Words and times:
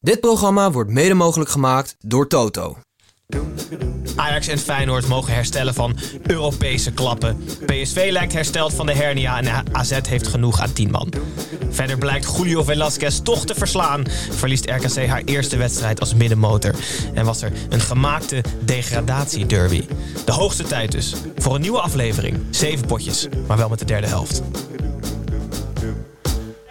Dit 0.00 0.20
programma 0.20 0.70
wordt 0.70 0.90
mede 0.90 1.14
mogelijk 1.14 1.50
gemaakt 1.50 1.96
door 1.98 2.28
Toto. 2.28 2.76
Ajax 4.16 4.48
en 4.48 4.58
Feyenoord 4.58 5.08
mogen 5.08 5.34
herstellen 5.34 5.74
van 5.74 5.96
Europese 6.26 6.92
klappen. 6.92 7.44
PSV 7.66 8.08
lijkt 8.10 8.32
hersteld 8.32 8.74
van 8.74 8.86
de 8.86 8.94
hernia 8.94 9.38
en 9.38 9.74
AZ 9.74 9.98
heeft 10.08 10.26
genoeg 10.26 10.60
aan 10.60 10.72
10 10.72 10.90
man. 10.90 11.12
Verder 11.70 11.98
blijkt 11.98 12.36
Julio 12.36 12.62
Velasquez 12.62 13.20
toch 13.22 13.46
te 13.46 13.54
verslaan. 13.54 14.04
Verliest 14.30 14.70
RKC 14.70 15.06
haar 15.06 15.22
eerste 15.24 15.56
wedstrijd 15.56 16.00
als 16.00 16.14
middenmotor. 16.14 16.74
En 17.14 17.24
was 17.24 17.42
er 17.42 17.52
een 17.68 17.80
gemaakte 17.80 18.44
degradatiederby. 18.64 19.84
De 20.24 20.32
hoogste 20.32 20.64
tijd 20.64 20.92
dus. 20.92 21.14
Voor 21.36 21.54
een 21.54 21.60
nieuwe 21.60 21.80
aflevering. 21.80 22.38
Zeven 22.50 22.86
potjes, 22.86 23.28
maar 23.46 23.56
wel 23.56 23.68
met 23.68 23.78
de 23.78 23.84
derde 23.84 24.06
helft. 24.06 24.42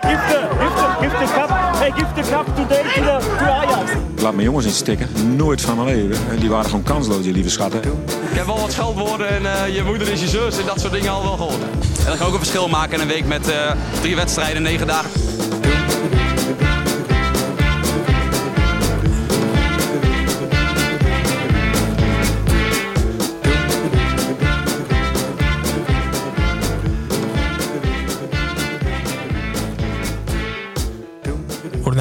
Give 0.07 0.19
the, 0.27 0.47
give 0.59 0.75
the, 0.75 0.97
give 1.01 1.15
the 1.19 1.33
cup, 1.33 1.49
hey, 1.75 1.91
give 1.91 2.13
the 2.15 2.31
cup 2.31 2.45
today 2.55 2.83
to, 2.83 3.01
the, 3.01 3.35
to 3.37 3.45
Ajax. 3.45 3.91
Ik 4.15 4.21
laat 4.21 4.33
mijn 4.33 4.45
jongens 4.45 4.65
in 4.65 4.71
stikken. 4.71 5.35
Nooit 5.35 5.61
van 5.61 5.75
mijn 5.75 5.87
leven. 5.87 6.39
Die 6.39 6.49
waren 6.49 6.65
gewoon 6.65 6.83
kansloos, 6.83 7.23
die 7.23 7.33
lieve 7.33 7.49
schatten. 7.49 7.81
Ik 7.81 8.37
heb 8.37 8.45
wel 8.45 8.59
wat 8.59 8.71
scheldwoorden 8.71 9.29
en 9.29 9.41
uh, 9.41 9.75
je 9.75 9.83
moeder 9.83 10.09
is 10.11 10.21
je 10.21 10.27
zus 10.27 10.59
en 10.59 10.65
dat 10.65 10.79
soort 10.79 10.93
dingen 10.93 11.11
al 11.11 11.23
wel 11.23 11.37
gehoord. 11.37 11.61
En 11.99 12.05
dat 12.05 12.17
kan 12.17 12.27
ook 12.27 12.33
een 12.33 12.39
verschil 12.39 12.67
maken 12.67 12.93
in 12.93 13.01
een 13.01 13.07
week 13.07 13.25
met 13.25 13.49
uh, 13.49 13.71
drie 14.01 14.15
wedstrijden, 14.15 14.61
negen 14.61 14.87
dagen. 14.87 15.09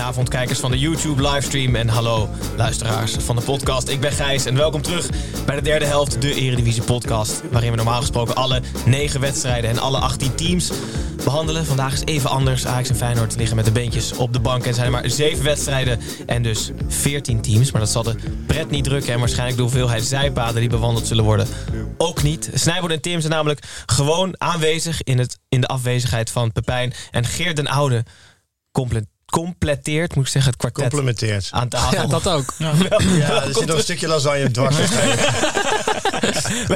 Goedenavond 0.06 0.36
kijkers 0.36 0.60
van 0.60 0.70
de 0.70 0.78
YouTube 0.78 1.28
livestream 1.28 1.74
en 1.74 1.88
hallo 1.88 2.28
luisteraars 2.56 3.12
van 3.12 3.36
de 3.36 3.42
podcast. 3.42 3.88
Ik 3.88 4.00
ben 4.00 4.12
Gijs 4.12 4.44
en 4.44 4.54
welkom 4.54 4.82
terug 4.82 5.08
bij 5.46 5.56
de 5.56 5.62
derde 5.62 5.84
helft, 5.84 6.22
de 6.22 6.34
Eredivisie 6.34 6.82
podcast. 6.82 7.42
Waarin 7.50 7.70
we 7.70 7.76
normaal 7.76 8.00
gesproken 8.00 8.34
alle 8.34 8.62
negen 8.84 9.20
wedstrijden 9.20 9.70
en 9.70 9.78
alle 9.78 9.98
18 9.98 10.34
teams 10.34 10.72
behandelen. 11.24 11.66
Vandaag 11.66 11.92
is 11.92 12.04
even 12.04 12.30
anders. 12.30 12.66
Ajax 12.66 12.88
en 12.88 12.96
Feyenoord 12.96 13.36
liggen 13.36 13.56
met 13.56 13.64
de 13.64 13.72
beentjes 13.72 14.12
op 14.12 14.32
de 14.32 14.40
bank 14.40 14.66
en 14.66 14.74
zijn 14.74 14.86
er 14.86 14.92
maar 14.92 15.10
zeven 15.10 15.44
wedstrijden 15.44 16.00
en 16.26 16.42
dus 16.42 16.70
14 16.88 17.40
teams. 17.40 17.70
Maar 17.70 17.80
dat 17.80 17.90
zal 17.90 18.02
de 18.02 18.16
pret 18.46 18.70
niet 18.70 18.84
drukken 18.84 19.12
en 19.12 19.18
waarschijnlijk 19.18 19.56
de 19.56 19.62
hoeveelheid 19.62 20.04
zijpaden 20.04 20.60
die 20.60 20.68
bewandeld 20.68 21.06
zullen 21.06 21.24
worden 21.24 21.46
ook 21.96 22.22
niet. 22.22 22.50
Snijboord 22.54 22.92
en 22.92 23.00
Tim 23.00 23.20
zijn 23.20 23.32
namelijk 23.32 23.82
gewoon 23.86 24.34
aanwezig 24.38 25.02
in, 25.02 25.18
het, 25.18 25.38
in 25.48 25.60
de 25.60 25.66
afwezigheid 25.66 26.30
van 26.30 26.52
Pepijn 26.52 26.92
en 27.10 27.24
Geert 27.24 27.56
den 27.56 27.66
Oude 27.66 28.04
compleet 28.72 29.06
completeert, 29.30 30.14
moet 30.14 30.24
ik 30.24 30.30
zeggen, 30.30 30.50
het 30.50 30.60
kwartet. 30.60 30.82
Complementeert. 30.82 31.48
Aan 31.50 31.68
tafel. 31.68 31.92
Ja, 32.00 32.06
dat 32.06 32.28
ook. 32.28 32.54
Ja, 32.58 32.72
ja 33.00 33.44
er 33.44 33.54
zit 33.54 33.66
nog 33.66 33.76
een 33.76 33.82
stukje 33.82 34.08
lasagne 34.08 34.50
dwars. 34.50 34.76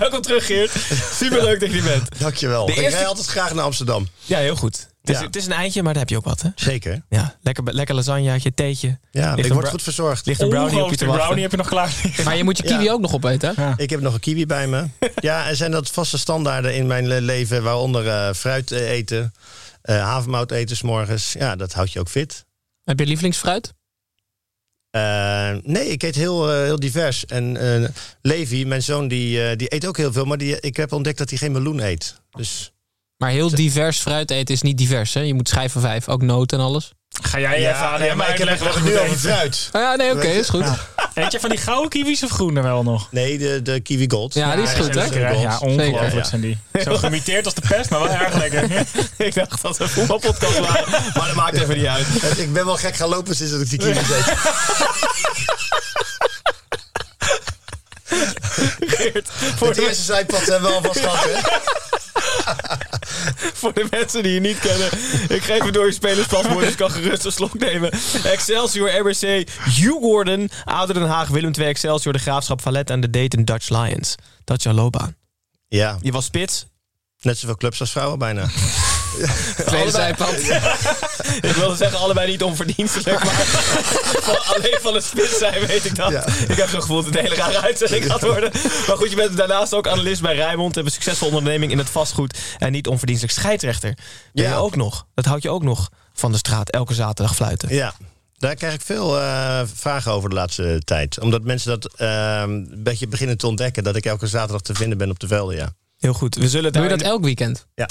Welkom 0.01 0.21
terug, 0.21 0.47
Geert. 0.47 0.71
Superleuk 1.13 1.61
dat 1.61 1.71
je 1.71 1.77
er 1.77 1.83
bent. 1.85 2.19
Dankjewel. 2.19 2.67
De 2.67 2.73
eerste... 2.73 2.89
Ik 2.89 2.95
rij 2.95 3.07
altijd 3.07 3.27
graag 3.27 3.55
naar 3.55 3.65
Amsterdam. 3.65 4.09
Ja, 4.25 4.39
heel 4.39 4.57
goed. 4.57 4.89
Het 5.01 5.11
is, 5.11 5.19
ja. 5.19 5.27
het 5.27 5.37
is 5.37 5.47
een 5.47 5.53
eindje, 5.53 5.83
maar 5.83 5.93
daar 5.93 6.03
heb 6.03 6.11
je 6.11 6.17
ook 6.17 6.25
wat, 6.25 6.43
hè? 6.43 6.49
Zeker. 6.55 7.03
Ja, 7.09 7.37
lekker, 7.43 7.75
lekker 7.75 7.95
lasagneetje, 7.95 8.55
theetje. 8.55 8.99
Ja, 9.11 9.37
ik 9.37 9.53
word 9.53 9.69
goed 9.69 9.83
verzorgd. 9.83 10.27
Ligt 10.27 10.41
een 10.41 10.49
brownie 10.49 10.83
op 10.83 10.91
je 10.91 10.97
te 10.97 11.05
wachten. 11.05 11.23
brownie 11.23 11.43
heb 11.43 11.51
je 11.51 11.57
nog 11.57 11.69
klaar 11.69 11.93
Maar 12.25 12.37
je 12.37 12.45
moet 12.45 12.57
je 12.57 12.63
kiwi 12.63 12.85
ja. 12.85 12.93
ook 12.93 13.01
nog 13.01 13.15
opeten, 13.15 13.53
hè? 13.57 13.63
Ja. 13.63 13.75
Ik 13.77 13.91
heb 13.91 14.01
nog 14.01 14.15
een 14.15 14.21
kiwi 14.21 14.47
bij 14.47 14.67
me. 14.67 14.87
ja, 15.15 15.49
en 15.49 15.57
zijn 15.57 15.71
dat 15.71 15.91
vaste 15.91 16.19
standaarden 16.19 16.75
in 16.75 16.87
mijn 16.87 17.21
leven, 17.21 17.63
waaronder 17.63 18.05
uh, 18.05 18.33
fruit 18.33 18.71
eten, 18.71 19.35
uh, 19.85 20.03
havermout 20.03 20.51
eten 20.51 20.77
s 20.77 20.83
morgens. 20.83 21.33
Ja, 21.33 21.57
dat 21.57 21.73
houdt 21.73 21.93
je 21.93 22.01
ook 22.01 22.09
fit. 22.09 22.45
Heb 22.91 22.99
je 22.99 23.07
lievelingsfruit? 23.07 23.75
Uh, 24.97 25.57
nee, 25.63 25.89
ik 25.89 26.03
eet 26.03 26.15
heel, 26.15 26.51
uh, 26.51 26.63
heel 26.63 26.81
divers. 26.81 27.25
En 27.25 27.55
uh, 27.55 27.89
Levi, 28.23 28.67
mijn 28.67 28.83
zoon, 28.83 29.09
die, 29.09 29.57
die 29.57 29.75
eet 29.75 29.87
ook 29.87 29.97
heel 29.97 30.13
veel. 30.13 30.25
Maar 30.25 30.39
die, 30.39 30.61
ik 30.61 30.77
heb 30.77 30.93
ontdekt 30.93 31.19
dat 31.19 31.29
hij 31.29 31.39
geen 31.39 31.53
meloen 31.53 31.81
eet. 31.81 32.21
Dus... 32.31 32.73
Maar 33.17 33.31
heel 33.31 33.51
divers 33.51 33.99
fruit 33.99 34.31
eten 34.31 34.55
is 34.55 34.63
niet 34.63 34.79
divers, 34.79 35.15
hè? 35.15 35.21
Je 35.21 35.35
moet 35.35 35.49
schijf 35.49 35.73
van 35.73 35.81
vijf, 35.81 36.09
ook 36.09 36.23
noten 36.23 36.59
en 36.59 36.65
alles. 36.65 36.93
Ga 37.11 37.39
jij 37.41 37.61
ja, 37.61 37.71
even 37.71 37.87
aan 37.87 38.05
ja, 38.05 38.15
maar 38.15 38.31
ik 38.31 38.39
heb 38.39 38.49
het 38.49 38.85
nu 38.85 38.99
over 38.99 39.17
fruit. 39.17 39.69
Oh 39.73 39.81
ja, 39.81 39.97
nee, 39.97 40.11
oké, 40.11 40.19
okay, 40.19 40.39
is 40.39 40.49
goed. 40.49 40.65
Ja. 40.65 40.79
Eet 41.15 41.33
je 41.33 41.41
van 41.41 41.51
die 41.51 41.59
gouden 41.59 41.89
kiwis 41.89 42.23
of 42.23 42.31
groene 42.31 42.63
wel 42.63 42.83
nog? 42.83 43.09
Nee, 43.11 43.39
de, 43.39 43.63
de 43.63 43.81
kiwi 43.81 44.11
gold. 44.11 44.35
Ja, 44.35 44.55
die 44.55 44.65
is 44.65 44.73
goed, 44.73 44.95
hè? 44.95 45.05
Ja, 45.05 45.59
ongelooflijk 45.59 46.27
zijn 46.27 46.41
die. 46.41 46.59
Zo 46.85 46.97
gemiteerd 46.97 47.45
als 47.45 47.55
de 47.55 47.63
pest, 47.69 47.91
maar 47.91 48.01
wel 48.01 48.11
erg 48.11 48.35
lekker. 48.35 48.87
ik 49.27 49.35
dacht 49.35 49.63
dat 49.63 49.77
we 49.77 49.85
een 49.85 49.91
voetbalpodcast 49.91 50.59
waren, 50.59 50.91
maar 50.91 51.27
dat 51.27 51.35
maakt 51.35 51.57
even 51.57 51.77
niet 51.77 51.87
uit. 51.87 52.07
ik 52.39 52.53
ben 52.53 52.65
wel 52.65 52.77
gek 52.77 52.97
gaan 52.97 53.09
lopen 53.09 53.37
sinds 53.37 53.53
dat 53.53 53.61
ik 53.61 53.71
die 53.71 53.79
kiwis 53.79 54.11
eet. 54.17 54.33
Geert, 58.81 59.29
voor 59.57 59.69
het 59.69 59.79
eerste 59.79 60.03
zijpad 60.03 60.47
hebben 60.47 60.71
we 60.71 60.77
alvast 60.77 60.99
gehad, 61.01 61.25
hè? 61.25 61.39
Voor 63.61 63.73
de 63.73 63.87
mensen 63.91 64.23
die 64.23 64.33
je 64.33 64.41
niet 64.41 64.59
kennen. 64.59 64.87
Ik 65.29 65.43
geef 65.43 65.63
het 65.65 65.75
door 65.75 65.87
je 65.87 65.93
spelerspaspoort, 65.93 66.65
dus 66.65 66.75
kan 66.75 66.91
gerust 66.91 67.25
een 67.25 67.33
slok 67.33 67.59
nemen. 67.59 67.93
Excelsior, 68.25 68.91
RBC, 68.91 69.49
Hugh 69.65 70.01
Gordon, 70.01 70.51
Ouder 70.65 70.95
Den 70.95 71.09
Haag, 71.09 71.29
Willem 71.29 71.53
II, 71.59 71.67
Excelsior, 71.67 72.13
de 72.13 72.19
Graafschap, 72.19 72.61
Valet 72.61 72.91
en 72.91 73.01
de 73.01 73.11
Dayton 73.11 73.45
Dutch 73.45 73.69
Lions. 73.69 74.15
Dat 74.45 74.57
is 74.59 74.63
jouw 74.65 74.75
loopbaan. 74.75 75.17
Ja. 75.69 75.99
Je 76.03 76.13
was 76.13 76.25
spits. 76.25 76.67
Net 77.21 77.39
zoveel 77.39 77.57
clubs 77.57 77.81
als 77.81 77.91
vrouwen 77.91 78.19
bijna. 78.19 78.47
Tweede 79.67 79.91
zijpad. 79.91 80.45
Ja. 80.45 80.77
Ik 81.49 81.53
wilde 81.53 81.77
zeggen, 81.77 81.99
allebei 81.99 82.31
niet 82.31 82.43
onverdienstelijk, 82.43 83.25
maar 83.25 83.33
van, 84.29 84.55
alleen 84.55 84.79
van 84.81 84.95
het 84.95 85.05
spits 85.05 85.39
zijn 85.39 85.67
weet 85.67 85.85
ik 85.85 85.97
dat. 85.97 86.11
Ja. 86.11 86.27
Ik 86.49 86.57
heb 86.57 86.69
zo'n 86.69 86.81
gevoel 86.81 86.97
dat 86.97 87.05
het 87.05 87.15
een 87.15 87.23
hele 87.23 87.35
rare 87.35 87.61
uitzending 87.61 88.05
gaat 88.05 88.23
worden. 88.23 88.51
Maar 88.87 88.97
goed, 88.97 89.11
je 89.11 89.17
bent 89.17 89.37
daarnaast 89.37 89.75
ook 89.75 89.89
analist 89.89 90.23
bij 90.23 90.35
Rijmond. 90.35 90.75
Heb 90.75 90.85
een 90.85 90.91
succesvolle 90.91 91.37
onderneming 91.37 91.73
in 91.73 91.79
het 91.79 91.91
vastgoed 91.91 92.39
en 92.59 92.73
niet 92.73 92.87
onverdienstelijk 92.87 93.39
scheidsrechter. 93.39 93.95
Ben 94.33 94.45
ja. 94.45 94.51
je 94.51 94.57
ook 94.57 94.77
nog. 94.77 95.07
Dat 95.15 95.25
houd 95.25 95.43
je 95.43 95.51
ook 95.51 95.63
nog 95.63 95.91
van 96.13 96.33
de 96.33 96.39
straat 96.39 96.71
elke 96.71 96.95
zaterdag 96.95 97.35
fluiten. 97.35 97.75
Ja. 97.75 97.95
Daar 98.39 98.55
krijg 98.55 98.75
ik 98.75 98.81
veel 98.81 99.19
uh, 99.19 99.61
vragen 99.75 100.13
over 100.13 100.29
de 100.29 100.35
laatste 100.35 100.81
tijd. 100.85 101.21
Omdat 101.21 101.43
mensen 101.43 101.81
dat 101.81 101.95
uh, 102.01 102.43
een 102.43 102.83
beetje 102.83 103.09
beginnen 103.09 103.39
te 103.39 103.47
ontdekken. 103.47 103.85
Dat 103.85 103.97
ik 103.97 104.05
elke 104.05 104.27
zaterdag 104.27 104.61
te 104.61 104.75
vinden 104.75 104.99
ben 104.99 105.11
op 105.11 105.19
de 105.19 105.27
velden, 105.27 105.57
ja. 105.57 105.73
Heel 105.99 106.13
goed. 106.13 106.35
We 106.35 106.49
zullen 106.49 106.73
Doe 106.73 106.83
je 106.83 106.89
dat 106.89 107.03
elk 107.03 107.25
weekend? 107.25 107.67
Ja. 107.75 107.89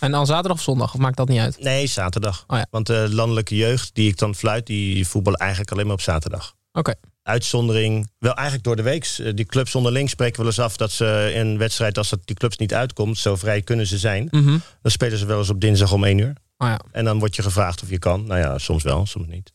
En 0.00 0.14
al 0.14 0.26
zaterdag 0.26 0.56
of 0.56 0.62
zondag? 0.62 0.94
Of 0.94 1.00
maakt 1.00 1.16
dat 1.16 1.28
niet 1.28 1.38
uit? 1.38 1.60
Nee, 1.60 1.86
zaterdag. 1.86 2.44
Oh 2.46 2.56
ja. 2.56 2.66
Want 2.70 2.86
de 2.86 3.08
landelijke 3.10 3.56
jeugd 3.56 3.94
die 3.94 4.08
ik 4.08 4.18
dan 4.18 4.34
fluit, 4.34 4.66
die 4.66 5.08
voetballen 5.08 5.38
eigenlijk 5.38 5.70
alleen 5.70 5.84
maar 5.84 5.94
op 5.94 6.00
zaterdag. 6.00 6.54
Oké. 6.72 6.78
Okay. 6.78 6.94
Uitzondering, 7.22 8.10
wel 8.18 8.34
eigenlijk 8.34 8.64
door 8.64 8.76
de 8.76 8.82
week. 8.82 9.34
Die 9.34 9.44
clubs 9.44 9.74
onderling 9.74 10.10
spreken 10.10 10.36
wel 10.38 10.46
eens 10.46 10.58
af 10.58 10.76
dat 10.76 10.90
ze 10.90 11.30
in 11.34 11.46
een 11.46 11.58
wedstrijd, 11.58 11.98
als 11.98 12.08
dat 12.08 12.20
die 12.24 12.36
clubs 12.36 12.56
niet 12.56 12.74
uitkomt, 12.74 13.18
zo 13.18 13.36
vrij 13.36 13.62
kunnen 13.62 13.86
ze 13.86 13.98
zijn. 13.98 14.28
Mm 14.30 14.44
-hmm. 14.44 14.62
Dan 14.82 14.90
spelen 14.90 15.18
ze 15.18 15.26
wel 15.26 15.38
eens 15.38 15.50
op 15.50 15.60
dinsdag 15.60 15.92
om 15.92 16.04
één 16.04 16.18
uur. 16.18 16.36
Oh 16.58 16.68
ja. 16.68 16.80
En 16.92 17.04
dan 17.04 17.18
word 17.18 17.36
je 17.36 17.42
gevraagd 17.42 17.82
of 17.82 17.90
je 17.90 17.98
kan. 17.98 18.26
Nou 18.26 18.40
ja, 18.40 18.58
soms 18.58 18.82
wel, 18.82 19.06
soms 19.06 19.26
niet. 19.26 19.52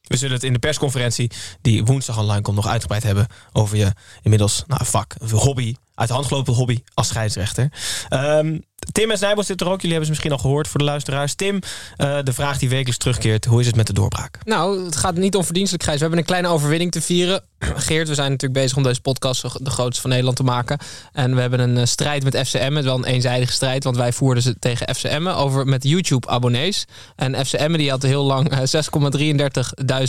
We 0.00 0.16
zullen 0.16 0.34
het 0.34 0.44
in 0.44 0.52
de 0.52 0.58
persconferentie 0.58 1.30
die 1.60 1.84
woensdag 1.84 2.18
online 2.18 2.42
komt 2.42 2.56
nog 2.56 2.66
uitgebreid 2.66 3.02
hebben 3.02 3.26
over 3.52 3.76
je 3.76 3.92
inmiddels 4.22 4.64
nou, 4.66 4.84
vak, 4.84 5.14
hobby, 5.30 5.74
uit 5.94 6.08
de 6.08 6.14
hand 6.14 6.26
gelopen 6.26 6.54
hobby 6.54 6.82
als 6.94 7.08
scheidsrechter. 7.08 7.72
Um, 8.10 8.64
Tim 8.92 9.10
en 9.10 9.18
Snijbos 9.18 9.46
zitten 9.46 9.66
er 9.66 9.72
ook. 9.72 9.80
Jullie 9.80 9.96
hebben 9.96 10.14
ze 10.14 10.22
misschien 10.22 10.32
al 10.32 10.48
gehoord 10.48 10.68
voor 10.68 10.78
de 10.78 10.86
luisteraars. 10.86 11.34
Tim, 11.34 11.54
uh, 11.54 12.18
de 12.22 12.32
vraag 12.32 12.58
die 12.58 12.68
wekelijks 12.68 12.98
terugkeert. 12.98 13.44
Hoe 13.44 13.60
is 13.60 13.66
het 13.66 13.76
met 13.76 13.86
de 13.86 13.92
doorbraak? 13.92 14.38
Nou, 14.44 14.84
het 14.84 14.96
gaat 14.96 15.16
niet 15.16 15.36
onverdienstelijk, 15.36 15.84
Gijs. 15.84 15.96
We 15.96 16.02
hebben 16.02 16.20
een 16.20 16.26
kleine 16.26 16.48
overwinning 16.48 16.90
te 16.90 17.00
vieren. 17.00 17.42
Geert, 17.58 18.08
we 18.08 18.14
zijn 18.14 18.30
natuurlijk 18.30 18.60
bezig 18.60 18.76
om 18.76 18.82
deze 18.82 19.00
podcast 19.00 19.64
de 19.64 19.70
grootste 19.70 20.00
van 20.00 20.10
Nederland 20.10 20.36
te 20.36 20.42
maken. 20.42 20.78
En 21.12 21.34
we 21.34 21.40
hebben 21.40 21.60
een 21.60 21.76
uh, 21.76 21.84
strijd 21.84 22.24
met 22.24 22.36
FCM. 22.46 22.74
Het 22.74 22.84
wel 22.84 22.96
een 22.96 23.04
eenzijdige 23.04 23.52
strijd, 23.52 23.84
want 23.84 23.96
wij 23.96 24.12
voerden 24.12 24.42
ze 24.42 24.58
tegen 24.58 24.94
FCM 24.94 25.26
over 25.28 25.66
met 25.66 25.84
YouTube-abonnees. 25.84 26.84
En 27.16 27.46
FCM 27.46 27.72
die 27.72 27.90
had 27.90 28.02
heel 28.02 28.24
lang 28.24 28.52
uh, 28.52 28.58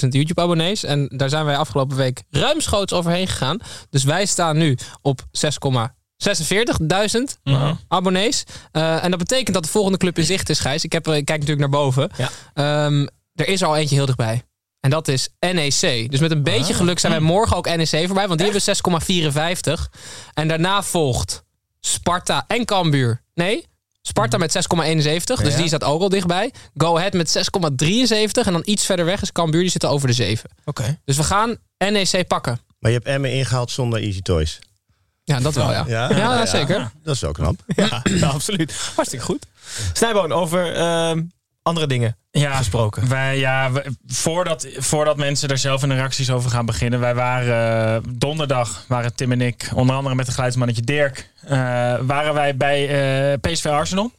6,33.000 0.04 0.07
YouTube-abonnees. 0.10 0.83
En 0.83 1.07
daar 1.07 1.30
zijn 1.30 1.45
wij 1.45 1.57
afgelopen 1.57 1.98
week 1.98 2.24
ruimschoots 2.30 2.94
overheen 2.94 3.27
gegaan. 3.27 3.60
Dus 3.89 4.04
wij 4.04 4.25
staan 4.25 4.57
nu 4.57 4.77
op 5.01 5.22
6,6 5.22 6.05
46.000 6.25 7.38
Mhm. 7.44 7.74
abonnees. 7.88 8.44
Eh, 8.72 9.04
en 9.04 9.10
dat 9.10 9.19
betekent 9.19 9.54
dat 9.54 9.63
de 9.63 9.69
volgende 9.69 9.98
club 9.98 10.18
in 10.18 10.25
zicht 10.25 10.50
is, 10.50 10.60
Gijs. 10.60 10.83
Ik, 10.83 10.92
heb, 10.92 11.07
ik 11.07 11.25
kijk 11.25 11.39
natuurlijk 11.39 11.72
naar 11.72 11.81
boven. 11.81 12.10
Ja. 12.18 12.30
Ehm, 12.54 13.07
er 13.36 13.48
is 13.48 13.62
er 13.62 13.68
al 13.68 13.75
eentje 13.77 13.95
heel 13.95 14.06
dichtbij. 14.06 14.44
En 14.80 14.89
dat 14.89 15.07
is 15.07 15.30
NEC. 15.39 16.12
Dus 16.12 16.19
met 16.19 16.31
een 16.31 16.44
beetje 16.44 16.74
Ah. 16.74 16.80
geluk 16.80 17.00
zijn 17.00 17.12
wij 17.12 17.22
morgen 17.22 17.57
ook 17.57 17.66
NEC 17.75 17.88
voorbij. 18.06 18.27
Want 18.27 18.39
die 18.39 18.44
hebben 18.44 18.62
6,54. 18.62 19.89
En 20.33 20.48
daarna 20.48 20.83
volgt 20.83 21.44
Sparta 21.80 22.44
en 22.48 22.66
Cambuur. 22.66 23.22
Nee, 23.33 23.66
Sparta 24.01 24.38
met 24.38 24.51
6,71. 24.51 25.42
Dus 25.42 25.51
Ja. 25.54 25.57
die 25.57 25.68
staat 25.68 25.83
ook 25.83 26.01
al 26.01 26.10
dichtbij. 26.10 26.51
Go 26.75 26.98
Ahead 26.98 27.13
met 27.13 27.30
6,73. 27.30 28.45
En 28.45 28.54
dan 28.54 28.62
iets 28.66 28.86
verder 28.86 29.06
weg 29.06 29.22
is 29.22 29.31
Cambuur. 29.31 29.62
Die 29.62 29.69
zitten 29.69 29.89
over 29.89 30.07
de 30.07 30.13
7. 30.13 30.50
Oké. 30.66 31.00
Dus 31.06 31.18
we 31.18 31.24
gaan 31.24 31.57
NEC 31.77 32.27
pakken. 32.27 32.60
Maar 32.80 32.92
je 32.92 32.98
hebt 32.98 33.10
Emmen 33.10 33.31
ingehaald 33.33 33.72
zonder 33.72 34.01
Easy 34.01 34.22
Toys. 34.22 34.60
Ja, 35.27 35.39
dat 35.39 35.54
wel, 35.56 35.72
ja. 35.72 35.83
Ja? 35.88 36.10
Ja, 36.10 36.18
Ja, 36.18 36.38
ja. 36.38 36.45
zeker. 36.45 36.92
Dat 37.04 37.16
is 37.16 37.22
wel 37.22 37.31
knap. 37.31 37.60
Ja, 37.68 38.01
ja, 38.19 38.27
absoluut. 38.27 38.92
Hartstikke 38.95 39.25
goed. 39.25 39.45
Snijboon, 39.94 40.31
over 40.31 40.74
ehm, 40.75 41.22
andere 41.62 41.88
dingen 41.88 42.18
Ja, 42.31 42.56
gesproken. 42.56 43.10
Wij, 43.10 43.38
ja, 43.38 43.72
we- 43.72 43.95
voordat, 44.07 44.68
voordat 44.77 45.18
mensen 45.18 45.50
er 45.50 45.57
zelf 45.57 45.83
in 45.83 45.89
de 45.89 45.95
reacties 45.95 46.30
over 46.31 46.50
gaan 46.50 46.66
beginnen. 46.66 47.00
Wij 47.00 47.16
waren 47.16 47.95
eh, 47.95 48.01
donderdag, 48.18 48.86
waren 48.88 49.16
Tim 49.16 49.31
en 49.31 49.42
ik, 49.42 49.69
onder 49.74 49.95
andere 49.95 50.16
met 50.16 50.25
de 50.25 50.31
geluidsmannetje 50.31 50.81
Dirk, 50.81 51.30
eh, 51.44 51.50
waren 52.01 52.33
wij 52.33 52.57
bij 52.57 52.88
eh, 53.33 53.38
PSV 53.51 53.66
Arsenal. 53.66 54.12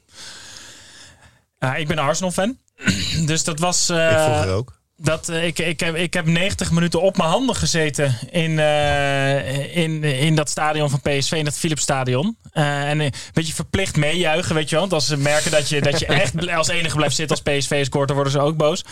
Ja, 1.58 1.74
ik 1.74 1.88
ben 1.88 1.98
een 1.98 2.04
Arsenal 2.04 2.30
fan. 2.30 2.56
dus 3.26 3.44
dat 3.44 3.58
was... 3.58 3.88
eh, 3.88 4.10
ik 4.10 4.18
vroeger 4.18 4.50
ook. 4.52 4.74
Dat, 4.96 5.28
eh, 5.28 5.46
ik, 5.46 5.58
ik, 5.58 5.80
heb, 5.80 5.94
ik 5.94 6.14
heb 6.14 6.26
90 6.26 6.70
minuten 6.70 7.02
op 7.02 7.16
mijn 7.16 7.28
handen 7.28 7.56
gezeten 7.56 8.18
in, 8.30 8.58
eh, 8.58 9.76
in, 9.76 10.04
in 10.04 10.34
dat 10.34 10.50
stadion 10.50 10.90
van 10.90 11.00
PSV, 11.00 11.32
in 11.32 11.44
dat 11.44 11.58
Philipsstadion. 11.58 12.36
Eh 12.52 12.88
en 12.88 13.00
een 13.00 13.12
beetje 13.32 13.54
verplicht 13.54 13.96
meejuichen, 13.96 14.54
weet 14.54 14.68
je 14.68 14.70
wel. 14.70 14.80
Want 14.80 14.92
als 14.92 15.06
ze 15.06 15.16
merken 15.16 15.50
dat 15.50 15.68
je, 15.68 15.80
dat 15.80 15.98
je 15.98 16.06
echt 16.06 16.48
als 16.48 16.68
enige 16.68 16.96
blijft 16.96 17.16
zitten 17.16 17.36
als 17.36 17.56
PSV 17.56 17.84
scoort, 17.84 18.06
dan 18.06 18.16
worden 18.16 18.32
ze 18.32 18.40
ook 18.40 18.56
boos. 18.56 18.84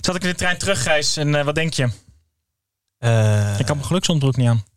Zat 0.00 0.14
ik 0.14 0.22
in 0.22 0.28
de 0.28 0.34
trein 0.34 0.58
terug, 0.58 0.82
Gijs. 0.82 1.16
En 1.16 1.44
wat 1.44 1.54
denk 1.54 1.74
je? 1.74 1.88
Ik 3.58 3.66
had 3.66 3.76
mijn 3.76 3.84
geluksondbroek 3.84 4.36
niet 4.36 4.48
aan. 4.48 4.73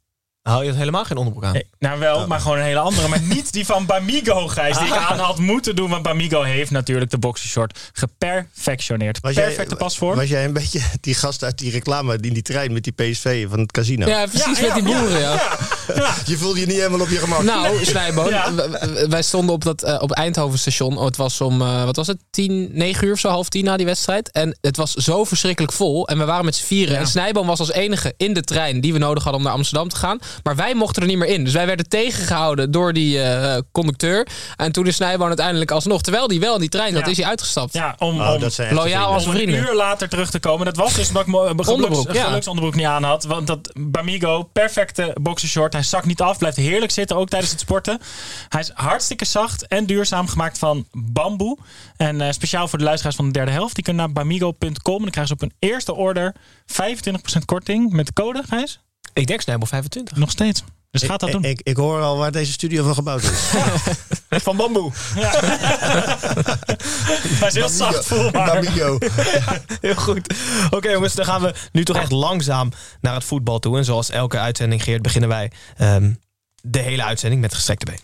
Hou 0.51 0.65
je 0.65 0.73
helemaal 0.73 1.05
geen 1.05 1.17
onderbroek 1.17 1.45
aan? 1.45 1.53
Nee, 1.53 1.65
nou 1.79 1.99
wel, 1.99 2.27
maar 2.27 2.39
gewoon 2.39 2.57
een 2.57 2.63
hele 2.63 2.79
andere. 2.79 3.07
Maar 3.07 3.21
niet 3.21 3.53
die 3.53 3.65
van 3.65 3.85
Bamigo, 3.85 4.47
Gijs. 4.47 4.77
Die 4.77 4.87
ik 4.87 4.93
aan 4.93 5.19
had 5.19 5.37
moeten 5.39 5.75
doen. 5.75 5.89
Want 5.89 6.03
Bamigo 6.03 6.41
heeft 6.41 6.71
natuurlijk 6.71 7.11
de 7.11 7.17
boxershort 7.17 7.79
geperfectioneerd. 7.93 9.19
Was 9.19 9.33
jij- 9.35 9.43
Perfecte 9.45 9.75
paspoort. 9.75 10.17
Was 10.17 10.29
jij 10.29 10.45
een 10.45 10.53
beetje 10.53 10.81
die 11.01 11.13
gast 11.13 11.43
uit 11.43 11.57
die 11.57 11.71
reclame 11.71 12.17
in 12.21 12.33
die 12.33 12.41
trein 12.41 12.73
met 12.73 12.83
die 12.83 12.93
PSV 12.93 13.47
van 13.49 13.59
het 13.59 13.71
casino? 13.71 14.07
Ja, 14.07 14.25
precies 14.25 14.59
Ja, 14.59 14.75
met 14.75 14.83
die 14.83 14.93
ja, 14.93 14.99
boeren, 14.99 15.19
ja. 15.19 15.41
Je 16.25 16.37
voelde 16.37 16.59
je 16.59 16.65
niet 16.65 16.75
helemaal 16.75 16.99
op 17.01 17.09
je 17.09 17.17
gemak. 17.17 17.43
Nou, 17.43 17.85
Snijboon, 17.85 18.29
Ja. 18.29 18.53
wij 19.09 19.21
stonden 19.21 19.55
op 19.55 19.63
dat 19.63 19.83
eh, 19.83 20.01
op 20.01 20.11
Eindhoven 20.11 20.59
station. 20.59 20.97
Oh, 20.97 21.05
het 21.05 21.17
was 21.17 21.41
om, 21.41 21.61
eh, 21.61 21.83
wat 21.83 21.95
was 21.95 22.07
het, 22.07 22.17
tien, 22.29 22.69
negen 22.73 23.07
uur 23.07 23.13
of 23.13 23.19
zo, 23.19 23.29
half 23.29 23.49
tien 23.49 23.63
na 23.63 23.77
die 23.77 23.85
wedstrijd. 23.85 24.31
En 24.31 24.57
het 24.61 24.77
was 24.77 24.93
zo 24.93 25.23
verschrikkelijk 25.23 25.73
vol. 25.73 26.07
En 26.07 26.17
we 26.17 26.25
waren 26.25 26.45
met 26.45 26.55
z'n 26.55 26.65
vieren. 26.65 26.93
Ja. 26.93 26.99
En 26.99 27.07
Snijboon 27.07 27.45
was 27.47 27.59
als 27.59 27.71
enige 27.71 28.13
in 28.17 28.33
de 28.33 28.41
trein 28.41 28.81
die 28.81 28.93
we 28.93 28.99
nodig 28.99 29.23
hadden 29.23 29.41
om 29.41 29.47
naar 29.47 29.55
Amsterdam 29.57 29.89
te 29.89 29.95
gaan. 29.95 30.19
Maar 30.43 30.55
wij 30.55 30.75
mochten 30.75 31.01
er 31.01 31.07
niet 31.07 31.17
meer 31.17 31.27
in. 31.27 31.43
Dus 31.43 31.53
wij 31.53 31.65
werden 31.65 31.89
tegengehouden 31.89 32.71
door 32.71 32.93
die 32.93 33.21
eh, 33.21 33.61
conducteur. 33.71 34.27
En 34.55 34.71
toen 34.71 34.87
is 34.87 34.95
Snijboon 34.95 35.27
uiteindelijk 35.27 35.71
alsnog, 35.71 36.01
terwijl 36.01 36.27
die 36.27 36.39
wel 36.39 36.53
in 36.53 36.59
die 36.59 36.69
trein 36.69 36.93
zat, 36.93 37.05
Ja. 37.05 37.11
is 37.11 37.17
hij 37.17 37.25
uitgestapt. 37.25 37.73
Ja, 37.73 37.95
om, 37.97 38.19
Oh, 38.21 38.33
om, 38.33 38.39
Loyaal 38.39 38.41
vrienden. 38.41 38.99
als 39.05 39.23
om 39.25 39.29
een 39.31 39.35
vrienden. 39.37 39.59
uur 39.59 39.73
later 39.75 40.09
terug 40.09 40.29
te 40.29 40.39
komen. 40.39 40.65
Dat 40.65 40.75
was 40.75 40.93
dus 40.93 41.07
omdat 41.07 41.21
ik 41.27 41.31
mijn 41.33 41.47
geluks, 41.47 41.67
Onderbroek, 41.67 42.11
ja. 42.13 42.23
geluksonderbroek 42.25 42.75
niet 42.75 42.85
aan 42.85 43.03
had. 43.03 43.23
Want 43.23 43.47
dat 43.47 43.71
Bamigo, 43.79 44.43
perfecte 44.43 45.15
boxershort. 45.21 45.73
Hij 45.73 45.83
zakt 45.83 46.05
niet 46.05 46.21
af, 46.21 46.37
blijft 46.37 46.57
heerlijk 46.57 46.91
zitten, 46.91 47.17
ook 47.17 47.29
tijdens 47.29 47.51
het 47.51 47.59
sporten. 47.59 47.99
Hij 48.49 48.61
is 48.61 48.71
hartstikke 48.73 49.25
zacht 49.25 49.67
en 49.67 49.85
duurzaam 49.85 50.27
gemaakt 50.27 50.57
van 50.57 50.85
bamboe. 50.91 51.57
En 51.97 52.21
eh, 52.21 52.31
speciaal 52.31 52.67
voor 52.67 52.77
de 52.77 52.83
luisteraars 52.85 53.15
van 53.15 53.25
de 53.25 53.31
derde 53.31 53.51
helft. 53.51 53.75
Die 53.75 53.83
kunnen 53.83 54.03
naar 54.05 54.13
bamigo.com 54.13 54.95
en 54.95 55.01
dan 55.01 55.09
krijgen 55.09 55.27
ze 55.27 55.33
op 55.33 55.41
een 55.41 55.69
eerste 55.69 55.93
order 55.95 56.35
25% 56.65 57.45
korting 57.45 57.91
met 57.91 58.05
de 58.05 58.13
code, 58.13 58.43
Gijs. 58.49 58.79
Ik 59.17 59.27
denk 59.27 59.41
Snijboon 59.41 59.67
25. 59.67 60.17
Nog 60.17 60.31
steeds. 60.31 60.63
Dus 60.91 61.03
gaat 61.03 61.19
dat 61.19 61.29
ik, 61.29 61.35
doen. 61.35 61.43
Ik, 61.43 61.61
ik 61.63 61.77
hoor 61.77 62.01
al 62.01 62.17
waar 62.17 62.31
deze 62.31 62.51
studio 62.51 62.83
van 62.83 62.93
gebouwd 62.93 63.23
is. 63.23 63.39
Van 64.43 64.57
bamboe. 64.57 64.91
Hij 67.39 67.47
is 67.47 67.53
heel 67.53 67.69
zacht, 67.69 68.09
maar. 68.09 68.31
Bamigo. 68.31 68.97
Heel 69.81 69.95
goed. 69.95 70.35
Oké 70.69 70.89
jongens, 70.89 71.13
dan 71.13 71.25
gaan 71.25 71.41
we 71.41 71.53
nu 71.71 71.83
toch 71.83 71.97
echt 71.97 72.11
langzaam 72.11 72.71
naar 73.01 73.13
het 73.13 73.23
voetbal 73.23 73.59
toe. 73.59 73.77
En 73.77 73.85
zoals 73.85 74.09
elke 74.09 74.37
uitzending, 74.37 74.83
Geert, 74.83 75.01
beginnen 75.01 75.29
wij 75.29 75.51
ehm, 75.77 76.13
de 76.61 76.79
hele 76.79 77.03
uitzending 77.03 77.41
met 77.41 77.53
gestrekte 77.53 77.85
been. 77.85 77.99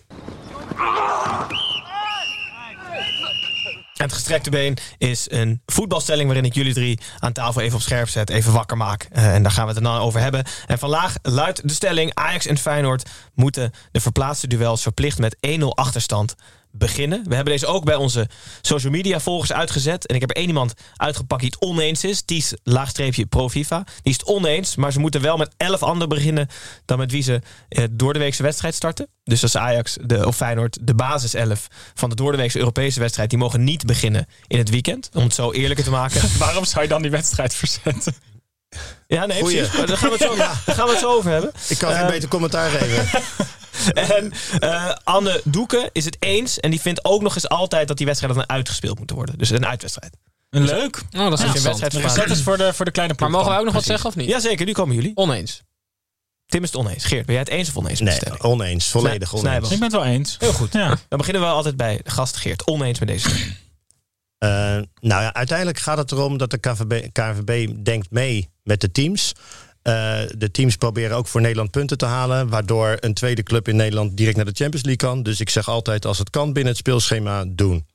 Het 4.03 4.13
gestrekte 4.13 4.49
been 4.49 4.77
is 4.97 5.31
een 5.31 5.61
voetbalstelling 5.65 6.25
waarin 6.25 6.45
ik 6.45 6.53
jullie 6.53 6.73
drie 6.73 6.99
aan 7.19 7.33
tafel 7.33 7.61
even 7.61 7.75
op 7.75 7.81
scherp 7.81 8.09
zet, 8.09 8.29
even 8.29 8.53
wakker 8.53 8.77
maak. 8.77 9.07
Eh, 9.11 9.33
en 9.33 9.43
daar 9.43 9.51
gaan 9.51 9.67
we 9.67 9.73
het 9.73 9.83
dan 9.83 9.97
over 9.97 10.19
hebben. 10.19 10.43
En 10.67 10.79
vandaag 10.79 11.15
luidt 11.21 11.67
de 11.67 11.73
stelling: 11.73 12.11
Ajax 12.13 12.45
en 12.45 12.57
Feyenoord 12.57 13.09
moeten 13.33 13.71
de 13.91 14.01
verplaatste 14.01 14.47
duels 14.47 14.81
verplicht 14.81 15.19
met 15.19 15.37
1-0 15.39 15.63
achterstand 15.75 16.35
beginnen. 16.75 17.23
We 17.27 17.35
hebben 17.35 17.53
deze 17.53 17.65
ook 17.65 17.83
bij 17.83 17.95
onze 17.95 18.27
social 18.61 18.91
media 18.91 19.19
volgers 19.19 19.53
uitgezet. 19.53 20.05
En 20.07 20.15
ik 20.15 20.21
heb 20.21 20.29
er 20.29 20.35
één 20.35 20.47
iemand 20.47 20.73
uitgepakt 20.95 21.41
die 21.41 21.49
het 21.59 21.69
oneens 21.69 22.03
is. 22.03 22.21
Ties 22.21 22.53
laagstreepje 22.63 23.25
pro 23.25 23.49
FIFA. 23.49 23.83
Die 24.01 24.13
is 24.13 24.19
het 24.19 24.25
oneens, 24.25 24.75
maar 24.75 24.91
ze 24.91 24.99
moeten 24.99 25.21
wel 25.21 25.37
met 25.37 25.51
11 25.57 25.83
anderen 25.83 26.09
beginnen 26.09 26.47
dan 26.85 26.97
met 26.97 27.11
wie 27.11 27.23
ze 27.23 27.41
eh, 27.69 27.83
door 27.91 28.13
de 28.13 28.19
weekse 28.19 28.43
wedstrijd 28.43 28.75
starten. 28.75 29.07
Dus 29.23 29.41
als 29.43 29.57
Ajax 29.57 29.97
de, 30.01 30.27
of 30.27 30.35
Feyenoord 30.35 30.77
de 30.81 30.95
basis 30.95 31.33
11 31.33 31.67
van 31.93 32.09
de 32.09 32.15
doordeweekse 32.15 32.57
Europese 32.57 32.99
wedstrijd, 32.99 33.29
die 33.29 33.39
mogen 33.39 33.63
niet 33.63 33.85
beginnen 33.85 34.27
in 34.47 34.57
het 34.57 34.69
weekend. 34.69 35.09
Om 35.13 35.23
het 35.23 35.33
zo 35.33 35.51
eerlijker 35.51 35.85
te 35.85 35.91
maken. 35.91 36.21
Waarom 36.39 36.65
zou 36.65 36.83
je 36.83 36.89
dan 36.89 37.01
die 37.01 37.11
wedstrijd 37.11 37.55
verzetten? 37.55 38.13
Ja, 39.07 39.25
nee, 39.25 39.41
Goeie. 39.41 39.57
precies. 39.67 39.85
Daar 39.87 39.97
gaan 39.97 40.09
we 40.09 40.15
het 40.17 40.23
zo, 40.23 40.35
daar 40.65 40.75
gaan 40.75 40.85
we 40.85 40.91
het 40.91 40.99
zo 40.99 41.15
over 41.15 41.31
hebben. 41.31 41.51
Ik 41.67 41.77
kan 41.77 41.91
geen 41.93 42.01
Eh, 42.03 42.07
beter 42.09 42.29
commentaar 42.29 42.69
geven. 42.69 43.05
En 44.17 44.31
eh, 44.59 44.91
Anne 45.03 45.41
Doeken 45.43 45.89
is 45.91 46.05
het 46.05 46.17
eens. 46.19 46.59
En 46.59 46.69
die 46.71 46.81
vindt 46.81 47.05
ook 47.05 47.21
nog 47.21 47.35
eens 47.35 47.47
altijd 47.49 47.87
dat 47.87 47.97
die 47.97 48.05
wedstrijden 48.05 48.39
dan 48.39 48.49
uitgespeeld 48.55 48.97
moeten 48.97 49.15
worden. 49.15 49.37
Dus 49.37 49.49
een 49.49 49.65
uitwedstrijd. 49.65 50.15
Leuk. 50.49 51.01
Oh, 51.11 51.29
dat 51.29 51.39
is 51.39 51.45
een 51.45 51.51
wedstrijd 51.51 51.79
Dus 51.79 51.89
verplaatst. 51.91 52.15
dat 52.27 52.37
is 52.37 52.43
voor 52.43 52.57
de, 52.57 52.73
voor 52.73 52.85
de 52.85 52.91
kleine 52.91 53.13
Maar 53.19 53.27
ploeg 53.27 53.37
mogen 53.39 53.49
wij 53.51 53.59
ook 53.59 53.65
nog 53.65 53.73
wat 53.73 53.83
zeggen 53.83 54.09
of 54.09 54.15
niet? 54.15 54.27
Jazeker, 54.29 54.65
nu 54.65 54.71
komen 54.71 54.95
jullie. 54.95 55.11
Oneens. 55.15 55.61
Tim 56.45 56.63
is 56.63 56.71
het 56.71 56.79
oneens. 56.79 57.05
Geert, 57.05 57.25
ben 57.25 57.35
jij 57.35 57.43
het 57.43 57.53
eens 57.53 57.69
of 57.69 57.77
oneens 57.77 57.99
Nee, 57.99 58.19
oneens. 58.41 58.87
Volledig 58.89 59.27
Snij- 59.29 59.39
oneens. 59.55 59.63
Ik 59.71 59.79
ben 59.79 59.81
het 59.91 59.91
wel 59.91 60.05
eens. 60.05 60.35
Heel 60.39 60.53
goed. 60.53 60.73
Ja. 60.73 60.87
Dan 61.07 61.17
beginnen 61.17 61.41
we 61.41 61.47
altijd 61.47 61.77
bij 61.77 61.99
gast 62.03 62.35
Geert. 62.35 62.67
Oneens 62.67 62.99
met 62.99 63.07
deze 63.07 63.29
stelling. 63.29 63.55
Eh, 64.37 64.49
nou 65.01 65.21
ja, 65.21 65.33
uiteindelijk 65.33 65.79
gaat 65.79 65.97
het 65.97 66.11
erom 66.11 66.37
dat 66.37 66.51
de 66.51 66.57
KNVB, 66.57 67.07
KNVB 67.11 67.83
denkt 67.83 68.11
mee 68.11 68.49
met 68.63 68.81
de 68.81 68.91
teams. 68.91 69.33
Eh, 69.83 70.21
de 70.37 70.51
teams 70.51 70.75
proberen 70.75 71.17
ook 71.17 71.27
voor 71.27 71.41
Nederland 71.41 71.71
punten 71.71 71.97
te 71.97 72.05
halen. 72.05 72.49
Waardoor 72.49 72.97
een 72.99 73.13
tweede 73.13 73.43
club 73.43 73.67
in 73.67 73.75
Nederland 73.75 74.17
direct 74.17 74.35
naar 74.35 74.45
de 74.45 74.51
Champions 74.53 74.85
League 74.85 75.09
kan. 75.09 75.23
Dus 75.23 75.39
ik 75.39 75.49
zeg 75.49 75.67
altijd, 75.67 76.05
als 76.05 76.17
het 76.17 76.29
kan 76.29 76.53
binnen 76.53 76.71
het 76.71 76.77
speelschema, 76.77 77.45
doen. 77.47 77.85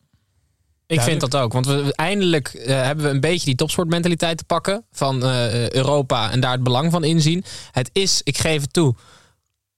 Ik 0.86 1.00
vind 1.00 1.20
dat 1.20 1.36
ook. 1.36 1.52
Want 1.52 1.66
we, 1.66 1.92
eindelijk 1.94 2.48
eh, 2.48 2.82
hebben 2.82 3.04
we 3.04 3.10
een 3.10 3.20
beetje 3.20 3.44
die 3.44 3.54
topsportmentaliteit 3.54 4.38
te 4.38 4.44
pakken. 4.44 4.84
Van 4.92 5.24
eh, 5.24 5.70
Europa 5.70 6.30
en 6.30 6.40
daar 6.40 6.52
het 6.52 6.62
belang 6.62 6.90
van 6.90 7.04
inzien. 7.04 7.44
Het 7.70 7.90
is, 7.92 8.20
ik 8.24 8.38
geef 8.38 8.60
het 8.60 8.72
toe, 8.72 8.94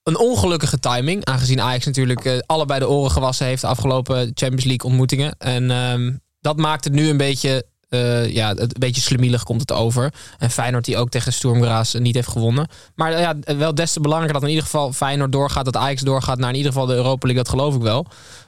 een 0.03 0.19
ongelukkige 0.19 0.79
timing. 0.79 1.25
Aangezien 1.25 1.61
Ajax 1.61 1.87
natuurlijk 1.87 2.43
allebei 2.47 2.81
de 2.81 2.89
oren 2.89 3.11
gewassen 3.11 3.47
heeft 3.47 3.61
de 3.61 3.69
afgelopen 3.69 4.31
Champions 4.35 4.65
League 4.65 4.91
ontmoetingen. 4.91 5.35
En 5.39 5.71
ehm, 5.71 6.13
dat 6.41 6.57
maakt 6.57 6.85
het 6.85 6.93
nu 6.93 7.09
een 7.09 7.17
beetje, 7.17 7.65
eh, 7.91 8.33
ja, 8.35 8.51
een 8.51 8.71
beetje 8.79 9.01
slemielig 9.01 9.43
komt 9.43 9.61
het 9.61 9.73
over. 9.73 10.13
En 10.39 10.51
Feyenoord 10.51 10.85
die 10.85 10.97
ook 10.97 11.11
tegen 11.11 11.33
Sturm 11.33 11.85
niet 11.93 12.15
heeft 12.15 12.29
gewonnen. 12.29 12.69
Maar 12.95 13.13
eh, 13.13 13.21
ja, 13.21 13.57
wel 13.57 13.75
des 13.75 13.93
te 13.93 14.01
belangrijker 14.01 14.41
dat 14.41 14.49
in 14.49 14.55
ieder 14.55 14.65
geval 14.71 14.93
Feyenoord 14.93 15.33
doorgaat. 15.33 15.65
Dat 15.65 15.77
Ajax 15.77 16.03
doorgaat 16.03 16.39
naar 16.39 16.51
in 16.51 16.57
ieder 16.57 16.73
geval 16.73 16.87
de 16.87 16.95
Europa 16.95 17.27
League. 17.27 17.45
Dat 17.45 17.53
geloof 17.53 17.75
ik 17.75 17.83
wel. 17.83 18.07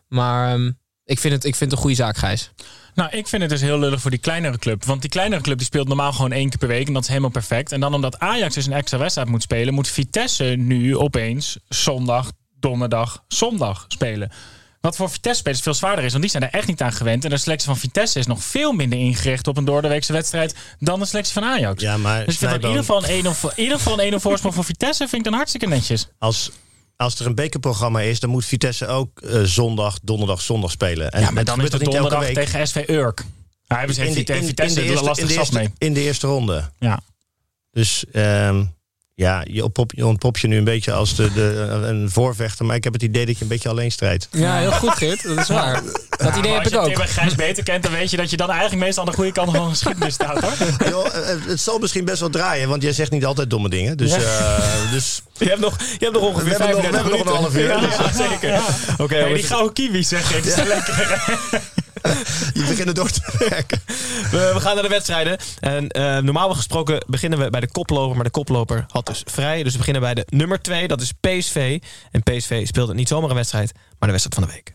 Maar 0.08 0.52
ehm, 0.52 0.70
ik, 1.04 1.18
vind 1.18 1.34
het, 1.34 1.44
ik 1.44 1.56
vind 1.56 1.70
het 1.70 1.72
een 1.72 1.78
goede 1.78 1.96
zaak, 1.96 2.16
Gijs. 2.16 2.50
Nou, 2.94 3.11
ik 3.11 3.28
vind 3.28 3.42
het 3.42 3.50
dus 3.50 3.61
heel 3.61 3.78
lullig 3.78 4.00
voor 4.00 4.11
die 4.11 4.20
kleinere 4.20 4.58
club. 4.58 4.84
Want 4.84 5.00
die 5.00 5.11
kleinere 5.11 5.42
club 5.42 5.56
die 5.56 5.66
speelt 5.66 5.88
normaal 5.88 6.12
gewoon 6.12 6.32
één 6.32 6.49
keer 6.49 6.58
per 6.58 6.68
week. 6.68 6.87
En 6.87 6.92
dat 6.92 7.02
is 7.02 7.08
helemaal 7.08 7.30
perfect. 7.30 7.72
En 7.72 7.80
dan 7.80 7.94
omdat 7.94 8.18
Ajax 8.18 8.54
dus 8.54 8.66
een 8.66 8.72
extra 8.72 8.99
wedstrijd 8.99 9.28
moet 9.28 9.42
spelen... 9.42 9.75
moet 9.75 9.88
Vitesse 9.88 10.44
nu 10.44 10.96
opeens 10.96 11.58
zondag, 11.68 12.32
donderdag, 12.58 13.25
zondag 13.28 13.84
spelen. 13.88 14.30
Wat 14.82 14.96
voor 14.96 15.10
Vitesse-spelers 15.10 15.60
veel 15.62 15.74
zwaarder 15.74 16.04
is. 16.04 16.10
Want 16.10 16.22
die 16.22 16.30
zijn 16.32 16.42
er 16.42 16.50
echt 16.50 16.66
niet 16.66 16.80
aan 16.82 16.92
gewend. 16.92 17.24
En 17.24 17.30
de 17.30 17.36
selectie 17.36 17.66
van 17.68 17.76
Vitesse 17.78 18.18
is 18.18 18.26
nog 18.26 18.44
veel 18.44 18.72
minder 18.72 18.98
ingericht... 18.98 19.46
op 19.48 19.56
een 19.56 19.64
doordeweekse 19.64 20.12
wedstrijd 20.12 20.54
dan 20.78 20.98
de 20.98 21.06
selectie 21.06 21.32
van 21.32 21.44
Ajax. 21.44 21.82
Ja, 21.82 21.96
maar 21.96 22.24
dus 22.24 22.34
ik 22.34 22.38
vind 22.40 22.52
in 22.52 22.68
ieder 22.68 22.78
geval 22.84 23.08
een 23.08 23.24
1-0 23.24 23.28
voor- 23.30 23.52
in 23.56 23.62
ieder 23.62 23.78
geval 23.78 24.00
een 24.02 24.12
1-0 24.12 24.16
voorsprong 24.16 24.54
voor 24.54 24.64
Vitesse... 24.64 25.08
vind 25.08 25.14
ik 25.14 25.24
dan 25.24 25.32
hartstikke 25.32 25.66
netjes. 25.66 26.08
als, 26.18 26.50
als 26.96 27.18
er 27.20 27.26
een 27.26 27.34
bekerprogramma 27.34 28.00
is, 28.00 28.20
dan 28.20 28.30
moet 28.30 28.44
Vitesse 28.44 28.86
ook 28.86 29.20
eh, 29.20 29.40
zondag, 29.42 29.98
donderdag, 30.02 30.40
zondag 30.40 30.70
spelen. 30.70 31.10
En 31.10 31.20
Ja, 31.20 31.30
maar 31.30 31.44
dan 31.44 31.60
is 31.62 31.72
het 31.72 31.84
donderdag 31.84 32.24
tegen 32.24 32.68
SV 32.68 32.84
Urk. 32.88 33.24
Hij 33.66 33.78
hebben 33.78 33.96
ze 33.96 34.06
In 34.06 34.12
de- 34.14 34.24
in- 34.24 34.34
in 34.40 34.44
Vitesse 34.46 34.74
de 34.80 34.86
eerste- 34.86 35.20
in 35.20 35.26
de 35.26 35.34
eerste- 35.34 35.54
mee. 35.54 35.72
In 35.78 35.92
de 35.94 36.00
eerste 36.00 36.26
ronde. 36.26 36.70
Ja. 36.78 37.00
Dus 37.70 38.04
ehm, 38.12 38.64
Ja, 39.22 39.42
je, 39.50 39.64
oppop, 39.64 39.92
je 39.94 40.06
ontpopt 40.06 40.40
je 40.40 40.46
nu 40.48 40.56
een 40.56 40.64
beetje 40.64 40.92
als 40.92 41.14
de, 41.16 41.32
de, 41.32 41.66
een 41.88 42.10
voorvechter. 42.10 42.64
Maar 42.66 42.76
ik 42.76 42.84
heb 42.84 42.92
het 42.92 43.02
idee 43.02 43.26
dat 43.26 43.36
je 43.36 43.42
een 43.42 43.48
beetje 43.48 43.68
alleen 43.68 43.92
strijdt. 43.92 44.28
Ja, 44.30 44.58
heel 44.58 44.72
goed 44.72 44.90
Geert. 44.90 45.22
Dat 45.22 45.38
is 45.38 45.48
waar. 45.48 45.82
Dat 46.18 46.36
idee 46.36 46.52
heb 46.52 46.58
als 46.58 46.66
ik 46.66 46.72
je 46.72 46.78
ook. 46.78 46.86
Tim 46.86 47.00
en 47.00 47.08
Gijs 47.08 47.34
beter 47.34 47.62
kent, 47.62 47.82
dan 47.82 47.92
weet 47.92 48.10
je 48.10 48.16
dat 48.16 48.30
je 48.30 48.36
dan 48.36 48.50
eigenlijk 48.50 48.80
meestal 48.82 49.04
aan 49.04 49.10
de 49.10 49.16
goede 49.16 49.32
kant 49.32 49.50
van 49.50 49.64
de 49.64 49.70
geschiedenis 49.70 50.14
staat. 50.14 50.40
Hoor. 50.40 50.52
Joh, 50.90 51.06
eh, 51.06 51.36
het 51.46 51.60
zal 51.60 51.78
misschien 51.78 52.04
best 52.04 52.20
wel 52.20 52.30
draaien, 52.30 52.68
want 52.68 52.82
jij 52.82 52.92
zegt 52.92 53.10
niet 53.10 53.24
altijd 53.24 53.50
domme 53.50 53.68
dingen. 53.68 53.96
Dus, 53.96 54.10
Ja. 54.10 54.16
eh, 54.18 54.92
dus 54.92 55.22
Je 55.38 55.44
hebt 55.48 55.60
nog, 55.60 55.78
je 55.78 55.84
hebt 55.98 56.12
nog 56.12 56.22
ongeveer 56.22 56.44
We 56.58 56.64
hebben 56.64 56.68
nog- 56.68 56.82
35 56.82 57.02
we 57.02 57.16
hebben 57.16 57.26
nog 57.26 57.36
een 57.36 57.42
half 57.42 57.56
uur, 57.56 57.68
Ja, 57.68 58.04
ja, 58.04 58.28
zeker. 58.28 58.60
Oké, 58.98 59.14
Hey, 59.16 59.34
die 59.34 59.42
gouden 59.42 59.72
kiwi 59.72 60.02
zeg 60.04 60.30
ik. 60.36 60.44
Dat 60.44 60.56
is 60.58 60.64
lekker. 60.68 61.20
je 62.59 62.64
begint 62.68 62.94
door 62.94 63.11
te 63.11 63.47
werken. 63.49 63.80
We, 64.30 64.54
gaan 64.56 64.75
naar 64.75 64.82
de 64.82 64.88
wedstrijden. 64.88 65.38
En 65.61 65.88
eh, 65.88 66.18
normaal 66.18 66.54
gesproken 66.54 67.04
beginnen 67.06 67.38
we 67.38 67.50
bij 67.50 67.61
de 67.61 67.71
koploper. 67.71 68.14
Maar 68.14 68.25
de 68.25 68.30
koploper 68.30 68.85
had 68.88 69.06
dus 69.06 69.23
vrij. 69.26 69.62
Dus 69.62 69.73
we 69.73 69.78
beginnen 69.78 70.02
bij 70.02 70.14
de 70.14 70.26
nummer 70.28 70.62
2. 70.62 70.88
Dat 70.88 71.00
is 71.00 71.12
PSV. 71.12 71.78
En 72.11 72.23
PSV 72.23 72.66
speelde 72.66 72.94
niet 72.94 73.09
zomaar 73.09 73.30
een 73.30 73.37
wedstrijd. 73.37 73.73
Maar 73.99 74.09
de 74.09 74.18
wedstrijd 74.18 74.35
van 74.35 74.44
de 74.44 74.52
week. 74.52 74.73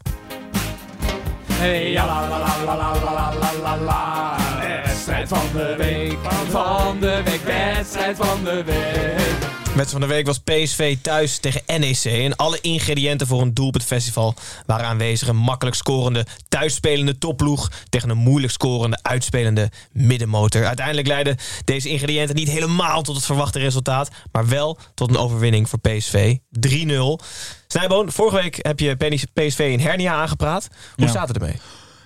Hey, 1.53 1.91
ja, 1.91 2.05
la, 2.05 2.27
la, 2.27 2.39
la, 2.39 2.75
la, 2.75 3.33
la, 3.63 3.77
la, 3.77 4.37
Wedstrijd 4.85 5.27
van 5.27 5.47
de 5.53 5.75
week. 5.77 6.17
Van 6.49 6.99
de 6.99 7.21
week. 7.23 7.41
Wedstrijd 7.43 8.17
van 8.17 8.43
de 8.43 8.63
week. 8.63 9.46
Wedstrijd 9.77 10.03
van 10.03 10.09
de 10.09 10.15
week 10.15 10.25
was 10.25 10.39
PSV 10.39 10.97
thuis 11.01 11.37
tegen 11.37 11.61
NEC. 11.79 12.03
En 12.03 12.35
alle 12.35 12.61
ingrediënten 12.61 13.27
voor 13.27 13.41
een 13.41 13.53
doelpuntfestival 13.53 14.33
waren 14.65 14.85
aanwezig. 14.85 15.27
Een 15.27 15.35
makkelijk 15.35 15.75
scorende, 15.75 16.25
thuisspelende 16.49 17.17
topploeg 17.17 17.71
tegen 17.89 18.09
een 18.09 18.17
moeilijk 18.17 18.53
scorende, 18.53 18.99
uitspelende 19.01 19.71
middenmotor. 19.91 20.65
Uiteindelijk 20.65 21.07
leidden 21.07 21.37
deze 21.63 21.89
ingrediënten 21.89 22.35
niet 22.35 22.49
helemaal 22.49 23.01
tot 23.01 23.15
het 23.15 23.25
verwachte 23.25 23.59
resultaat, 23.59 24.09
maar 24.31 24.47
wel 24.47 24.77
tot 24.93 25.09
een 25.09 25.17
overwinning 25.17 25.69
voor 25.69 25.79
PSV. 25.79 26.37
3-0. 26.69 27.19
Snijboon, 27.67 28.11
vorige 28.11 28.35
week 28.35 28.57
heb 28.61 28.79
je 28.79 28.95
PSV 29.33 29.59
in 29.59 29.79
hernia 29.79 30.13
aangepraat. 30.13 30.67
Hoe 30.95 31.05
Ja. 31.05 31.11
staat 31.11 31.27
het 31.27 31.37
ermee? 31.37 31.55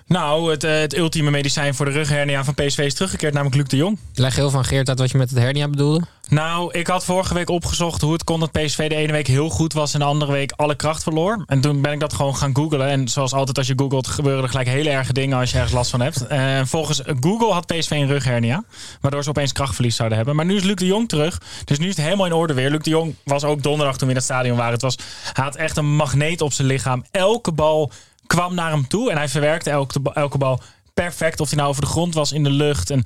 Nou, 0.06 0.50
het, 0.50 0.64
eh, 0.64 0.78
het 0.78 0.96
ultieme 0.96 1.30
medicijn 1.30 1.74
voor 1.74 1.86
de 1.86 1.92
rughernia 1.92 2.44
van 2.44 2.54
PSV 2.54 2.78
is 2.78 2.94
teruggekeerd, 2.94 3.32
namelijk 3.32 3.56
Luc 3.56 3.68
de 3.68 3.76
Jong. 3.76 3.98
Leg 4.14 4.36
heel 4.36 4.50
van 4.50 4.64
Geert 4.64 4.88
uit 4.88 4.98
wat 4.98 5.10
je 5.10 5.18
met 5.18 5.30
het 5.30 5.38
hernia 5.38 5.68
bedoelde. 5.68 6.04
Nou, 6.28 6.72
ik 6.72 6.86
had 6.86 7.04
vorige 7.04 7.34
week 7.34 7.50
opgezocht 7.50 8.00
hoe 8.00 8.12
het 8.12 8.24
kon 8.24 8.40
dat 8.40 8.52
PSV 8.52 8.88
de 8.88 8.94
ene 8.94 9.12
week 9.12 9.26
heel 9.26 9.48
goed 9.48 9.72
was 9.72 9.94
en 9.94 10.00
de 10.00 10.06
andere 10.06 10.32
week 10.32 10.52
alle 10.56 10.74
kracht 10.74 11.02
verloor. 11.02 11.44
En 11.46 11.60
toen 11.60 11.80
ben 11.80 11.92
ik 11.92 12.00
dat 12.00 12.12
gewoon 12.12 12.36
gaan 12.36 12.56
googlen. 12.56 12.88
En 12.88 13.08
zoals 13.08 13.32
altijd 13.32 13.58
als 13.58 13.66
je 13.66 13.72
googelt 13.76 14.06
gebeuren 14.06 14.42
er 14.42 14.48
gelijk 14.48 14.68
hele 14.68 14.90
erge 14.90 15.12
dingen 15.12 15.38
als 15.38 15.50
je 15.50 15.56
ergens 15.56 15.74
last 15.74 15.90
van 15.90 16.00
hebt. 16.00 16.26
En 16.26 16.66
volgens 16.66 17.02
Google 17.20 17.52
had 17.52 17.66
PSV 17.66 17.90
een 17.90 18.06
rughernia, 18.06 18.64
waardoor 19.00 19.22
ze 19.22 19.28
opeens 19.28 19.52
krachtverlies 19.52 19.96
zouden 19.96 20.16
hebben. 20.16 20.36
Maar 20.36 20.44
nu 20.44 20.56
is 20.56 20.62
Luc 20.62 20.76
de 20.76 20.86
Jong 20.86 21.08
terug, 21.08 21.40
dus 21.64 21.78
nu 21.78 21.88
is 21.88 21.96
het 21.96 22.04
helemaal 22.04 22.26
in 22.26 22.32
orde 22.32 22.54
weer. 22.54 22.70
Luc 22.70 22.82
de 22.82 22.90
Jong 22.90 23.14
was 23.24 23.44
ook 23.44 23.62
donderdag 23.62 23.96
toen 23.96 24.06
we 24.08 24.12
in 24.12 24.18
het 24.20 24.28
stadion 24.28 24.56
waren. 24.56 24.72
Het 24.72 24.82
was, 24.82 24.96
hij 25.32 25.44
had 25.44 25.56
echt 25.56 25.76
een 25.76 25.94
magneet 25.94 26.40
op 26.40 26.52
zijn 26.52 26.68
lichaam. 26.68 27.04
Elke 27.10 27.52
bal 27.52 27.90
kwam 28.34 28.54
naar 28.54 28.70
hem 28.70 28.88
toe 28.88 29.10
en 29.10 29.16
hij 29.16 29.28
verwerkte 29.28 29.70
elke, 29.70 30.00
elke 30.12 30.38
bal 30.38 30.60
perfect. 30.94 31.40
Of 31.40 31.48
hij 31.48 31.58
nou 31.58 31.70
over 31.70 31.82
de 31.82 31.88
grond 31.88 32.14
was, 32.14 32.32
in 32.32 32.42
de 32.42 32.50
lucht. 32.50 32.90
En 32.90 33.04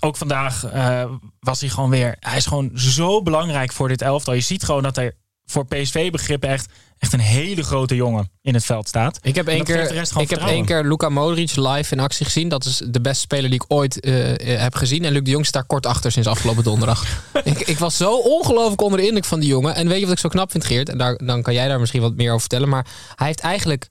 ook 0.00 0.16
vandaag 0.16 0.64
eh, 0.64 1.04
was 1.40 1.60
hij 1.60 1.68
gewoon 1.68 1.90
weer... 1.90 2.16
Hij 2.20 2.36
is 2.36 2.46
gewoon 2.46 2.70
zo 2.74 3.22
belangrijk 3.22 3.72
voor 3.72 3.88
dit 3.88 4.02
elftal. 4.02 4.34
Je 4.34 4.40
ziet 4.40 4.64
gewoon 4.64 4.82
dat 4.82 4.96
hij 4.96 5.12
voor 5.46 5.66
PSV-begrippen 5.66 6.48
echt, 6.48 6.72
echt 6.98 7.12
een 7.12 7.20
hele 7.20 7.62
grote 7.62 7.94
jongen 7.94 8.30
in 8.42 8.54
het 8.54 8.64
veld 8.64 8.88
staat. 8.88 9.18
Ik 9.22 9.34
heb 9.34 9.48
één 9.48 9.64
keer, 9.64 9.92
ik 10.20 10.30
heb 10.30 10.40
één 10.40 10.64
keer 10.64 10.84
Luka 10.84 11.08
Modric 11.08 11.56
live 11.56 11.94
in 11.94 12.00
actie 12.00 12.24
gezien. 12.24 12.48
Dat 12.48 12.64
is 12.64 12.82
de 12.86 13.00
beste 13.00 13.20
speler 13.20 13.50
die 13.50 13.62
ik 13.62 13.72
ooit 13.72 14.00
eh, 14.00 14.58
heb 14.60 14.74
gezien. 14.74 15.04
En 15.04 15.12
Luc 15.12 15.22
de 15.22 15.30
Jong 15.30 15.46
staat 15.46 15.54
daar 15.54 15.70
kort 15.70 15.86
achter 15.86 16.12
sinds 16.12 16.28
afgelopen 16.28 16.64
donderdag. 16.64 17.04
ik, 17.44 17.60
ik 17.60 17.78
was 17.78 17.96
zo 17.96 18.16
ongelooflijk 18.16 18.80
onder 18.80 18.98
de 18.98 19.06
indruk 19.06 19.24
van 19.24 19.40
die 19.40 19.48
jongen. 19.48 19.74
En 19.74 19.88
weet 19.88 19.98
je 19.98 20.04
wat 20.04 20.14
ik 20.14 20.20
zo 20.20 20.28
knap 20.28 20.50
vind, 20.50 20.64
Geert? 20.64 20.88
En 20.88 20.98
daar, 20.98 21.16
dan 21.16 21.42
kan 21.42 21.54
jij 21.54 21.68
daar 21.68 21.80
misschien 21.80 22.02
wat 22.02 22.14
meer 22.14 22.28
over 22.28 22.40
vertellen. 22.40 22.68
Maar 22.68 22.86
hij 23.14 23.26
heeft 23.26 23.40
eigenlijk 23.40 23.88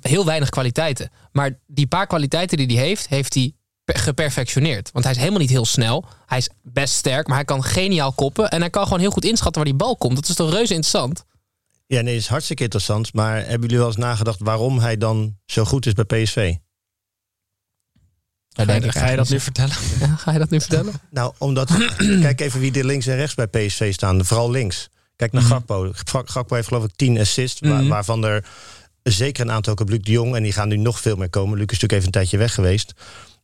heel 0.00 0.24
weinig 0.24 0.48
kwaliteiten. 0.48 1.10
Maar 1.32 1.58
die 1.66 1.86
paar 1.86 2.06
kwaliteiten 2.06 2.56
die 2.58 2.76
hij 2.78 2.86
heeft, 2.86 3.08
heeft 3.08 3.34
hij 3.34 3.52
per- 3.84 3.98
geperfectioneerd. 3.98 4.90
Want 4.92 5.04
hij 5.04 5.14
is 5.14 5.18
helemaal 5.20 5.40
niet 5.40 5.50
heel 5.50 5.64
snel. 5.66 6.04
Hij 6.26 6.38
is 6.38 6.48
best 6.62 6.94
sterk, 6.94 7.26
maar 7.26 7.36
hij 7.36 7.44
kan 7.44 7.64
geniaal 7.64 8.12
koppen. 8.12 8.50
En 8.50 8.60
hij 8.60 8.70
kan 8.70 8.84
gewoon 8.84 9.00
heel 9.00 9.10
goed 9.10 9.24
inschatten 9.24 9.54
waar 9.62 9.70
die 9.70 9.80
bal 9.80 9.96
komt. 9.96 10.14
Dat 10.14 10.28
is 10.28 10.34
toch 10.34 10.50
reuze 10.50 10.74
interessant? 10.74 11.24
Ja, 11.86 12.00
nee, 12.00 12.12
dat 12.14 12.22
is 12.22 12.28
hartstikke 12.28 12.62
interessant. 12.62 13.12
Maar 13.14 13.36
hebben 13.36 13.60
jullie 13.60 13.78
wel 13.78 13.86
eens 13.86 13.96
nagedacht 13.96 14.38
waarom 14.40 14.78
hij 14.78 14.96
dan 14.96 15.36
zo 15.46 15.64
goed 15.64 15.86
is 15.86 15.92
bij 15.92 16.04
PSV? 16.04 16.54
Ga 18.92 19.10
je 19.10 19.16
dat 19.16 19.28
nu 19.28 19.40
vertellen? 19.40 19.76
Ja, 20.00 20.16
ga 20.16 20.32
je 20.32 20.38
dat 20.38 20.50
nu 20.50 20.60
vertellen? 20.60 20.92
Nou, 21.10 21.32
omdat... 21.38 21.70
kijk 22.20 22.40
even 22.40 22.60
wie 22.60 22.72
er 22.78 22.84
links 22.84 23.06
en 23.06 23.16
rechts 23.16 23.34
bij 23.34 23.46
PSV 23.46 23.92
staan. 23.92 24.24
Vooral 24.24 24.50
links. 24.50 24.88
Kijk 25.16 25.32
naar 25.32 25.42
Gakpo. 25.42 25.90
Gak- 25.92 26.30
Gakpo 26.30 26.54
heeft 26.54 26.68
geloof 26.68 26.84
ik 26.84 26.90
10 26.96 27.18
assists. 27.18 27.60
Mhm. 27.60 27.88
waarvan 27.88 28.24
er 28.24 28.44
zeker 29.12 29.44
een 29.44 29.50
aantal 29.50 29.72
ook 29.72 29.80
op 29.80 29.88
Luc 29.88 30.02
de 30.02 30.10
Jong. 30.10 30.36
En 30.36 30.42
die 30.42 30.52
gaan 30.52 30.68
nu 30.68 30.76
nog 30.76 31.00
veel 31.00 31.16
meer 31.16 31.30
komen. 31.30 31.58
Luc 31.58 31.66
is 31.66 31.80
natuurlijk 31.80 31.92
even 31.92 32.06
een 32.06 32.12
tijdje 32.12 32.38
weg 32.38 32.54
geweest. 32.54 32.94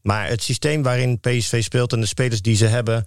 Maar 0.02 0.28
het 0.28 0.42
systeem 0.42 0.82
waarin 0.82 1.20
PSV 1.20 1.62
speelt 1.62 1.92
en 1.92 2.00
de 2.00 2.06
spelers 2.06 2.42
die 2.42 2.56
ze 2.56 2.66
hebben... 2.66 3.04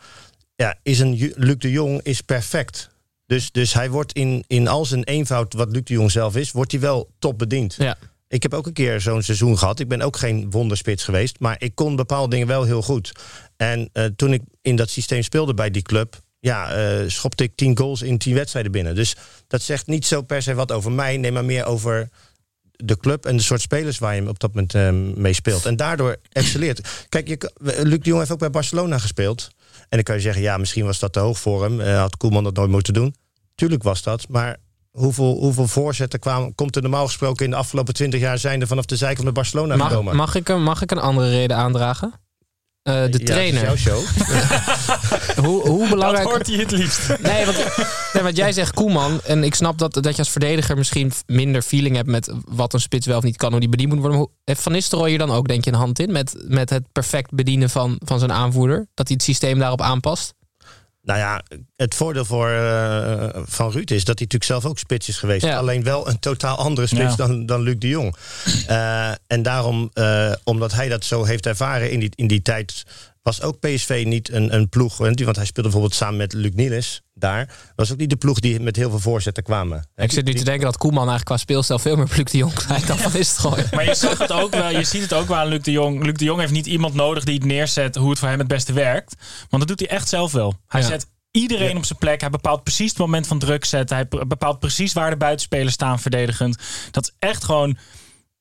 Ja, 0.56 0.76
is 0.84 1.00
een 1.00 1.34
Luc 1.36 1.58
de 1.58 1.72
Jong 1.72 2.02
is 2.02 2.22
perfect. 2.22 2.90
Dus, 3.26 3.52
dus 3.52 3.74
hij 3.74 3.90
wordt 3.90 4.14
in, 4.14 4.44
in 4.48 4.68
al 4.68 4.86
zijn 4.86 5.04
eenvoud, 5.04 5.54
wat 5.54 5.72
Luc 5.72 5.84
de 5.84 5.94
Jong 5.94 6.12
zelf 6.12 6.36
is... 6.36 6.52
wordt 6.52 6.72
hij 6.72 6.82
wel 6.82 7.10
top 7.20 7.38
bediend. 7.38 7.76
Ja. 7.78 7.98
Ik 8.28 8.44
heb 8.44 8.54
ook 8.54 8.68
een 8.68 8.74
keer 8.74 9.02
zo'n 9.02 9.22
seizoen 9.22 9.58
gehad. 9.58 9.80
Ik 9.80 9.88
ben 9.88 10.02
ook 10.02 10.18
geen 10.18 10.52
wonderspits 10.52 11.04
geweest. 11.04 11.40
Maar 11.40 11.56
ik 11.60 11.76
kon 11.76 11.96
bepaalde 11.96 12.30
dingen 12.30 12.48
wel 12.48 12.64
heel 12.64 12.82
goed. 12.82 13.12
En 13.58 13.90
eh, 13.94 14.06
toen 14.16 14.34
ik 14.34 14.42
in 14.62 14.76
dat 14.76 14.90
systeem 14.90 15.22
speelde 15.22 15.54
bij 15.54 15.72
die 15.72 15.82
club... 15.82 16.22
ja, 16.40 16.72
eh, 16.72 17.10
schopte 17.10 17.44
ik 17.44 17.56
tien 17.56 17.78
goals 17.78 18.02
in 18.02 18.18
tien 18.18 18.34
wedstrijden 18.34 18.72
binnen. 18.72 18.96
Dus 18.96 19.16
dat 19.48 19.62
zegt 19.62 19.88
niet 19.88 20.06
zo 20.06 20.22
per 20.22 20.42
se 20.42 20.54
wat 20.54 20.72
over 20.72 20.92
mij. 20.92 21.18
Nee, 21.18 21.32
maar 21.32 21.46
meer 21.46 21.66
over 21.66 22.10
de 22.78 22.98
club 22.98 23.26
en 23.26 23.38
de 23.38 23.44
soort 23.44 23.62
spelers 23.62 24.00
waar 24.00 24.16
je 24.16 24.28
op 24.30 24.40
dat 24.40 24.54
moment 24.54 24.74
eh, 24.74 24.90
mee 25.22 25.34
speelt. 25.34 25.66
En 25.66 25.76
daardoor 25.76 26.16
excelleert. 26.32 27.06
Kijk, 27.10 27.28
je, 27.28 27.52
Luc 27.84 28.00
de 28.00 28.06
Jong 28.10 28.20
heeft 28.20 28.32
ook 28.32 28.40
bij 28.40 28.50
Barcelona 28.50 28.98
gespeeld. 28.98 29.48
En 29.80 29.86
dan 29.90 30.04
kan 30.04 30.16
je 30.16 30.22
zeggen, 30.22 30.42
ja, 30.42 30.58
misschien 30.58 30.86
was 30.86 31.00
dat 31.00 31.14
te 31.14 31.20
hoog 31.20 31.40
voor 31.40 31.64
hem. 31.64 31.82
Eh, 31.82 32.00
had 32.00 32.18
Koeman 32.18 32.44
dat 32.44 32.56
nooit 32.56 32.70
moeten 32.70 32.94
doen. 32.94 33.16
Tuurlijk 33.56 33.84
was 33.84 34.04
dat, 34.04 34.26
maar... 34.30 34.58
Hoeveel, 34.92 35.38
hoeveel 35.40 35.68
voorzetten 35.68 36.20
kwamen, 36.20 36.56
komt 36.56 36.76
er 36.76 36.82
normaal 36.82 37.06
gesproken 37.06 37.46
in 37.46 37.52
de 37.52 37.58
afgelopen 37.58 37.94
twintig 37.94 38.20
jaar 38.20 38.38
zijn 38.38 38.62
er 38.62 38.68
vanaf 38.68 38.86
de 38.86 38.96
zijkant 38.96 39.26
met 39.26 39.34
Barcelona 39.34 39.76
Mag, 39.76 39.88
gekomen? 39.90 40.16
mag, 40.16 40.36
ik, 40.36 40.50
een- 40.50 40.64
mag 40.64 40.82
ik 40.82 40.92
een 40.92 40.98
andere 41.00 41.30
reden 41.30 41.58
aandragen? 41.58 42.14
Eh, 42.88 42.94
de 43.12 43.20
Ja, 43.20 43.26
trainer. 43.26 43.64
jouw 43.64 43.76
show. 43.76 44.04
Hoe, 45.46 45.68
hoe 45.68 45.80
Dat 45.80 45.90
belangrijk... 45.90 46.28
hoort 46.28 46.48
hij 46.48 46.56
het 46.56 46.72
liefst. 46.72 47.08
Nee 47.22 47.46
want, 47.46 47.58
nee, 48.14 48.24
want 48.24 48.38
jij 48.38 48.52
zegt 48.52 48.74
Koeman. 48.74 49.22
En 49.24 49.44
ik 49.44 49.56
snap 49.56 49.78
dat, 49.78 49.94
dat 49.94 50.12
je 50.12 50.18
als 50.18 50.30
verdediger 50.30 50.78
misschien 50.78 51.12
minder 51.26 51.62
feeling 51.62 51.96
hebt 51.96 52.08
met 52.08 52.32
wat 52.48 52.74
een 52.74 52.80
spits 52.80 53.06
wel 53.06 53.18
of 53.18 53.24
niet 53.24 53.38
kan, 53.38 53.52
hoe 53.52 53.60
die 53.60 53.70
bediend 53.70 53.90
moet 53.90 54.00
worden. 54.00 54.18
Maar 54.18 54.28
heeft 54.44 54.62
Van 54.62 54.72
Nistelrooy 54.72 55.10
hier 55.10 55.18
dan 55.18 55.32
ook, 55.32 55.48
denk 55.48 55.64
je, 55.66 55.72
een 55.72 55.78
hand 55.78 56.00
in? 56.00 56.12
Met, 56.12 56.36
met 56.48 56.70
het 56.70 56.84
perfect 56.92 57.32
bedienen 57.34 57.70
van, 57.70 57.96
van 58.06 58.20
zijn 58.20 58.32
aanvoerder? 58.32 58.78
Dat 58.94 59.08
hij 59.08 59.16
het 59.16 59.24
systeem 59.26 59.60
daarop 59.60 59.82
aanpast? 59.82 60.34
Nou 61.08 61.20
ja, 61.20 61.42
het 61.76 61.96
voordeel 61.96 62.26
voor, 62.26 62.50
eh, 62.50 63.30
van 63.46 63.72
Ruud 63.72 63.90
is 63.90 64.04
dat 64.06 64.20
hij 64.20 64.28
natuurlijk 64.28 64.44
zelf 64.44 64.66
ook 64.66 64.78
spits 64.80 65.08
is 65.08 65.18
geweest. 65.18 65.46
Ja. 65.46 65.58
Alleen 65.58 65.84
wel 65.84 66.08
een 66.08 66.20
totaal 66.20 66.58
andere 66.58 66.88
spits 66.88 67.02
Ja. 67.10 67.16
dan, 67.16 67.46
dan 67.46 67.62
Luc 67.62 67.76
de 67.80 67.88
Jong. 67.88 68.16
Eh, 68.68 69.12
en 69.28 69.42
daarom, 69.42 69.90
eh, 69.94 70.32
omdat 70.44 70.74
hij 70.74 70.90
dat 70.90 71.06
zo 71.06 71.24
heeft 71.24 71.46
ervaren 71.46 71.92
in 71.92 72.00
die, 72.00 72.12
in 72.16 72.28
die 72.28 72.42
tijd, 72.42 72.84
was 73.28 73.42
ook 73.42 73.60
PSV 73.60 74.04
niet 74.08 74.32
een, 74.32 74.54
een 74.54 74.70
ploeg. 74.70 74.98
Want 74.98 75.20
hij 75.20 75.46
speelde 75.46 75.62
bijvoorbeeld 75.62 75.96
samen 75.96 76.18
met 76.18 76.34
Luc 76.34 76.52
Niels 76.54 77.02
daar. 77.14 77.50
Was 77.76 77.92
ook 77.92 77.98
niet 77.98 78.10
de 78.10 78.16
ploeg 78.16 78.40
die 78.40 78.60
met 78.60 78.76
heel 78.76 78.90
veel 78.90 79.00
voorzetten 79.00 79.44
kwamen. 79.44 79.90
Ik 79.96 80.12
zit 80.12 80.26
nu 80.26 80.34
te 80.34 80.44
denken 80.44 80.66
dat 80.66 80.78
Koeman 80.78 80.98
eigenlijk 81.10 81.26
qua 81.26 81.38
speelstijl 81.38 81.80
veel 81.80 81.96
meer 81.96 82.08
Luc 82.16 82.26
de 82.32 82.38
Jong 82.38 82.54
lijkt 82.70 82.88
dan 82.88 82.98
Van 82.98 83.12
Nistelrooy. 83.12 83.66
Maar 83.72 83.86
je, 83.86 83.96
zag 83.96 84.18
het 84.18 84.32
ook 84.32 84.52
wel, 84.52 84.70
je 84.70 84.84
ziet 84.84 85.02
het 85.02 85.14
ook 85.14 85.28
wel 85.28 85.38
aan 85.38 85.48
Luc 85.48 85.62
de 85.62 85.72
Jong. 85.72 86.04
Luc 86.04 86.14
de 86.14 86.26
Jong 86.26 86.40
heeft 86.40 86.52
niet 86.52 86.66
iemand 86.66 86.94
nodig 86.94 87.24
die 87.24 87.34
het 87.34 87.46
neerzet 87.46 87.96
hoe 87.96 88.10
het 88.10 88.20
voor 88.20 88.28
hem 88.30 88.40
het 88.40 88.48
beste 88.48 88.74
werkt. 88.74 89.16
Want 89.50 89.68
dat 89.68 89.78
doet 89.78 89.88
hij 89.88 89.98
echt 89.98 90.10
zelf 90.10 90.32
wel. 90.32 90.54
Hij 90.68 90.82
Ja. 90.82 90.88
zet 90.88 91.06
iedereen 91.32 91.78
op 91.78 91.86
zijn 91.86 92.00
plek. 92.00 92.22
Hij 92.22 92.30
bepaalt 92.30 92.64
precies 92.64 92.90
het 92.90 92.98
moment 93.00 93.28
van 93.28 93.40
druk 93.40 93.66
zetten. 93.66 93.96
Hij 93.96 94.08
be- 94.08 94.26
bepaalt 94.26 94.60
precies 94.60 94.94
waar 94.94 95.10
de 95.10 95.18
buitenspelers 95.18 95.74
staan 95.74 96.00
verdedigend. 96.00 96.58
Dat 96.92 97.04
is 97.04 97.14
echt 97.20 97.44
gewoon... 97.44 97.78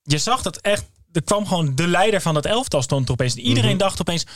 Je 0.02 0.18
zag 0.18 0.42
dat 0.42 0.56
echt... 0.56 0.84
Er 1.12 1.22
kwam 1.24 1.46
gewoon 1.46 1.74
de 1.74 1.86
leider 1.86 2.20
van 2.20 2.34
dat 2.34 2.46
elftal 2.46 2.82
stond 2.82 3.06
er 3.06 3.12
opeens. 3.12 3.34
En 3.34 3.40
Iedereen 3.40 3.76
dacht 3.76 4.00
opeens... 4.00 4.26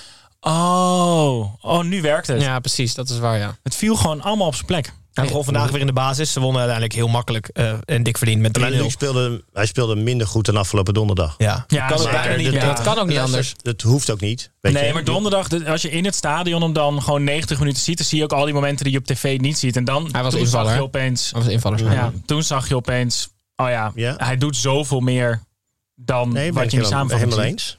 Oh, 0.40 1.54
oh, 1.60 1.82
nu 1.84 2.02
werkt 2.02 2.26
het. 2.26 2.42
Ja, 2.42 2.58
precies. 2.60 2.94
Dat 2.94 3.08
is 3.08 3.18
waar, 3.18 3.38
ja. 3.38 3.56
Het 3.62 3.74
viel 3.74 3.96
gewoon 3.96 4.22
allemaal 4.22 4.46
op 4.46 4.54
zijn 4.54 4.66
plek. 4.66 4.92
Hij 5.12 5.24
begon 5.24 5.44
vandaag 5.44 5.70
weer 5.70 5.80
in 5.80 5.86
de 5.86 5.92
basis. 5.92 6.32
Ze 6.32 6.40
wonnen 6.40 6.58
uiteindelijk 6.60 6.98
heel 6.98 7.08
makkelijk 7.08 7.48
eh, 7.48 7.72
en 7.84 8.02
dik 8.02 8.18
verdiend 8.18 8.40
met 8.40 8.58
3-0. 8.58 8.60
Maar 8.60 8.70
Luc 8.70 8.92
speelde, 8.92 9.44
hij 9.52 9.66
speelde 9.66 9.96
minder 9.96 10.26
goed 10.26 10.44
dan 10.46 10.56
afgelopen 10.56 10.94
donderdag. 10.94 11.34
Ja, 11.38 11.64
Ja, 11.68 11.86
kan 11.86 11.96
ook 11.96 12.02
zeker. 12.02 12.20
bijna 12.20 12.36
niet 12.50 12.60
Dat- 12.60 12.82
kan 12.82 12.98
ook 12.98 13.06
niet 13.06 13.18
anders. 13.18 13.54
Dat 13.62 13.80
hoeft 13.82 14.10
ook 14.10 14.20
niet. 14.20 14.50
Weet 14.60 14.72
nee, 14.72 14.86
je. 14.86 14.92
maar 14.92 15.04
donderdag, 15.04 15.48
de- 15.48 15.70
als 15.70 15.82
je 15.82 15.90
in 15.90 16.04
het 16.04 16.14
stadion 16.14 16.62
hem 16.62 16.72
dan 16.72 17.02
gewoon 17.02 17.24
90 17.24 17.58
minuten 17.58 17.82
ziet, 17.82 17.96
dan 17.96 18.06
zie 18.06 18.18
je 18.18 18.24
ook 18.24 18.32
al 18.32 18.44
die 18.44 18.54
momenten 18.54 18.84
die 18.84 18.92
je 18.92 18.98
op 18.98 19.06
tv 19.06 19.38
niet 19.40 19.58
ziet. 19.58 19.76
En 19.76 19.84
dan 19.84 20.08
Hij 20.12 20.22
was 20.22 20.32
toen 20.32 20.40
invaller, 20.42 20.66
zag 20.66 20.76
je 20.76 20.82
opeens. 20.82 21.30
Dat 21.30 21.42
was 21.42 21.52
invallers. 21.52 21.82
Ja, 21.82 22.12
toen 22.26 22.42
zag 22.42 22.68
je 22.68 22.76
opeens. 22.76 23.28
Oh 23.56 23.68
ja, 23.68 23.92
Ja. 23.94 24.14
hij 24.16 24.36
doet 24.36 24.56
zoveel 24.56 25.00
meer 25.00 25.40
dan 25.94 26.32
Nee, 26.32 26.52
wat 26.52 26.62
ik 26.64 26.70
je 26.70 26.76
in 26.76 26.82
de 26.82 26.88
helemaal, 26.88 27.08
samenvatting 27.08 27.30
helemaal 27.30 27.58
ziet. 27.58 27.60
eens. 27.68 27.78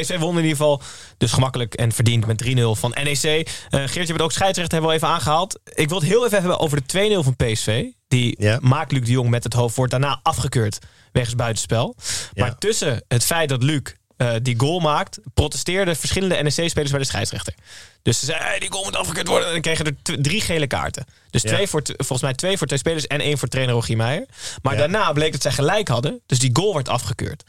PSV 0.00 0.18
won 0.18 0.30
in 0.30 0.42
ieder 0.42 0.56
geval 0.56 0.82
dus 1.18 1.32
gemakkelijk 1.32 1.74
en 1.74 1.92
verdiend 1.92 2.26
met 2.26 2.44
3-0 2.44 2.60
van 2.80 2.94
NEC. 3.02 3.22
Eh 3.22 3.44
Geert, 3.70 3.92
je 3.94 4.06
bent 4.06 4.20
ook 4.20 4.32
scheidsrechter, 4.32 4.72
hebben 4.78 4.80
we 4.80 4.86
al 4.86 4.92
even 5.04 5.08
aangehaald. 5.08 5.60
Ik 5.74 5.88
wil 5.88 5.98
het 6.00 6.08
heel 6.08 6.24
even 6.26 6.38
hebben 6.38 6.58
over 6.58 6.82
de 6.86 7.16
2-0 7.18 7.24
van 7.24 7.36
PSV. 7.36 7.84
Die 8.08 8.34
Ja. 8.38 8.58
maakt 8.62 8.92
Luc 8.92 9.04
de 9.04 9.10
Jong 9.10 9.30
met 9.30 9.44
het 9.44 9.52
hoofd, 9.52 9.76
wordt 9.76 9.90
daarna 9.90 10.20
afgekeurd 10.22 10.78
wegens 11.12 11.34
buitenspel. 11.34 11.96
Ja. 12.32 12.44
Maar 12.44 12.58
tussen 12.58 13.04
het 13.08 13.24
feit 13.24 13.48
dat 13.48 13.62
Luc 13.62 13.80
eh, 14.16 14.32
die 14.42 14.54
goal 14.58 14.80
maakt, 14.80 15.18
protesteerden 15.34 15.96
verschillende 15.96 16.34
NEC-spelers 16.42 16.90
bij 16.90 17.00
de 17.00 17.06
scheidsrechter. 17.06 17.54
Dus 18.02 18.18
ze 18.18 18.24
zeiden, 18.26 18.48
hey, 18.48 18.58
die 18.58 18.70
goal 18.72 18.84
moet 18.84 18.96
afgekeurd 18.96 19.28
worden. 19.28 19.46
En 19.46 19.52
dan 19.52 19.62
kregen 19.62 19.84
er 19.86 20.22
drie 20.22 20.40
gele 20.40 20.66
kaarten. 20.66 21.04
Dus 21.30 21.42
Ja. 21.42 21.48
twee 21.50 21.66
voor, 21.66 21.82
volgens 21.96 22.22
mij 22.22 22.34
twee 22.34 22.58
voor 22.58 22.66
twee 22.66 22.78
spelers 22.78 23.06
en 23.06 23.20
één 23.20 23.38
voor 23.38 23.48
trainer 23.48 23.74
Rogier 23.74 23.96
Meijer. 23.96 24.26
Maar 24.62 24.76
daarna 24.76 25.12
bleek 25.12 25.32
dat 25.32 25.42
zij 25.42 25.52
gelijk 25.52 25.88
hadden. 25.88 26.20
Dus 26.26 26.38
die 26.38 26.50
goal 26.52 26.74
werd 26.74 26.88
afgekeurd. 26.88 27.42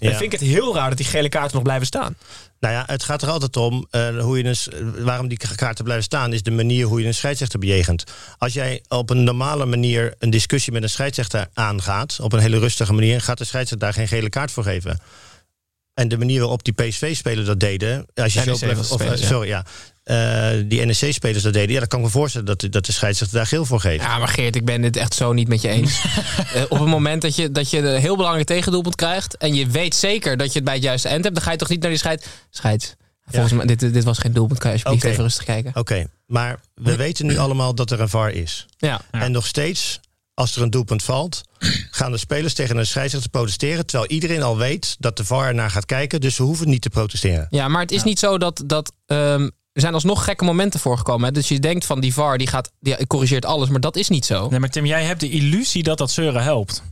Dan 0.00 0.10
Ja. 0.10 0.16
vind 0.18 0.32
ik 0.32 0.40
het 0.40 0.48
heel 0.48 0.74
raar 0.74 0.88
dat 0.88 0.98
die 0.98 1.06
gele 1.06 1.28
kaarten 1.28 1.54
nog 1.54 1.62
blijven 1.62 1.86
staan. 1.86 2.16
Nou 2.60 2.74
ja, 2.74 2.82
het 2.86 3.02
gaat 3.02 3.22
er 3.22 3.28
altijd 3.30 3.56
om 3.56 3.86
eh, 3.90 4.18
hoe 4.18 4.38
je 4.38 4.44
een, 4.44 4.56
s- 4.56 4.68
waarom 4.98 5.28
die 5.28 5.38
kaarten 5.56 5.84
blijven 5.84 6.04
staan, 6.06 6.32
is 6.32 6.42
de 6.42 6.50
manier 6.50 6.86
hoe 6.86 7.00
je 7.00 7.06
een 7.06 7.14
scheidsrechter 7.14 7.58
bejegent. 7.58 8.04
Als 8.38 8.52
jij 8.52 8.82
op 8.88 9.10
een 9.10 9.24
normale 9.24 9.66
manier 9.66 10.14
een 10.18 10.30
discussie 10.30 10.72
met 10.72 10.82
een 10.82 10.90
scheidsrechter 10.90 11.48
aangaat, 11.54 12.18
op 12.20 12.32
een 12.32 12.40
hele 12.40 12.58
rustige 12.58 12.92
manier, 12.92 13.20
gaat 13.20 13.38
de 13.38 13.44
scheidsrechter 13.44 13.86
daar 13.88 13.92
geen 13.98 14.08
gele 14.08 14.28
kaart 14.28 14.50
voor 14.50 14.64
geven. 14.64 15.00
En 15.94 16.08
de 16.08 16.18
manier 16.18 16.40
waarop 16.40 16.64
die 16.64 16.72
PSV-spelers 16.74 17.46
dat 17.46 17.60
deden, 17.60 18.06
als 18.14 18.32
je 18.32 18.40
NEC 18.44 18.56
zo 18.56 18.66
blijft, 18.66 18.90
of, 18.90 19.00
eh, 19.00 19.06
ja. 19.08 19.16
sorry, 19.16 19.48
ja, 19.48 19.64
eh, 20.10 20.64
die 20.66 20.84
NEC-spelers 20.84 21.42
dat 21.42 21.52
deden, 21.52 21.72
ja, 21.72 21.78
dan 21.78 21.88
kan 21.88 21.98
ik 21.98 22.04
me 22.04 22.10
voorstellen 22.10 22.46
dat, 22.46 22.60
de- 22.60 22.68
dat 22.68 22.86
de 22.86 22.92
scheidsrechter 22.92 23.36
daar 23.36 23.46
geel 23.46 23.64
voor 23.64 23.80
geeft. 23.80 24.02
Ja, 24.02 24.18
maar 24.18 24.28
Geert, 24.28 24.56
ik 24.56 24.64
ben 24.64 24.82
het 24.82 24.96
echt 24.96 25.14
zo 25.14 25.32
niet 25.32 25.48
met 25.48 25.60
je 25.60 25.68
eens. 25.68 26.00
Eh, 26.54 26.62
op 26.68 26.78
het 26.78 26.88
moment 26.88 27.22
dat 27.22 27.36
je, 27.36 27.50
dat 27.50 27.70
je 27.70 27.78
een 27.78 28.00
heel 28.00 28.16
belangrijk 28.16 28.46
tegendoelpunt 28.46 28.94
krijgt... 28.94 29.36
en 29.36 29.54
je 29.54 29.66
weet 29.66 29.94
zeker 29.94 30.36
dat 30.36 30.46
je 30.46 30.54
het 30.54 30.64
bij 30.64 30.74
het 30.74 30.82
juiste 30.82 31.08
eind 31.08 31.22
hebt... 31.24 31.36
dan 31.36 31.44
ga 31.44 31.50
je 31.50 31.56
toch 31.56 31.68
niet 31.68 31.80
naar 31.80 31.90
die 31.90 31.98
scheid... 31.98 32.26
Scheid, 32.50 32.96
volgens 33.24 33.52
mij, 33.52 33.66
dit, 33.66 33.80
dit 33.80 34.04
was 34.04 34.18
geen 34.18 34.32
doelpunt. 34.32 34.58
Kan 34.58 34.70
je 34.70 34.76
alsjeblieft 34.76 35.04
even 35.04 35.22
rustig 35.22 35.44
kijken? 35.44 35.72
Oké, 35.74 36.06
maar 36.26 36.60
we 36.74 36.96
weten 36.96 37.26
nu 37.26 37.38
allemaal 37.38 37.74
dat 37.74 37.90
er 37.90 38.00
een 38.00 38.08
VAR 38.08 38.30
is. 38.30 38.66
Ja. 38.78 39.00
En 39.10 39.32
nog 39.32 39.46
steeds, 39.46 40.00
als 40.34 40.56
er 40.56 40.62
een 40.62 40.70
doelpunt 40.70 41.02
valt, 41.02 41.42
gaan 41.90 42.12
de 42.12 42.18
spelers 42.18 42.54
tegen 42.54 42.76
een 42.76 42.86
scheidsrechter 42.86 43.30
protesteren. 43.30 43.86
Terwijl 43.86 44.10
iedereen 44.10 44.42
al 44.42 44.56
weet 44.56 44.96
dat 44.98 45.16
de 45.16 45.24
VAR 45.24 45.54
naar 45.54 45.70
gaat 45.70 45.86
kijken. 45.86 46.20
Dus 46.20 46.34
ze 46.34 46.42
hoeven 46.42 46.68
niet 46.68 46.82
te 46.82 46.90
protesteren. 46.90 47.46
Ja, 47.50 47.68
maar 47.68 47.80
het 47.80 47.92
is 47.92 48.02
niet 48.02 48.18
zo 48.18 48.38
dat... 48.38 48.62
dat 48.66 48.92
ehm, 49.06 49.48
er 49.80 49.86
zijn 49.86 49.94
alsnog 49.94 50.24
gekke 50.24 50.44
momenten 50.44 50.80
voorgekomen. 50.80 51.26
Hè? 51.26 51.32
Dus 51.32 51.48
je 51.48 51.58
denkt 51.58 51.84
van 51.84 52.00
die 52.00 52.12
VAR 52.14 52.38
die 52.38 52.46
gaat, 52.46 52.70
die 52.80 53.06
corrigeert 53.06 53.44
alles. 53.44 53.68
Maar 53.68 53.80
dat 53.80 53.96
is 53.96 54.08
niet 54.08 54.24
zo. 54.24 54.48
Nee, 54.48 54.58
maar 54.60 54.68
Tim, 54.70 54.86
jij 54.86 55.04
hebt 55.04 55.20
de 55.20 55.30
illusie 55.30 55.82
dat 55.82 55.98
dat 55.98 56.10
zeuren 56.10 56.42
helpt. 56.42 56.82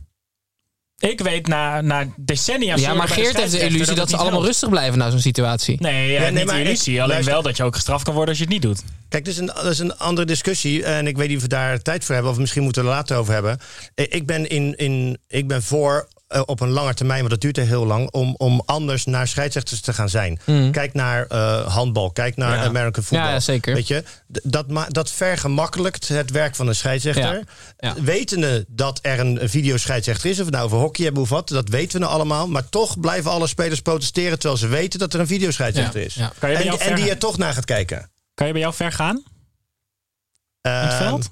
Ik 0.99 1.19
weet 1.21 1.47
na, 1.47 1.81
na 1.81 2.07
decennia 2.17 2.75
Ja, 2.75 2.93
maar 2.93 3.07
de 3.07 3.13
Geert 3.13 3.37
heeft 3.37 3.51
de 3.51 3.59
illusie 3.59 3.85
dat, 3.85 3.97
het 3.97 4.09
ze 4.09 4.15
allemaal 4.15 4.33
helpt. 4.33 4.47
rustig 4.47 4.69
blijven 4.69 4.97
na 4.99 5.09
zo'n 5.09 5.19
situatie. 5.19 5.75
Nee, 5.81 6.11
ja, 6.11 6.19
nee, 6.19 6.31
niet 6.31 6.49
de 6.49 6.59
ik- 6.59 6.65
illusie. 6.65 6.95
Alleen 6.97 7.09
luister- 7.09 7.33
wel 7.33 7.41
dat 7.41 7.57
je 7.57 7.63
ook 7.63 7.75
gestraft 7.75 8.03
kan 8.03 8.13
worden 8.13 8.29
als 8.29 8.37
je 8.43 8.43
het 8.43 8.53
niet 8.53 8.61
doet. 8.63 8.81
Kijk, 9.09 9.25
dat 9.25 9.33
is, 9.33 9.39
een, 9.39 9.45
dat 9.45 9.65
is 9.65 9.79
een 9.79 9.97
andere 9.97 10.27
discussie. 10.27 10.83
En 10.83 11.07
ik 11.07 11.17
weet 11.17 11.27
niet 11.27 11.37
of 11.37 11.43
we 11.43 11.49
daar 11.49 11.81
tijd 11.81 12.05
voor 12.05 12.13
hebben. 12.15 12.31
Of 12.33 12.37
misschien 12.37 12.63
moeten 12.63 12.81
we 12.83 12.89
er 12.89 12.95
later 12.95 13.17
over 13.17 13.33
hebben. 13.33 13.59
Eh, 13.95 14.05
Ik 14.09 14.25
ben, 14.25 14.49
in, 14.49 14.75
in, 14.77 15.17
ik 15.27 15.47
ben 15.47 15.63
voor 15.63 16.07
eh, 16.29 16.41
op 16.45 16.59
een 16.59 16.69
lange 16.69 16.93
termijn, 16.93 17.19
want 17.19 17.29
dat 17.31 17.41
duurt 17.41 17.67
heel 17.67 17.85
lang, 17.85 18.11
om, 18.11 18.35
om 18.37 18.61
anders 18.65 19.05
naar 19.05 19.27
scheidsrechters 19.27 19.81
te 19.81 19.93
gaan 19.93 20.09
zijn. 20.09 20.39
Kijk 20.71 20.93
naar 20.93 21.25
eh, 21.27 21.73
handbal, 21.73 22.11
kijk 22.11 22.35
naar 22.35 22.57
Ja. 22.57 22.63
American 22.63 23.03
football. 23.03 23.29
Ja, 23.29 23.39
zeker. 23.39 23.73
Weet 23.73 23.87
je, 23.87 24.03
dat, 24.27 24.65
dat 24.87 25.11
vergemakkelijkt 25.11 26.07
het 26.07 26.31
werk 26.31 26.55
van 26.55 26.67
een 26.67 26.75
scheidsrechter. 26.75 27.43
Ja. 27.77 27.93
Wetende 28.01 28.65
dat 28.67 28.99
er 29.01 29.19
een, 29.19 29.39
videoscheidsrechter 29.49 30.29
is, 30.29 30.39
of 30.39 30.45
we 30.45 30.51
nou 30.51 30.65
over 30.65 30.77
hockey 30.77 31.03
hebben 31.05 31.21
of 31.23 31.29
wat, 31.29 31.47
dat 31.47 31.69
weten 31.69 31.93
we 31.99 31.99
nou 32.05 32.13
allemaal. 32.13 32.47
Maar 32.47 32.69
toch 32.69 32.99
blijven 32.99 33.31
alle 33.31 33.47
spelers 33.47 33.81
protesteren 33.81 34.39
terwijl 34.39 34.59
ze 34.59 34.67
weten 34.67 34.99
dat 34.99 35.13
er 35.13 35.19
een 35.19 35.27
videoscheidsrechter 35.27 36.01
is. 36.01 36.13
Kan 36.39 36.49
je 36.51 36.57
bij 36.57 36.67
En, 36.67 36.79
en 36.79 36.95
die 36.95 37.09
er 37.09 37.17
toch 37.17 37.37
naar 37.37 37.53
gaat 37.53 37.65
kijken. 37.65 38.09
Kan 38.33 38.47
je 38.47 38.53
bij 38.53 38.61
jou 38.61 38.73
ver 38.73 38.91
gaan? 38.91 39.15
In 39.15 40.71
het 40.71 40.91
Ehm, 40.91 40.97
veld? 41.03 41.29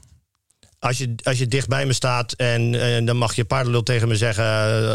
Als 0.80 0.98
je, 0.98 1.16
als 1.24 1.38
je 1.38 1.48
dicht 1.48 1.68
bij 1.68 1.86
me 1.86 1.94
staat 1.94 2.34
en, 2.34 2.72
dan 3.06 3.18
mag 3.18 3.36
je 3.36 3.46
paardenlul 3.46 3.84
tegen 3.84 4.08
me 4.08 4.16
zeggen. 4.16 4.44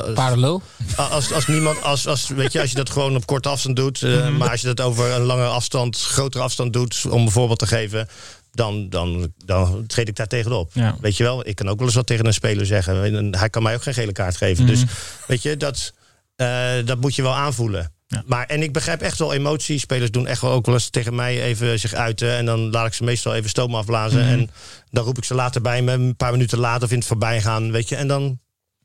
eh, 0.07 0.13
Paardenlul. 0.15 0.63
als, 0.97 1.33
als 1.33 1.47
niemand, 1.47 1.83
als, 1.83 2.07
als, 2.07 2.29
weet 2.29 2.53
je, 2.53 2.61
als 2.61 2.71
je 2.71 2.77
dat 2.77 2.91
gewoon 2.91 3.17
op 3.17 3.27
korte 3.27 3.49
afstand 3.49 3.77
doet. 3.77 4.03
eh, 4.03 4.11
Mhm. 4.17 4.37
Maar 4.37 4.51
als 4.51 4.61
je 4.61 4.67
dat 4.67 4.81
over 4.81 5.11
een 5.13 5.23
lange 5.23 5.47
afstand, 5.47 5.99
grotere 5.99 6.43
afstand 6.45 6.73
doet, 6.73 7.05
om 7.11 7.23
een 7.23 7.31
voorbeeld 7.31 7.59
te 7.59 7.67
geven. 7.67 8.09
Dan, 8.55 8.89
dan, 8.89 9.33
dan 9.45 9.85
treed 9.87 10.09
ik 10.09 10.17
daar 10.17 10.27
tegenop. 10.27 10.71
Ja. 10.75 10.97
Weet 11.01 11.17
je 11.17 11.23
wel, 11.23 11.47
ik 11.49 11.55
kan 11.57 11.69
ook 11.69 11.77
wel 11.79 11.87
eens 11.87 11.97
wat 11.97 12.07
tegen 12.07 12.27
een 12.27 12.33
speler 12.35 12.67
zeggen. 12.67 13.17
En 13.17 13.37
Hij 13.37 13.51
kan 13.51 13.63
mij 13.63 13.75
ook 13.75 13.83
geen 13.83 13.95
gele 13.95 14.13
kaart 14.13 14.37
geven. 14.37 14.65
Mhm. 14.65 14.73
Dus 14.73 14.83
weet 15.27 15.43
je, 15.43 15.57
dat, 15.57 15.93
eh, 16.37 16.71
dat 16.85 17.01
moet 17.01 17.15
je 17.15 17.23
wel 17.23 17.35
aanvoelen. 17.35 17.93
Ja. 18.13 18.23
Maar, 18.27 18.47
en 18.47 18.63
ik 18.63 18.73
begrijp 18.73 19.01
echt 19.01 19.19
wel 19.19 19.33
emotie. 19.33 19.79
Spelers 19.79 20.11
doen 20.11 20.27
echt 20.27 20.41
wel 20.41 20.51
ook 20.51 20.67
wel 20.67 20.75
eens 20.75 20.89
tegen 20.91 21.15
mij 21.15 21.43
even 21.43 21.79
zich 21.81 21.95
uiten. 21.95 22.37
En 22.37 22.45
dan 22.47 22.71
laat 22.71 22.87
ik 22.87 22.93
ze 22.95 23.05
meestal 23.05 23.35
even 23.35 23.51
stoom 23.51 23.75
afblazen. 23.75 24.21
Mhm. 24.21 24.29
En 24.33 24.51
dan 24.91 25.05
roep 25.05 25.19
ik 25.19 25.25
ze 25.25 25.35
later 25.35 25.61
bij 25.63 25.83
me, 25.83 25.93
een 25.93 26.17
paar 26.17 26.33
minuten 26.33 26.59
later 26.59 26.83
of 26.85 26.91
in 26.91 26.99
het 26.99 27.07
voorbijgaan. 27.07 27.71
Weet 27.73 27.89
je, 27.89 27.97
en 27.97 28.09
dan 28.09 28.39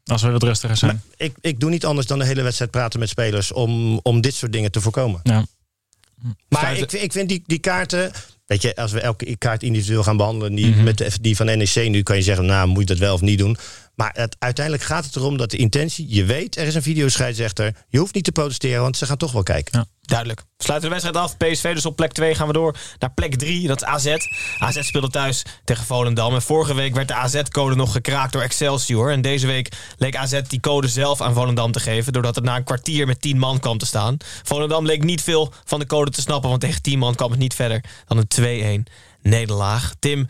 Als 0.05 0.21
we 0.21 0.31
wat 0.31 0.43
rustiger 0.43 0.77
zijn. 0.77 1.01
ik, 1.17 1.35
ik 1.41 1.59
doe 1.59 1.69
niet 1.69 1.85
anders 1.85 2.07
dan 2.07 2.19
de 2.19 2.25
hele 2.25 2.41
wedstrijd 2.41 2.71
praten 2.71 2.99
met 2.99 3.09
spelers 3.09 3.51
om, 3.51 3.99
om 4.03 4.21
dit 4.21 4.33
soort 4.33 4.51
dingen 4.51 4.71
te 4.71 4.81
voorkomen. 4.81 5.19
Ja. 5.23 5.45
Maar 6.49 6.71
ik, 6.77 6.89
vind- 6.89 7.03
ik 7.03 7.11
vind 7.11 7.29
die, 7.29 7.43
die 7.45 7.59
kaarten. 7.59 8.11
Weet 8.45 8.61
je, 8.61 8.75
als 8.75 8.91
we 8.91 8.99
elke 9.01 9.35
kaart 9.37 9.63
individueel 9.63 10.03
gaan 10.03 10.17
behandelen, 10.17 10.55
die, 10.55 10.67
Mhm. 10.67 10.83
met 10.83 10.97
de, 10.97 11.11
die 11.21 11.35
van 11.35 11.45
NEC 11.45 11.89
nu, 11.89 12.03
kan 12.03 12.15
je 12.15 12.21
zeggen, 12.21 12.45
nou 12.45 12.67
moet 12.67 12.79
je 12.79 12.85
dat 12.85 12.97
wel 12.97 13.13
of 13.13 13.21
niet 13.21 13.37
doen. 13.37 13.57
Maar 13.97 14.27
uiteindelijk 14.39 14.83
gaat 14.83 15.05
het 15.05 15.15
erom 15.15 15.37
dat 15.37 15.51
de 15.51 15.57
intentie, 15.57 16.05
je 16.09 16.25
weet, 16.25 16.57
er 16.57 16.67
is 16.67 16.75
een 16.75 16.81
videoscheidsrechter. 16.81 17.75
Je 17.89 17.99
hoeft 17.99 18.13
niet 18.13 18.23
te 18.23 18.31
protesteren, 18.31 18.81
want 18.81 18.97
ze 18.97 19.05
gaan 19.05 19.17
toch 19.17 19.31
wel 19.31 19.43
kijken. 19.43 19.79
Ja. 19.79 19.85
Duidelijk. 20.01 20.43
Sluiten 20.57 20.89
de 20.89 20.95
wedstrijd 20.95 21.25
af. 21.25 21.37
PSV 21.37 21.73
dus 21.73 21.85
op 21.85 21.95
plek 21.95 22.11
2 22.11 22.35
gaan 22.35 22.47
we 22.47 22.53
door 22.53 22.77
naar 22.99 23.11
plek 23.11 23.35
3. 23.35 23.67
Dat 23.67 23.81
is 23.81 23.87
AZ. 23.87 24.15
AZ 24.57 24.81
speelde 24.81 25.09
thuis 25.09 25.45
tegen 25.63 25.85
Volendam. 25.85 26.33
En 26.33 26.41
vorige 26.41 26.73
week 26.73 26.95
werd 26.95 27.07
de 27.07 27.13
AZ-code 27.13 27.75
nog 27.75 27.91
gekraakt 27.91 28.33
door 28.33 28.41
Excelsior. 28.41 29.11
En 29.11 29.21
deze 29.21 29.47
week 29.47 29.71
leek 29.97 30.15
AZ 30.15 30.41
die 30.47 30.59
code 30.59 30.87
zelf 30.87 31.21
aan 31.21 31.33
Volendam 31.33 31.71
te 31.71 31.79
geven. 31.79 32.13
Doordat 32.13 32.35
het 32.35 32.43
na 32.43 32.55
een 32.55 32.63
kwartier 32.63 33.07
met 33.07 33.21
10 33.21 33.37
man 33.37 33.59
kwam 33.59 33.77
te 33.77 33.85
staan. 33.85 34.17
Volendam 34.43 34.85
leek 34.85 35.03
niet 35.03 35.21
veel 35.21 35.53
van 35.65 35.79
de 35.79 35.85
code 35.85 36.11
te 36.11 36.21
snappen. 36.21 36.49
Want 36.49 36.61
tegen 36.61 36.81
10 36.81 36.99
man 36.99 37.15
kwam 37.15 37.31
het 37.31 37.39
niet 37.39 37.55
verder 37.55 37.83
dan 38.07 38.17
een 38.17 38.85
2-1 38.87 38.91
nederlaag. 39.21 39.93
Tim, 39.99 40.27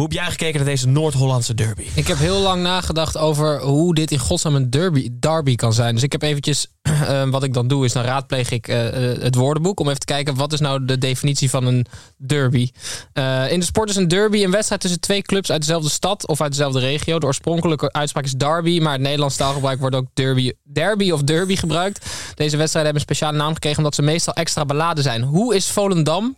hoe 0.00 0.08
heb 0.08 0.18
jij 0.18 0.30
gekeken 0.30 0.56
naar 0.56 0.68
deze 0.68 0.88
Noord-Hollandse 0.88 1.54
derby? 1.54 1.84
Ik 1.94 2.06
heb 2.06 2.18
heel 2.18 2.40
lang 2.40 2.62
nagedacht 2.62 3.16
over 3.16 3.60
hoe 3.60 3.94
dit 3.94 4.10
in 4.10 4.18
godsnaam 4.18 4.54
een 4.54 4.70
derby, 4.70 5.08
derby 5.18 5.54
kan 5.54 5.72
zijn. 5.72 5.94
Dus 5.94 6.02
ik 6.02 6.12
heb 6.12 6.22
eventjes, 6.22 6.66
eh, 6.82 7.28
wat 7.28 7.42
ik 7.42 7.54
dan 7.54 7.68
doe, 7.68 7.84
is 7.84 7.92
dan 7.92 8.04
raadpleeg 8.04 8.50
ik 8.50 8.68
eh, 8.68 8.86
eh, 8.86 9.22
het 9.22 9.34
woordenboek 9.34 9.80
om 9.80 9.86
even 9.86 10.00
te 10.00 10.06
kijken 10.06 10.34
wat 10.34 10.52
is 10.52 10.60
nou 10.60 10.84
de 10.84 10.98
definitie 10.98 11.50
van 11.50 11.66
een 11.66 11.86
derby. 12.16 12.70
Eh, 13.12 13.52
in 13.52 13.58
de 13.58 13.64
sport 13.64 13.90
is 13.90 13.96
een 13.96 14.08
derby 14.08 14.44
een 14.44 14.50
wedstrijd 14.50 14.80
tussen 14.80 15.00
twee 15.00 15.22
clubs 15.22 15.50
uit 15.50 15.60
dezelfde 15.60 15.90
stad 15.90 16.26
of 16.26 16.40
uit 16.40 16.50
dezelfde 16.50 16.80
regio. 16.80 17.18
De 17.18 17.26
oorspronkelijke 17.26 17.92
uitspraak 17.92 18.24
is 18.24 18.32
derby, 18.32 18.80
maar 18.80 18.92
het 18.92 19.02
Nederlands 19.02 19.36
taalgebruik 19.36 19.80
wordt 19.80 19.96
ook 19.96 20.06
derby, 20.14 20.52
derby 20.62 21.10
of 21.10 21.22
derby 21.22 21.56
gebruikt. 21.56 22.06
Deze 22.34 22.56
wedstrijden 22.56 22.92
hebben 22.92 22.94
een 22.94 23.00
speciale 23.00 23.36
naam 23.36 23.52
gekregen 23.52 23.78
omdat 23.78 23.94
ze 23.94 24.02
meestal 24.02 24.34
extra 24.34 24.64
beladen 24.64 25.02
zijn. 25.02 25.22
Hoe 25.22 25.54
is 25.54 25.70
Volendam 25.70 26.36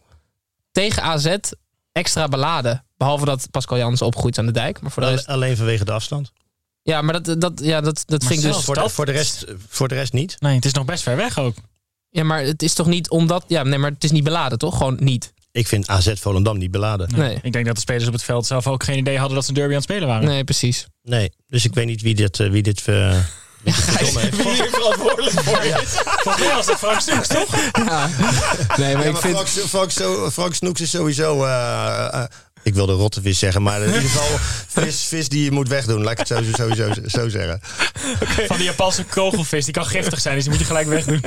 tegen 0.72 1.02
AZ 1.02 1.36
extra 1.92 2.28
beladen? 2.28 2.84
Behalve 3.02 3.24
dat 3.24 3.46
Pascal 3.50 3.78
Jansen 3.78 4.06
opgroeit 4.06 4.38
aan 4.38 4.46
de 4.46 4.52
dijk. 4.52 4.80
Maar 4.80 4.90
voor 4.90 5.02
de 5.02 5.08
rest... 5.08 5.26
Alleen 5.26 5.56
vanwege 5.56 5.84
de 5.84 5.92
afstand. 5.92 6.32
Ja, 6.82 7.02
maar 7.02 7.22
dat, 7.22 7.40
dat, 7.40 7.52
ja, 7.62 7.80
dat, 7.80 8.02
dat 8.06 8.24
vind 8.24 8.42
ik 8.44 8.52
dus... 8.52 8.64
Voor 8.64 8.74
de, 8.74 8.88
voor, 8.88 9.06
de 9.06 9.12
rest, 9.12 9.44
voor 9.68 9.88
de 9.88 9.94
rest 9.94 10.12
niet. 10.12 10.36
Nee, 10.38 10.54
het 10.54 10.64
is 10.64 10.72
nog 10.72 10.84
best 10.84 11.02
ver 11.02 11.16
weg 11.16 11.38
ook. 11.38 11.54
Ja, 12.10 12.24
maar 12.24 12.42
het 12.42 12.62
is 12.62 12.74
toch 12.74 12.86
niet 12.86 13.10
omdat... 13.10 13.44
Ja, 13.46 13.62
nee, 13.62 13.78
maar 13.78 13.90
het 13.90 14.04
is 14.04 14.10
niet 14.10 14.24
beladen, 14.24 14.58
toch? 14.58 14.76
Gewoon 14.76 14.96
niet. 15.00 15.32
Ik 15.52 15.68
vind 15.68 15.88
AZ 15.88 16.12
Volendam 16.20 16.58
niet 16.58 16.70
beladen. 16.70 17.08
Nee. 17.16 17.38
Ik 17.42 17.52
denk 17.52 17.66
dat 17.66 17.74
de 17.74 17.80
spelers 17.80 18.06
op 18.06 18.12
het 18.12 18.22
veld 18.22 18.46
zelf 18.46 18.66
ook 18.66 18.84
geen 18.84 18.98
idee 18.98 19.16
hadden 19.18 19.34
dat 19.34 19.42
ze 19.44 19.48
een 19.50 19.54
derby 19.56 19.70
aan 19.70 19.80
het 19.80 19.84
spelen 19.90 20.08
waren. 20.08 20.28
Nee, 20.28 20.44
precies. 20.44 20.86
Nee, 21.02 21.32
dus 21.46 21.64
ik 21.64 21.74
weet 21.74 21.86
niet 21.86 22.02
wie 22.02 22.14
dit, 22.14 22.40
eh, 22.40 22.50
wie 22.50 22.62
dit, 22.62 22.80
verzonnen 23.64 24.22
heeft. 24.22 24.36
Wie 24.36 24.52
hier 24.52 24.68
verantwoordelijk 24.70 25.40
voor 25.40 25.62
is? 25.62 25.88
Volgens 26.04 26.44
mij 26.44 26.54
was 26.54 26.66
het 26.66 26.76
Frank 26.78 27.00
Soeks, 27.00 27.28
toch? 27.28 27.56
Ja. 27.72 28.08
Nee, 28.76 28.94
maar 28.94 29.02
Ja, 29.02 29.08
ik 29.08 29.12
maar 29.12 29.20
vind... 29.20 29.34
Frank, 29.36 29.48
Frank, 29.48 29.90
zo- 29.90 30.30
Frank 30.30 30.54
Snoeks 30.54 30.80
is 30.80 30.90
sowieso. 30.90 31.44
eh, 31.44 32.24
ik 32.62 32.74
wilde 32.74 32.92
rottevis 32.92 33.38
zeggen, 33.38 33.62
maar 33.62 33.80
in 33.80 33.86
ieder 33.86 34.02
geval 34.02 34.38
vis, 34.82 35.02
vis 35.02 35.28
die 35.28 35.44
je 35.44 35.50
moet 35.50 35.68
wegdoen. 35.68 36.02
Laat 36.02 36.12
ik 36.12 36.18
het 36.18 36.26
zo, 36.26 36.42
sowieso 36.56 36.92
zo 37.06 37.28
zeggen. 37.28 37.60
Van 38.46 38.56
die 38.56 38.64
Japanse 38.64 39.04
kogelvis. 39.04 39.64
Die 39.64 39.74
kan 39.74 39.86
giftig 39.86 40.20
zijn, 40.20 40.34
dus 40.34 40.42
die 40.42 40.52
moet 40.52 40.62
je 40.62 40.66
gelijk 40.66 40.86
wegdoen. 40.86 41.22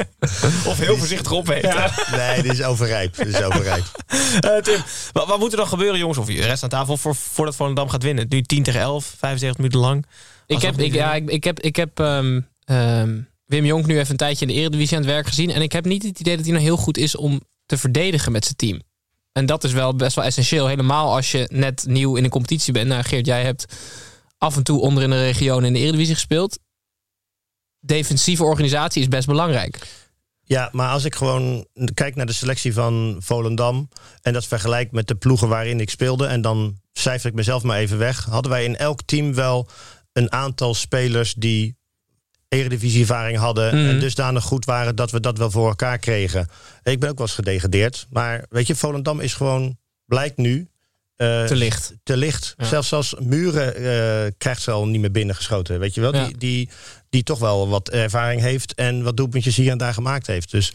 Of 0.66 0.78
heel 0.78 0.98
voorzichtig 0.98 1.34
opeten. 1.34 1.92
Nee, 2.12 2.42
dit 2.42 2.52
is 2.52 2.64
overrijp. 2.64 3.18
Is 3.18 3.42
overrijp. 3.42 3.84
Eh, 4.40 4.58
Tim, 4.58 4.84
wat, 5.12 5.28
wat 5.28 5.40
moet 5.40 5.52
er 5.52 5.58
dan 5.58 5.68
gebeuren, 5.68 6.00
jongens? 6.00 6.18
Of 6.18 6.26
de 6.26 6.34
rest 6.34 6.64
aan 6.64 6.70
tafel 6.70 6.98
voor, 6.98 7.16
voordat 7.16 7.56
Volendam 7.56 7.90
gaat 7.90 8.04
winnen? 8.04 8.26
Nu 8.30 8.42
10 8.42 8.64
tegen 8.64 8.82
11, 8.82 9.14
75 9.18 9.58
minuten 9.58 9.80
lang. 9.80 10.06
Ik 10.48 10.62
heb, 10.62 10.80
ik, 10.80 10.94
ja, 10.94 11.14
ik, 11.14 11.30
ik 11.30 11.44
heb, 11.44 11.60
ik 11.60 11.76
heb 11.76 12.00
ehm, 12.00 12.42
ehm, 12.66 13.20
Wim 13.46 13.66
Jonk 13.66 13.86
nu 13.86 13.98
even 13.98 14.12
een 14.12 14.18
tijdje 14.18 14.46
in 14.46 14.54
de 14.54 14.60
Eredivisie 14.60 14.98
aan 14.98 15.04
het 15.04 15.12
werk 15.12 15.28
gezien. 15.28 15.52
En 15.52 15.62
ik 15.62 15.72
heb 15.72 15.86
niet 15.86 16.04
het 16.04 16.20
idee 16.20 16.36
dat 16.36 16.46
hij 16.46 16.54
nou 16.54 16.66
heel 16.66 16.78
goed 16.78 16.98
is 16.98 17.16
om 17.16 17.42
te 17.66 17.78
verdedigen 17.78 18.32
met 18.32 18.44
zijn 18.44 18.56
team. 18.56 18.82
En 19.38 19.46
dat 19.46 19.64
is 19.64 19.72
wel 19.72 19.96
best 19.96 20.16
wel 20.16 20.26
essentieel. 20.26 20.68
Helemaal 20.68 21.16
als 21.16 21.32
je 21.32 21.50
net 21.52 21.86
nieuw 21.88 22.16
in 22.16 22.24
de 22.24 22.30
competitie 22.30 22.74
bent. 22.74 22.88
Nou, 22.88 23.04
Geert, 23.04 23.26
jij 23.26 23.44
hebt 23.44 23.66
af 24.38 24.56
en 24.56 24.64
toe 24.64 24.82
onder 24.82 25.04
in 25.04 25.10
de 25.10 25.22
regio 25.22 25.60
in 25.60 25.74
de 25.74 25.80
Eredivisie 25.80 26.14
gespeeld. 26.14 26.60
Defensieve 27.80 28.44
organisatie 28.44 29.02
is 29.02 29.08
best 29.08 29.28
belangrijk. 29.28 29.88
Ja, 30.44 30.70
maar 30.72 30.90
als 30.92 31.04
ik 31.04 31.16
gewoon 31.16 31.68
kijk 31.94 32.16
naar 32.16 32.26
de 32.26 32.34
selectie 32.34 32.74
van 32.74 33.18
Volendam 33.20 33.90
en 34.22 34.34
dat 34.34 34.46
vergelijk 34.46 34.92
met 34.92 35.08
de 35.08 35.16
ploegen 35.16 35.48
waarin 35.48 35.80
ik 35.80 35.90
speelde 35.90 36.26
en 36.26 36.42
dan 36.42 36.80
cijfer 36.94 37.30
ik 37.30 37.36
mezelf 37.36 37.64
maar 37.64 37.78
even 37.78 37.98
weg, 37.98 38.26
hadden 38.26 38.52
wij 38.52 38.64
in 38.64 38.78
elk 38.78 39.02
team 39.06 39.34
wel 39.34 39.68
een 40.14 40.32
aantal 40.32 40.74
spelers 40.74 41.34
die 41.34 41.78
eredivisieervaring 42.56 43.38
hadden 43.38 43.76
Mhm. 43.76 43.90
en 43.90 44.00
dusdanig 44.00 44.44
goed 44.44 44.66
waren 44.66 44.96
dat 44.96 45.12
we 45.12 45.20
dat 45.20 45.38
wel 45.38 45.52
voor 45.52 45.68
elkaar 45.68 45.98
kregen. 45.98 46.48
Ik 46.84 47.00
ben 47.00 47.10
ook 47.10 47.18
wel 47.18 47.28
eens 47.28 47.36
gedegradeerd, 47.36 48.06
maar 48.10 48.46
weet 48.50 48.68
je, 48.68 48.76
Volendam 48.76 49.20
is 49.20 49.34
gewoon, 49.34 49.78
blijkt 50.06 50.38
nu, 50.38 50.68
eh, 51.16 51.44
Te 51.46 51.56
licht. 51.56 51.94
te 52.04 52.18
licht. 52.18 52.54
Ja. 52.58 52.66
Zelfs 52.66 52.94
als 52.94 53.16
Muren 53.20 53.76
eh, 53.76 54.32
krijgt 54.38 54.62
ze 54.62 54.72
al 54.72 54.88
niet 54.88 55.02
meer 55.02 55.12
binnengeschoten. 55.12 55.80
Weet 55.80 55.94
je 55.94 56.02
wel? 56.02 56.16
Ja. 56.16 56.26
Die, 56.26 56.38
die, 56.38 56.70
die 57.10 57.24
toch 57.24 57.40
wel 57.40 57.68
wat 57.70 57.90
ervaring 57.90 58.42
heeft 58.42 58.74
en 58.74 59.04
wat 59.04 59.18
doelpuntjes 59.18 59.56
hier 59.56 59.72
en 59.72 59.78
daar 59.78 59.94
gemaakt 59.94 60.28
heeft. 60.28 60.52
Dus 60.52 60.74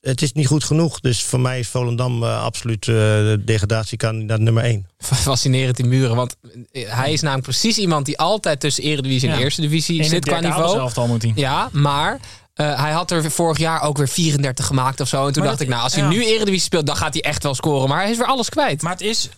het 0.00 0.22
is 0.22 0.32
niet 0.32 0.46
goed 0.46 0.64
genoeg. 0.64 1.00
Dus 1.00 1.22
voor 1.22 1.40
mij 1.40 1.58
is 1.58 1.68
Volendam 1.68 2.22
eh, 2.22 2.42
absoluut 2.42 2.88
eh, 2.88 2.94
de 2.94 3.42
degradatiekandidaat 3.44 4.40
nummer 4.40 4.62
één. 4.64 4.86
Fascinerend 4.98 5.78
in 5.78 5.88
muren. 5.88 6.16
Want 6.16 6.36
hij 6.72 7.12
is 7.12 7.20
namelijk 7.20 7.46
precies 7.48 7.78
iemand 7.78 8.06
die 8.06 8.18
altijd 8.18 8.60
tussen 8.60 8.84
Eredivisie 8.84 9.28
en 9.28 9.34
Ja. 9.36 9.40
Eerste 9.42 9.60
Divisie 9.60 10.04
zit 10.04 10.24
qua 10.24 10.40
niveau. 10.40 11.06
Moet 11.08 11.22
hij. 11.22 11.32
Ja, 11.34 11.68
maar 11.72 12.20
eh, 12.54 12.80
hij 12.82 12.92
had 12.92 13.10
er 13.10 13.30
vorig 13.30 13.58
jaar 13.58 13.82
ook 13.82 13.96
weer 13.96 14.08
34 14.08 14.66
gemaakt 14.66 15.00
of 15.00 15.08
zo. 15.08 15.26
En 15.26 15.32
toen 15.32 15.42
Maar 15.42 15.56
dacht 15.56 15.58
dat- 15.58 15.60
ik, 15.60 15.68
nou, 15.68 15.82
als 15.82 15.94
hij 15.94 16.02
ja. 16.02 16.08
nu 16.08 16.24
Eredivisie 16.24 16.60
speelt, 16.60 16.86
dan 16.86 16.96
gaat 16.96 17.12
hij 17.12 17.22
echt 17.22 17.42
wel 17.42 17.54
scoren. 17.54 17.88
Maar 17.88 18.00
hij 18.02 18.10
is 18.10 18.16
weer 18.16 18.26
alles 18.26 18.48
kwijt. 18.48 18.82
Maar 18.82 18.92
het 18.92 19.00
is, 19.00 19.28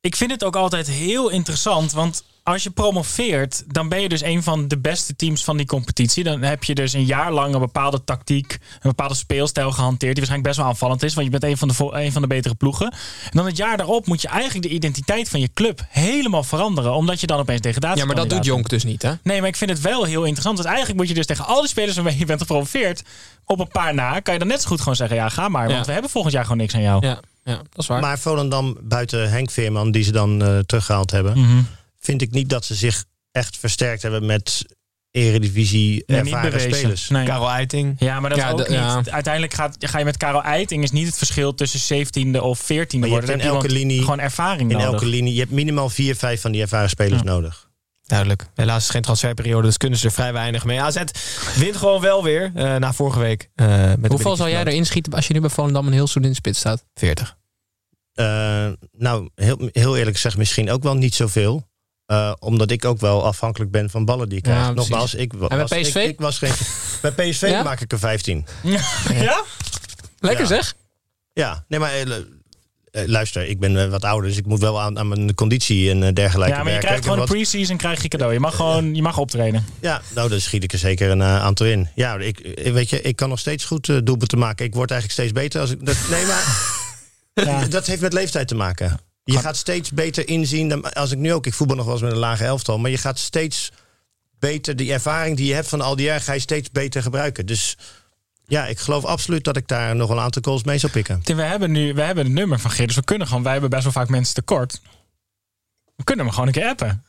ik 0.00 0.16
vind 0.16 0.30
het 0.30 0.44
ook 0.44 0.56
altijd 0.56 0.86
heel 0.86 1.28
interessant, 1.28 1.92
want 1.92 2.22
als 2.48 2.62
je 2.62 2.70
promoveert, 2.70 3.64
dan 3.66 3.88
ben 3.88 4.00
je 4.00 4.08
dus 4.08 4.22
een 4.22 4.42
van 4.42 4.68
de 4.68 4.78
beste 4.78 5.16
teams 5.16 5.44
van 5.44 5.56
die 5.56 5.66
competitie. 5.66 6.24
Dan 6.24 6.42
heb 6.42 6.64
je 6.64 6.74
dus 6.74 6.92
een 6.92 7.04
jaar 7.04 7.32
lang 7.32 7.54
een 7.54 7.60
bepaalde 7.60 8.04
tactiek, 8.04 8.52
een 8.52 8.78
bepaalde 8.82 9.14
speelstijl 9.14 9.70
gehanteerd, 9.72 10.14
die 10.14 10.24
waarschijnlijk 10.26 10.48
best 10.48 10.56
wel 10.58 10.66
aanvallend 10.66 11.02
is, 11.02 11.14
want 11.14 11.26
je 11.26 11.38
bent 11.38 11.44
een 11.44 11.56
van 11.58 11.68
de, 11.68 12.02
een 12.04 12.12
van 12.12 12.22
de 12.22 12.28
betere 12.28 12.54
ploegen. 12.54 12.90
En 13.24 13.30
dan 13.32 13.46
het 13.46 13.56
jaar 13.56 13.76
daarop 13.76 14.06
moet 14.06 14.22
je 14.22 14.28
eigenlijk 14.28 14.68
de 14.68 14.74
identiteit 14.74 15.28
van 15.28 15.40
je 15.40 15.50
club 15.54 15.80
helemaal 15.88 16.42
veranderen, 16.42 16.92
omdat 16.94 17.20
je 17.20 17.26
dan 17.26 17.38
opeens 17.38 17.60
degradatie 17.60 17.98
ja, 18.00 18.06
maar 18.06 18.14
dat 18.16 18.30
doet 18.30 18.44
Jonk 18.44 18.68
dus 18.68 18.84
niet, 18.84 19.02
hè? 19.02 19.12
Nee, 19.22 19.40
maar 19.40 19.48
ik 19.48 19.56
vind 19.56 19.70
het 19.70 19.80
wel 19.80 20.04
heel 20.04 20.22
interessant. 20.22 20.56
Want 20.56 20.68
eigenlijk 20.68 20.98
moet 20.98 21.08
je 21.08 21.14
dus 21.14 21.26
tegen 21.26 21.46
al 21.46 21.60
die 21.60 21.68
spelers 21.68 21.94
waarmee 21.94 22.18
je 22.18 22.24
bent 22.26 22.40
gepromoveerd, 22.40 23.02
op 23.44 23.60
een 23.60 23.68
paar 23.68 23.94
na, 23.94 24.20
kan 24.20 24.32
je 24.32 24.38
dan 24.38 24.48
net 24.48 24.62
zo 24.62 24.68
goed 24.68 24.78
gewoon 24.80 24.96
zeggen, 24.96 25.16
ja, 25.16 25.28
ga 25.28 25.48
maar, 25.48 25.68
Ja. 25.68 25.74
want 25.74 25.86
we 25.86 25.92
hebben 25.92 26.10
volgend 26.10 26.34
jaar 26.34 26.42
gewoon 26.42 26.58
niks 26.58 26.74
aan 26.74 26.82
jou. 26.82 27.06
Ja, 27.06 27.20
ja 27.44 27.56
dat 27.56 27.66
is 27.76 27.86
waar. 27.86 28.00
Maar 28.00 28.18
Volendam, 28.18 28.76
buiten 28.80 29.30
Henk 29.30 29.50
Veerman, 29.50 29.90
die 29.90 30.02
ze 30.02 30.12
dan 30.12 30.42
eh, 30.42 30.58
teruggehaald 30.58 31.10
hebben, 31.10 31.38
Mhm. 31.38 31.58
Vind 32.08 32.22
ik 32.22 32.30
niet 32.30 32.48
dat 32.48 32.64
ze 32.64 32.74
zich 32.74 33.04
echt 33.32 33.56
versterkt 33.56 34.02
hebben 34.02 34.26
met 34.26 34.64
eredivisie 35.10 36.02
Nee, 36.06 36.22
niet 36.22 36.32
ervaren 36.32 36.50
bewezen. 36.50 36.76
spelers. 36.78 37.08
Nee. 37.08 37.26
Karel 37.26 37.50
Eiting. 37.50 37.96
Ja, 37.98 38.20
maar 38.20 38.30
dat 38.30 38.38
Ja, 38.38 38.46
is 38.46 38.52
ook 38.52 38.58
niet. 38.58 38.68
ja. 38.68 39.02
Uiteindelijk 39.10 39.54
gaat, 39.54 39.76
ga 39.80 39.98
je 39.98 40.04
met 40.04 40.16
Karel 40.16 40.42
Eiting 40.42 40.82
is 40.82 40.90
niet 40.90 41.06
het 41.06 41.16
verschil 41.16 41.54
tussen 41.54 41.80
17e 42.06 42.40
of 42.40 42.60
14e 42.62 42.66
Maar 42.98 43.08
je 43.08 43.14
worden. 43.14 43.30
hebt 43.30 43.42
in 43.42 43.48
elke 43.48 43.68
linie- 43.68 44.00
gewoon 44.00 44.18
ervaring 44.20 44.70
In 44.70 44.76
nodig. 44.76 44.92
elke 44.92 45.06
linie, 45.06 45.32
je 45.34 45.38
hebt 45.40 45.50
minimaal 45.52 45.88
vier, 45.88 46.16
vijf 46.16 46.40
van 46.40 46.52
die 46.52 46.60
ervaren 46.60 46.88
spelers 46.88 47.22
nodig. 47.22 47.66
Duidelijk. 48.02 48.46
Helaas 48.54 48.82
is 48.84 48.90
geen 48.90 49.02
transferperiode, 49.02 49.66
dus 49.66 49.76
kunnen 49.76 49.98
ze 49.98 50.06
er 50.06 50.12
vrij 50.12 50.32
weinig 50.32 50.64
mee. 50.64 50.80
AZ 50.82 51.02
wint 51.56 51.76
gewoon 51.76 52.00
wel 52.00 52.22
weer 52.22 52.52
eh, 52.54 52.76
na 52.76 52.92
vorige 52.92 53.18
week. 53.18 53.50
eh, 53.54 53.66
met 53.98 54.10
Hoeveel 54.10 54.36
zou 54.36 54.50
jij 54.50 54.60
er 54.60 54.66
erin 54.68 54.86
schieten 54.86 55.12
als 55.12 55.26
je 55.26 55.34
nu 55.34 55.40
bij 55.40 55.50
Volendam 55.50 55.86
een 55.86 55.92
heel 55.92 56.08
in 56.14 56.22
de 56.22 56.34
spits 56.34 56.58
staat? 56.58 56.84
40. 56.94 57.36
Eh, 58.12 58.24
nou, 58.92 59.28
heel, 59.34 59.68
heel 59.72 59.96
eerlijk 59.96 60.16
gezegd, 60.16 60.36
misschien 60.36 60.70
ook 60.70 60.82
wel 60.82 60.94
niet 60.94 61.14
zoveel. 61.14 61.67
Eh, 62.08 62.32
omdat 62.38 62.70
ik 62.70 62.84
ook 62.84 63.00
wel 63.00 63.24
afhankelijk 63.24 63.70
ben 63.70 63.90
van 63.90 64.04
ballen 64.04 64.28
die 64.28 64.38
ik 64.38 64.46
Ja, 64.46 64.52
krijg. 64.52 64.72
precies. 64.72 64.90
Nogmaals, 64.90 65.14
ik, 65.14 65.32
wa- 65.32 65.40
En 65.48 65.48
bij 65.48 65.58
was, 65.58 65.70
ik, 65.72 65.82
PSV? 65.82 65.94
ik 65.94 66.20
was 66.20 66.38
geen. 66.38 66.52
Bij 67.02 67.10
PSV 67.30 67.48
Ja? 67.50 67.62
maak 67.62 67.80
ik 67.80 67.92
er 67.92 67.98
15. 67.98 68.46
ja? 68.62 69.44
Lekker 70.18 70.40
Ja. 70.40 70.46
zeg. 70.46 70.74
Ja, 71.32 71.64
nee, 71.68 71.80
maar 71.80 71.92
eh, 71.92 72.00
eh, 72.02 73.06
luister, 73.08 73.46
ik 73.48 73.58
ben 73.60 73.90
wat 73.90 74.04
ouder, 74.04 74.28
dus 74.28 74.38
ik 74.38 74.46
moet 74.46 74.60
wel 74.60 74.80
aan, 74.80 74.98
aan 74.98 75.08
mijn 75.08 75.34
conditie 75.34 75.90
en 75.90 76.14
dergelijke 76.14 76.52
Ja, 76.54 76.56
maar 76.56 76.64
je 76.66 76.70
werken. 76.70 76.86
krijgt 76.88 77.04
gewoon 77.04 77.18
een 77.20 77.26
pre-season 77.26 77.76
krijg 77.76 78.02
je 78.02 78.08
cadeau. 78.08 78.32
Je 78.32 78.40
mag 78.40 78.56
gewoon 78.56 78.94
je 78.94 79.02
mag 79.02 79.18
optreden. 79.18 79.66
Ja, 79.80 80.00
nou, 80.14 80.28
dan 80.28 80.40
schiet 80.40 80.62
ik 80.62 80.72
er 80.72 80.78
zeker 80.78 81.10
een 81.10 81.22
aantal 81.22 81.66
in. 81.66 81.88
Ja, 81.94 82.16
ik, 82.16 82.60
weet 82.72 82.90
je, 82.90 83.02
ik 83.02 83.16
kan 83.16 83.28
nog 83.28 83.38
steeds 83.38 83.64
goed 83.64 83.88
eh 83.88 83.96
doelpunten 84.04 84.38
maken. 84.38 84.66
Ik 84.66 84.74
word 84.74 84.90
eigenlijk 84.90 85.20
steeds 85.20 85.40
beter. 85.42 85.60
Als 85.60 85.70
ik, 85.70 85.86
dat, 85.86 85.96
nee, 86.10 86.24
maar 86.26 86.76
Ja. 87.46 87.66
dat 87.76 87.86
heeft 87.86 88.00
met 88.00 88.12
leeftijd 88.12 88.48
te 88.48 88.54
maken. 88.54 88.98
Je 89.32 89.38
gaat 89.38 89.56
steeds 89.56 89.90
beter 89.90 90.28
inzien. 90.28 90.68
Dan, 90.68 90.92
als 90.92 91.10
ik 91.10 91.18
nu 91.18 91.32
ook, 91.32 91.46
ik 91.46 91.54
voetbal 91.54 91.76
nog 91.76 91.84
wel 91.84 91.94
eens 91.94 92.02
met 92.02 92.12
een 92.12 92.18
lage 92.18 92.44
elftal. 92.44 92.78
Maar 92.78 92.90
je 92.90 92.98
gaat 92.98 93.18
steeds 93.18 93.72
beter, 94.38 94.76
die 94.76 94.92
ervaring 94.92 95.36
die 95.36 95.46
je 95.46 95.54
hebt 95.54 95.68
van 95.68 95.80
al 95.80 95.96
die 95.96 96.06
jaren, 96.06 96.22
ga 96.22 96.32
je 96.32 96.40
steeds 96.40 96.70
beter 96.70 97.02
gebruiken. 97.02 97.46
Dus 97.46 97.76
ja, 98.46 98.66
ik 98.66 98.78
geloof 98.78 99.04
absoluut 99.04 99.44
dat 99.44 99.56
ik 99.56 99.68
daar 99.68 99.96
nog 99.96 100.08
wel 100.08 100.16
een 100.16 100.22
aantal 100.22 100.42
goals 100.42 100.64
mee 100.64 100.78
zou 100.78 100.92
pikken. 100.92 101.22
Tim, 101.22 101.36
We 101.36 101.42
hebben 101.42 101.70
nu 101.70 101.94
we 101.94 102.02
hebben 102.02 102.24
het 102.24 102.34
nummer 102.34 102.58
van 102.58 102.70
Geert, 102.70 102.88
dus 102.88 102.96
we 102.96 103.04
kunnen 103.04 103.26
gewoon. 103.26 103.42
Wij 103.42 103.52
hebben 103.52 103.70
best 103.70 103.82
wel 103.82 103.92
vaak 103.92 104.08
mensen 104.08 104.34
tekort. 104.34 104.80
We 105.96 106.04
kunnen 106.04 106.24
hem 106.24 106.34
gewoon 106.34 106.48
een 106.48 106.54
keer 106.54 106.68
appen. 106.68 107.04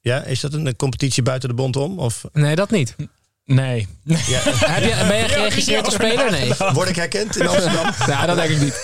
Ja, 0.00 0.22
is 0.22 0.40
dat 0.40 0.52
een, 0.52 0.76
competitie 0.76 1.22
buiten 1.22 1.48
de 1.48 1.54
bond 1.54 1.76
om? 1.76 1.98
Of 1.98 2.24
Nee, 2.32 2.54
dat 2.54 2.70
niet. 2.70 2.94
Nee. 3.44 3.88
ja, 4.04 4.40
Heb 4.44 4.82
je, 4.82 5.04
ben 5.08 5.16
je 5.16 5.28
geregistreerd 5.28 5.84
als 5.84 5.94
speler? 5.94 6.30
Nee. 6.30 6.52
word 6.72 6.88
ik 6.88 6.96
herkend 6.96 7.36
in 7.36 7.48
Amsterdam? 7.48 7.86
Nou, 8.06 8.26
dat 8.26 8.36
denk 8.36 8.50
ik 8.50 8.60
niet. 8.60 8.74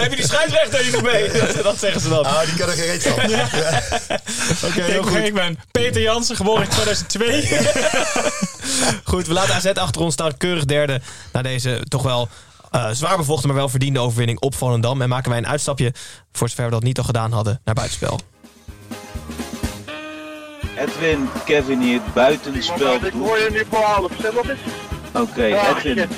Heb 0.00 0.10
je 0.10 0.16
die 0.16 0.26
scheidsrechter 0.26 0.82
hier 0.82 0.92
nog 0.92 1.02
mee? 1.02 1.30
Dat, 1.32 1.62
dat 1.62 1.78
zeggen 1.78 2.00
ze 2.00 2.08
dan. 2.08 2.24
Ah, 2.24 2.40
die 2.44 2.54
kan 2.54 2.68
er 2.68 2.74
geen 2.74 2.86
reet 2.86 3.02
van. 3.02 3.12
Oké, 4.68 4.82
heel 4.82 5.00
ik, 5.00 5.06
goed. 5.06 5.16
ik 5.16 5.34
ben 5.34 5.58
Peter 5.70 6.02
Jansen, 6.02 6.36
geboren 6.36 6.62
in 6.62 6.68
2002. 6.68 7.48
Goed, 9.04 9.26
we 9.26 9.32
laten 9.32 9.54
AZ 9.54 9.66
achter 9.66 10.00
ons 10.00 10.12
staan. 10.12 10.36
Keurig 10.36 10.64
derde 10.64 11.00
na 11.32 11.42
deze 11.42 11.80
toch 11.88 12.02
wel 12.02 12.28
eh, 12.70 12.90
zwaar 12.90 13.16
bevochten, 13.16 13.48
maar 13.48 13.56
wel 13.56 13.68
verdiende 13.68 14.00
overwinning 14.00 14.40
op 14.40 14.54
Volendam. 14.54 15.02
En 15.02 15.08
maken 15.08 15.30
wij 15.30 15.38
een 15.38 15.46
uitstapje, 15.46 15.92
voor 16.32 16.48
zover 16.48 16.64
we 16.64 16.70
dat 16.70 16.82
niet 16.82 16.98
al 16.98 17.04
gedaan 17.04 17.32
hadden, 17.32 17.60
naar 17.64 17.74
buitenspel. 17.74 18.20
Edwin, 20.76 21.28
Kevin 21.44 21.80
hier, 21.80 22.00
buitenspel. 22.14 22.94
Ik 22.94 23.12
hoor 23.12 23.38
je 23.38 23.48
nu 23.52 23.62
voor 23.70 23.82
half. 23.82 24.12
Zeg 24.20 24.32
wat 24.32 24.48
is? 24.48 24.58
Oké, 25.12 25.44
Edwin. 25.44 26.08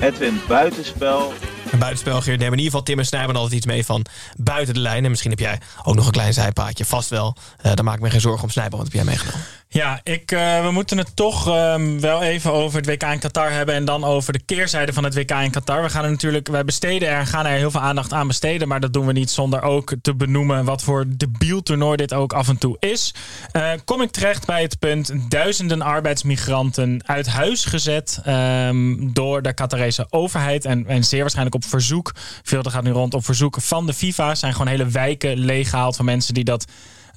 Edwin, 0.00 0.40
buitenspel. 0.48 1.32
Een 1.72 1.78
buitenspel, 1.78 2.20
Geert. 2.20 2.38
Nemen 2.38 2.58
in 2.58 2.64
ieder 2.64 2.64
geval 2.64 2.82
Tim 2.82 2.98
en 2.98 3.06
Snijman 3.06 3.36
altijd 3.36 3.54
iets 3.54 3.66
mee 3.66 3.84
van 3.84 4.04
buiten 4.36 4.74
de 4.74 4.80
lijn. 4.80 5.04
En 5.04 5.10
misschien 5.10 5.30
heb 5.30 5.38
jij 5.38 5.60
ook 5.82 5.94
nog 5.94 6.06
een 6.06 6.12
klein 6.12 6.32
zijpaadje. 6.32 6.84
Vast 6.84 7.10
wel. 7.10 7.36
Eh 7.56 7.74
dan 7.74 7.84
maak 7.84 7.94
ik 7.94 8.00
me 8.00 8.10
geen 8.10 8.20
zorgen 8.20 8.42
om 8.42 8.50
Snijman. 8.50 8.78
Wat 8.78 8.86
heb 8.86 8.96
jij 8.96 9.04
meegenomen? 9.04 9.40
Ja, 9.74 10.00
ik, 10.02 10.32
eh, 10.32 10.64
we 10.64 10.70
moeten 10.70 10.98
het 10.98 11.16
toch 11.16 11.48
ehm, 11.48 12.00
wel 12.00 12.22
even 12.22 12.52
over 12.52 12.76
het 12.76 12.86
WK 12.86 13.02
in 13.02 13.18
Qatar 13.18 13.50
hebben. 13.52 13.74
En 13.74 13.84
dan 13.84 14.04
over 14.04 14.32
de 14.32 14.42
keerzijde 14.44 14.92
van 14.92 15.04
het 15.04 15.14
WK 15.14 15.30
in 15.30 15.50
Qatar. 15.50 15.82
We 15.82 15.90
gaan 15.90 16.04
er 16.04 16.10
natuurlijk, 16.10 16.48
wij 16.48 16.64
besteden 16.64 17.08
er, 17.08 17.26
gaan 17.26 17.46
er 17.46 17.56
heel 17.56 17.70
veel 17.70 17.80
aandacht 17.80 18.12
aan 18.12 18.26
besteden. 18.26 18.68
Maar 18.68 18.80
dat 18.80 18.92
doen 18.92 19.06
we 19.06 19.12
niet 19.12 19.30
zonder 19.30 19.62
ook 19.62 19.94
te 20.02 20.14
benoemen 20.14 20.64
wat 20.64 20.82
voor 20.82 21.04
debiel 21.08 21.62
toernooi 21.62 21.96
dit 21.96 22.12
ook 22.12 22.32
af 22.32 22.48
en 22.48 22.58
toe 22.58 22.76
is. 22.80 23.14
Eh, 23.52 23.70
kom 23.84 24.02
ik 24.02 24.10
terecht 24.10 24.46
bij 24.46 24.62
het 24.62 24.78
punt 24.78 25.12
duizenden 25.28 25.82
arbeidsmigranten 25.82 27.02
uit 27.06 27.26
huis 27.26 27.64
gezet 27.64 28.20
ehm, 28.24 29.12
door 29.12 29.42
de 29.42 29.54
Qatarese 29.54 30.06
overheid. 30.10 30.64
En, 30.64 30.86
en 30.86 31.04
zeer 31.04 31.20
waarschijnlijk 31.20 31.56
op 31.56 31.64
verzoek, 31.64 32.12
veel 32.42 32.62
dat 32.62 32.72
gaat 32.72 32.84
nu 32.84 32.90
rond 32.90 33.14
op 33.14 33.24
verzoek 33.24 33.56
van 33.60 33.86
de 33.86 33.94
FIFA. 33.94 34.34
Zijn 34.34 34.52
gewoon 34.52 34.68
hele 34.68 34.88
wijken 34.88 35.38
leeggehaald 35.38 35.96
van 35.96 36.04
mensen 36.04 36.34
die 36.34 36.44
dat 36.44 36.64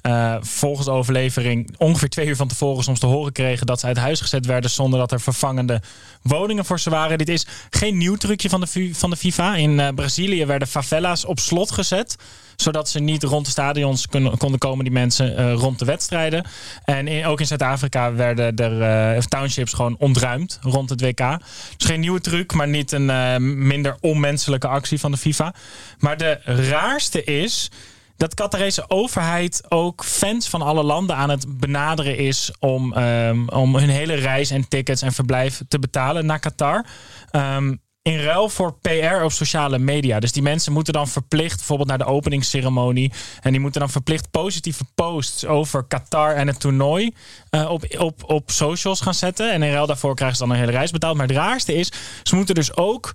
eh, 0.08 0.36
volgens 0.40 0.86
de 0.86 0.92
overlevering 0.92 1.74
ongeveer 1.78 2.08
twee 2.08 2.26
uur 2.26 2.36
van 2.36 2.48
tevoren 2.48 2.84
soms 2.84 3.00
te 3.00 3.06
horen 3.06 3.32
kregen 3.32 3.66
dat 3.66 3.80
ze 3.80 3.86
uit 3.86 3.96
huis 3.96 4.20
gezet 4.20 4.46
werden 4.46 4.70
zonder 4.70 4.98
dat 4.98 5.12
er 5.12 5.20
vervangende 5.20 5.82
woningen 6.22 6.64
voor 6.64 6.80
ze 6.80 6.90
waren. 6.90 7.18
Dit 7.18 7.28
is 7.28 7.46
geen 7.70 7.96
nieuw 7.96 8.16
trucje 8.16 8.48
van 8.48 8.60
de, 8.60 8.90
van 8.92 9.10
de 9.10 9.16
FIFA. 9.16 9.56
In 9.56 9.80
eh, 9.80 9.88
Brazilië 9.94 10.46
werden 10.46 10.68
favela's 10.68 11.24
op 11.24 11.38
slot 11.38 11.70
gezet 11.70 12.16
zodat 12.56 12.88
ze 12.88 13.00
niet 13.00 13.22
rond 13.22 13.44
de 13.44 13.50
stadions 13.50 14.06
konden 14.38 14.58
komen, 14.58 14.84
die 14.84 14.92
mensen, 14.92 15.36
eh, 15.36 15.52
rond 15.52 15.78
de 15.78 15.84
wedstrijden. 15.84 16.44
En 16.84 17.26
ook 17.26 17.40
in 17.40 17.46
Zuid-Afrika 17.46 18.14
werden 18.14 18.56
er 18.56 19.28
townships 19.28 19.72
gewoon 19.72 19.96
ontruimd 19.98 20.58
rond 20.62 20.90
het 20.90 21.00
WK. 21.00 21.38
Dus 21.76 21.86
geen 21.86 22.00
nieuwe 22.00 22.20
truc, 22.20 22.52
maar 22.52 22.68
niet 22.68 22.92
een 22.92 23.66
minder 23.66 23.96
onmenselijke 24.00 24.68
actie 24.68 25.00
van 25.00 25.10
de 25.10 25.16
FIFA. 25.16 25.54
Maar 25.98 26.16
de 26.16 26.38
raarste 26.44 27.24
is 27.24 27.70
dat 28.18 28.34
Qatarese 28.34 28.84
overheid 28.90 29.62
ook 29.68 30.04
fans 30.04 30.48
van 30.48 30.62
alle 30.62 30.82
landen 30.82 31.16
aan 31.16 31.30
het 31.30 31.58
benaderen 31.58 32.16
is 32.16 32.52
om, 32.58 32.92
ehm, 32.92 33.48
om 33.48 33.76
hun 33.76 33.88
hele 33.88 34.14
reis 34.14 34.50
en 34.50 34.68
tickets 34.68 35.02
en 35.02 35.12
verblijf 35.12 35.62
te 35.68 35.78
betalen 35.78 36.26
naar 36.26 36.38
Qatar. 36.38 36.86
Ehm, 37.30 37.74
in 38.02 38.20
ruil 38.20 38.48
voor 38.48 38.78
PR 38.80 39.22
op 39.22 39.32
sociale 39.32 39.78
media. 39.78 40.20
Dus 40.20 40.32
die 40.32 40.42
mensen 40.42 40.72
moeten 40.72 40.92
dan 40.92 41.08
verplicht, 41.08 41.56
bijvoorbeeld 41.56 41.88
naar 41.88 41.98
de 41.98 42.04
openingsceremonie. 42.04 43.12
En 43.40 43.50
die 43.50 43.60
moeten 43.60 43.80
dan 43.80 43.90
verplicht 43.90 44.30
positieve 44.30 44.84
posts 44.94 45.46
over 45.46 45.84
Qatar 45.84 46.34
en 46.34 46.46
het 46.46 46.60
toernooi 46.60 47.14
eh, 47.50 47.70
op, 47.70 47.84
op, 47.98 48.24
op 48.24 48.50
socials 48.50 49.00
gaan 49.00 49.14
zetten. 49.14 49.52
En 49.52 49.62
in 49.62 49.72
ruil 49.72 49.86
daarvoor 49.86 50.14
krijgen 50.14 50.36
ze 50.36 50.42
dan 50.42 50.52
een 50.52 50.60
hele 50.60 50.72
reis 50.72 50.90
betaald. 50.90 51.16
Maar 51.16 51.26
het 51.26 51.36
raarste 51.36 51.74
is, 51.74 51.92
ze 52.22 52.36
moeten 52.36 52.54
dus 52.54 52.76
ook 52.76 53.12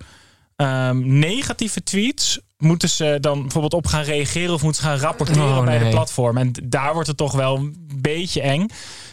ehm, 0.55 1.19
negatieve 1.19 1.83
tweets 1.83 2.39
moeten 2.63 2.89
ze 2.89 3.17
dan 3.21 3.41
bijvoorbeeld 3.41 3.73
op 3.73 3.88
gaan 3.88 4.04
reageren 4.04 4.54
of 4.54 4.63
moeten 4.63 4.82
ze 4.82 4.88
gaan 4.88 4.97
rapporteren 4.97 5.58
Oh, 5.58 5.63
bij 5.63 5.80
de 5.80 5.89
platform. 5.89 6.38
En 6.38 6.52
daar 6.63 6.93
wordt 6.93 7.08
het 7.08 7.17
toch 7.17 7.32
wel 7.32 7.56
een 7.56 7.88
beetje 7.95 8.41
eng. 8.41 8.65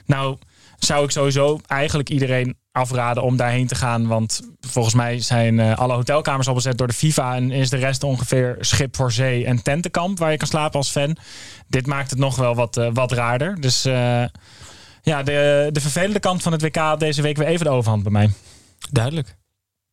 Nou, 0.07 0.37
zou 0.79 1.05
ik 1.05 1.11
sowieso 1.11 1.61
eigenlijk 1.67 2.09
iedereen 2.09 2.57
afraden 2.73 3.23
om 3.23 3.37
daarheen 3.37 3.67
te 3.67 3.75
gaan. 3.75 4.07
Want 4.07 4.41
volgens 4.61 4.95
mij 4.95 5.21
zijn 5.21 5.61
eh, 5.61 5.79
alle 5.79 5.95
hotelkamers 5.95 6.49
al 6.49 6.55
bezet 6.55 6.79
door 6.79 6.87
de 6.87 6.93
FIFA. 6.93 7.37
En 7.37 7.51
is 7.51 7.71
de 7.71 7.77
rest 7.77 8.03
ongeveer 8.03 8.57
schip 8.61 8.97
voor 8.97 9.13
zee 9.13 9.45
en 9.45 9.63
tentenkamp 9.63 10.19
waar 10.19 10.31
je 10.31 10.37
kan 10.37 10.49
slapen 10.49 10.79
als 10.79 10.91
fan. 10.91 11.17
Dit 11.69 11.87
maakt 11.87 12.11
het 12.11 12.19
nog 12.19 12.37
wel 12.37 12.55
wat, 12.55 12.77
eh, 12.77 12.89
wat 12.93 13.13
raarder. 13.13 13.61
Dus 13.61 13.85
eh, 13.85 14.25
ja, 15.03 15.23
de, 15.23 15.69
de 15.73 15.81
vervelende 15.81 16.21
kant 16.21 16.43
van 16.43 16.53
het 16.53 16.63
WK 16.63 16.99
deze 16.99 17.23
week 17.23 17.37
weer 17.37 17.47
even 17.47 17.65
de 17.65 17.73
overhand 17.73 18.03
bij 18.03 18.13
mij. 18.13 18.31
Duidelijk. 18.91 19.39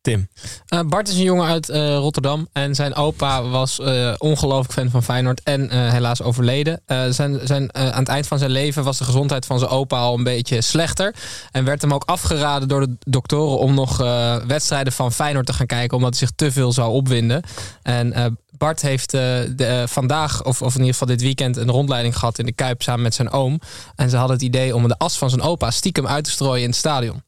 Eh, 0.08 0.80
Bart 0.86 1.08
is 1.08 1.14
een 1.14 1.22
jongen 1.22 1.46
uit 1.46 1.68
eh, 1.68 1.96
Rotterdam. 1.96 2.48
En 2.52 2.74
zijn 2.74 2.94
opa 2.94 3.42
was 3.42 3.80
eh, 3.80 4.14
ongelooflijk 4.18 4.72
fan 4.72 4.90
van 4.90 5.02
Feyenoord. 5.02 5.42
En 5.42 5.90
helaas 5.90 6.22
overleden. 6.22 6.80
Zijn, 7.10 7.40
zijn, 7.42 7.74
aan 7.74 7.98
het 7.98 8.08
eind 8.08 8.26
van 8.26 8.38
zijn 8.38 8.50
leven 8.50 8.84
was 8.84 8.98
de 8.98 9.04
gezondheid 9.04 9.46
van 9.46 9.58
zijn 9.58 9.70
opa 9.70 9.98
al 9.98 10.14
een 10.14 10.24
beetje 10.24 10.60
slechter. 10.60 11.14
En 11.50 11.64
werd 11.64 11.82
hem 11.82 11.94
ook 11.94 12.04
afgeraden 12.04 12.68
door 12.68 12.80
de 12.80 12.96
doktoren 12.98 13.58
om 13.58 13.74
nog 13.74 13.96
wedstrijden 14.46 14.92
van 14.92 15.12
Feyenoord 15.12 15.46
te 15.46 15.52
gaan 15.52 15.66
kijken. 15.66 15.96
Omdat 15.96 16.18
hij 16.18 16.18
zich 16.18 16.36
te 16.36 16.52
veel 16.52 16.72
zou 16.72 16.92
opwinden. 16.92 17.42
En 17.82 18.38
Bart 18.58 18.82
heeft 18.82 19.16
vandaag, 19.84 20.44
of, 20.44 20.62
of 20.62 20.72
in 20.72 20.78
ieder 20.78 20.92
geval 20.92 21.08
dit 21.08 21.22
weekend, 21.22 21.56
een 21.56 21.70
rondleiding 21.70 22.18
gehad 22.18 22.38
in 22.38 22.46
de 22.46 22.52
Kuip 22.52 22.82
samen 22.82 23.02
met 23.02 23.14
zijn 23.14 23.30
oom. 23.30 23.60
En 23.96 24.10
ze 24.10 24.16
hadden 24.16 24.36
het 24.36 24.44
idee 24.44 24.74
om 24.74 24.88
de 24.88 24.98
as 24.98 25.18
van 25.18 25.30
zijn 25.30 25.42
opa 25.42 25.70
stiekem 25.70 26.06
uit 26.06 26.24
te 26.24 26.30
strooien 26.30 26.62
in 26.62 26.68
het 26.68 26.78
stadion. 26.78 27.27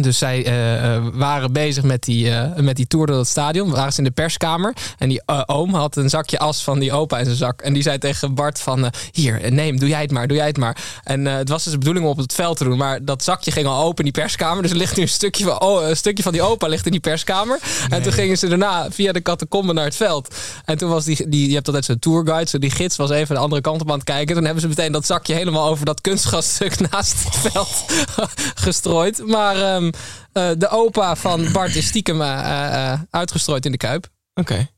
Dus 0.00 0.18
zij 0.18 0.44
eh, 0.44 0.94
eh, 0.94 1.04
waren 1.12 1.52
bezig 1.52 1.84
met 1.84 2.02
die, 2.02 2.30
eh, 2.30 2.56
met 2.56 2.76
die 2.76 2.86
tour 2.86 3.06
door 3.06 3.18
het 3.18 3.28
stadion. 3.28 3.70
Waren 3.70 3.92
ze 3.92 3.98
in 3.98 4.04
de 4.04 4.10
perskamer. 4.10 4.74
En 4.98 5.08
die 5.08 5.22
oom 5.46 5.74
had 5.74 5.96
een 5.96 6.08
zakje 6.08 6.38
as 6.38 6.62
van 6.62 6.78
die 6.78 6.92
opa 6.92 7.18
in 7.18 7.24
zijn 7.24 7.36
zak. 7.36 7.60
En 7.60 7.72
die 7.72 7.82
zei 7.82 7.98
tegen 7.98 8.34
Bart 8.34 8.60
van... 8.60 8.92
hier, 9.12 9.52
neem, 9.52 9.78
doe 9.78 9.88
jij 9.88 10.00
het 10.00 10.10
maar, 10.10 10.28
doe 10.28 10.36
jij 10.36 10.46
het 10.46 10.56
maar. 10.56 10.76
En 11.04 11.24
het 11.24 11.48
was 11.48 11.62
dus 11.62 11.72
de 11.72 11.78
bedoeling 11.78 12.04
om 12.04 12.10
op 12.10 12.18
het 12.18 12.34
veld 12.34 12.56
te 12.56 12.64
doen. 12.64 12.78
Maar 12.78 13.04
dat 13.04 13.24
zakje 13.24 13.50
ging 13.50 13.66
al 13.66 13.84
open 13.84 14.04
in 14.04 14.12
die 14.12 14.22
perskamer. 14.22 14.62
Dus 14.62 14.70
er 14.70 14.76
ligt 14.76 14.96
nu 14.96 15.02
een 15.02 15.08
stukje 15.08 15.44
van, 15.44 15.60
oh, 15.60 15.88
een 15.88 15.96
stukje 15.96 16.22
van 16.22 16.32
die 16.32 16.42
opa 16.42 16.66
ligt 16.66 16.86
in 16.86 16.92
die 16.92 17.00
perskamer. 17.00 17.58
En 17.88 18.02
toen 18.02 18.12
gingen 18.12 18.38
ze 18.38 18.48
daarna 18.48 18.90
via 18.90 19.12
de 19.12 19.22
catacombe 19.22 19.72
naar 19.72 19.84
het 19.84 19.96
veld. 19.96 20.34
En 20.64 20.78
toen 20.78 20.90
was 20.90 21.04
die... 21.04 21.28
die 21.28 21.48
je 21.48 21.54
hebt 21.54 21.66
altijd 21.66 21.84
zo'n 21.84 21.98
tourguide. 21.98 22.50
Zo 22.50 22.58
die 22.58 22.70
gids 22.70 22.96
was 22.96 23.10
even 23.10 23.34
de 23.34 23.40
andere 23.40 23.60
kant 23.60 23.80
op 23.80 23.90
aan 23.90 23.94
het 23.94 24.04
kijken. 24.04 24.34
Toen 24.34 24.44
hebben 24.44 24.62
ze 24.62 24.68
meteen 24.68 24.92
dat 24.92 25.06
zakje 25.06 25.34
helemaal 25.34 25.68
over 25.68 25.84
dat 25.84 26.00
kunstgasstuk 26.00 26.80
naast 26.90 27.24
het 27.24 27.52
veld 27.52 27.84
gestrooid. 28.64 29.26
Maar... 29.26 29.80
ehm, 29.82 30.50
eh, 30.50 30.58
de 30.58 30.68
opa 30.68 31.16
van 31.16 31.52
Bart 31.52 31.74
is 31.74 31.86
stiekem 31.86 32.22
eh, 32.22 32.92
eh, 32.92 33.00
uitgestrooid 33.10 33.64
in 33.64 33.72
de 33.72 33.78
Kuip. 33.78 34.08
Oké. 34.34 34.68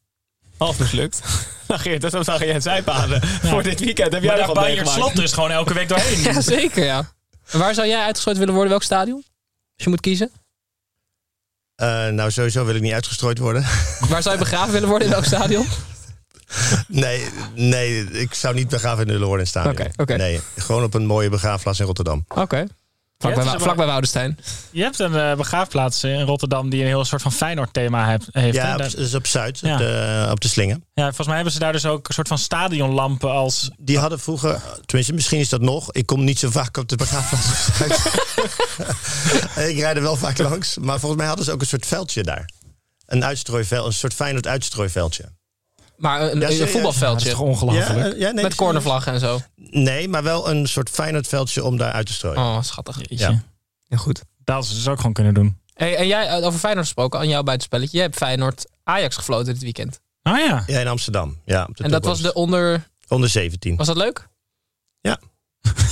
Half 0.59 0.79
mislukt. 0.79 1.21
Nou 1.69 1.81
Geert, 1.81 2.01
dat 2.01 2.13
was 2.13 2.39
je 2.39 2.45
het 2.45 2.63
zijpaden 2.63 3.27
voor 3.27 3.63
dit 3.63 3.81
weekend. 3.81 4.13
Heb 4.13 4.23
jij 4.23 4.37
nog 4.37 4.47
daar 4.47 4.55
Bayern 4.55 4.75
meegemaakt? 4.75 5.01
slot 5.01 5.17
dus 5.17 5.33
gewoon 5.33 5.51
elke 5.51 5.75
week 5.75 5.89
doorheen. 5.89 6.23
Ja, 6.33 6.41
zeker 6.41 6.85
ja. 6.85 7.13
En 7.51 7.59
waar 7.59 7.75
zou 7.75 7.89
jij 7.89 8.03
uitgestrooid 8.03 8.39
willen 8.39 8.53
worden? 8.53 8.71
Welk 8.71 8.83
stadion? 8.83 9.25
Als 9.75 9.85
je 9.85 9.89
moet 9.89 10.01
kiezen. 10.01 10.31
Eh, 11.75 12.09
nou, 12.09 12.31
sowieso 12.31 12.65
wil 12.65 12.75
ik 12.75 12.83
niet 12.83 12.93
uitgestrooid 12.93 13.39
worden. 13.39 13.63
Waar 14.09 14.23
zou 14.23 14.35
je 14.35 14.41
begraven 14.41 14.73
willen 14.73 14.89
worden? 14.89 15.07
In 15.07 15.13
welk 15.13 15.25
stadion? 15.25 15.67
nee, 16.89 17.29
nee, 17.55 18.05
ik 18.11 18.35
zou 18.35 18.55
niet 18.55 18.69
begraven 18.69 19.07
willen 19.07 19.27
worden 19.27 19.47
in 19.47 19.53
het 19.53 19.63
stadion. 19.63 19.87
Oké, 19.87 20.03
oké. 20.03 20.17
Nee, 20.17 20.41
gewoon 20.57 20.83
op 20.83 20.95
een 20.95 21.07
mooie 21.07 21.29
begraafplaats 21.29 21.81
in 21.81 21.87
Rotterdam. 21.87 22.25
Oké. 22.29 22.67
Vlak, 23.19 23.35
bij, 23.35 23.45
is 23.45 23.63
vlak 23.63 23.77
bij 23.77 23.87
Woudestein. 23.87 24.39
Je 24.71 24.83
hebt 24.83 24.99
een 24.99 25.17
eh, 25.17 25.35
begraafplaats 25.37 26.05
in 26.05 26.21
Rotterdam 26.21 26.71
die 26.71 26.81
een 26.81 26.87
heel 26.87 27.05
soort 27.05 27.23
van 27.23 27.33
Feyenoord 27.33 27.73
thema 27.73 28.07
heeft. 28.09 28.29
heeft 28.33 28.55
Ja, 28.57 28.73
op, 28.73 28.79
Daar- 28.79 28.91
dus 28.91 29.15
op 29.15 29.27
Zuid, 29.27 29.59
Ja. 29.59 29.73
op, 29.73 29.79
de, 29.79 30.27
op 30.31 30.41
de 30.41 30.49
Slingen. 30.49 30.85
ja, 30.95 31.05
volgens 31.05 31.27
mij 31.27 31.35
hebben 31.37 31.53
ze 31.53 31.59
daar 31.59 31.73
dus 31.73 31.87
ook 31.87 32.09
een 32.09 32.15
soort 32.15 32.29
van 32.29 32.39
stadionlampen 32.39 33.31
als... 33.31 33.71
Die 33.79 33.99
hadden 33.99 34.21
vroeger, 34.21 34.63
tenminste 34.87 35.13
misschien 35.15 35.41
is 35.41 35.49
dat 35.49 35.61
nog. 35.61 35.93
Ik 35.93 36.07
kom 36.07 36.25
niet 36.25 36.39
zo 36.39 36.51
vaak 36.51 36.77
op 36.77 36.89
de 36.89 36.97
begraafplaats 36.97 37.69
op 37.69 37.75
Zuid. 37.75 39.69
ik 39.71 39.79
rijd 39.79 39.97
er 39.97 40.03
wel 40.03 40.17
vaak 40.17 40.39
langs. 40.39 40.79
Maar 40.79 40.99
volgens 40.99 41.17
mij 41.21 41.27
hadden 41.29 41.45
ze 41.45 41.53
ook 41.53 41.61
een 41.61 41.67
soort 41.67 41.87
veldje 41.87 42.23
daar. 42.23 42.49
Een 43.07 43.25
uitstrooiveld, 43.25 43.87
een 43.87 43.93
soort 43.93 44.15
Feyenoord 44.15 44.47
uitstrooiveldje. 44.47 45.25
Maar 45.97 46.33
een, 46.33 46.41
Ja, 46.41 46.67
voetbalveldje. 46.67 47.01
Dat 47.01 47.21
is 47.21 47.31
toch 47.31 47.41
ongelooflijk? 47.41 47.89
Ja, 47.89 48.13
eh, 48.13 48.19
ja, 48.19 48.31
nee, 48.31 48.43
met 48.45 48.55
cornervlaggen 48.55 49.13
en 49.13 49.21
zo. 49.21 49.41
Nee, 49.57 50.09
maar 50.09 50.23
wel 50.23 50.51
een 50.51 50.67
soort 50.69 50.91
Feyenoordveldje 50.91 51.65
om 51.65 51.77
daar 51.77 51.93
uit 51.93 52.07
te 52.07 52.13
strooien. 52.13 52.39
Oh, 52.39 52.63
schattig. 52.63 52.97
Jeetje. 52.97 53.43
Ja, 53.85 53.97
goed. 53.97 54.23
Dat 54.45 54.67
ze 54.67 54.75
dus 54.75 54.89
ook 54.89 54.97
gewoon 54.97 55.13
kunnen 55.13 55.35
doen. 55.35 55.59
Hey, 55.75 55.97
en 55.97 56.07
jij, 56.07 56.27
eh, 56.29 56.47
over 56.47 56.59
Feyenoord 56.59 56.85
gesproken, 56.87 57.19
aan 57.19 57.29
jou 57.29 57.45
buitenspelletje. 57.45 57.97
Jij 57.97 58.07
hebt 58.07 58.17
Feyenoord 58.17 58.65
Ajax 58.85 59.17
gefloten 59.17 59.53
dit 59.53 59.63
weekend. 59.63 60.01
Ah 60.23 60.39
ja. 60.39 60.65
Ja, 60.67 60.81
in 60.81 60.89
Amsterdam. 60.89 61.39
Ja, 61.45 61.65
op 61.69 61.77
de 61.77 61.85
En 61.85 61.91
dat 61.91 62.05
was 62.05 62.21
de 62.21 62.33
onder... 62.33 62.89
Onder 63.09 63.29
17. 63.29 63.77
Was 63.77 63.87
dat 63.87 63.97
leuk? 63.97 64.29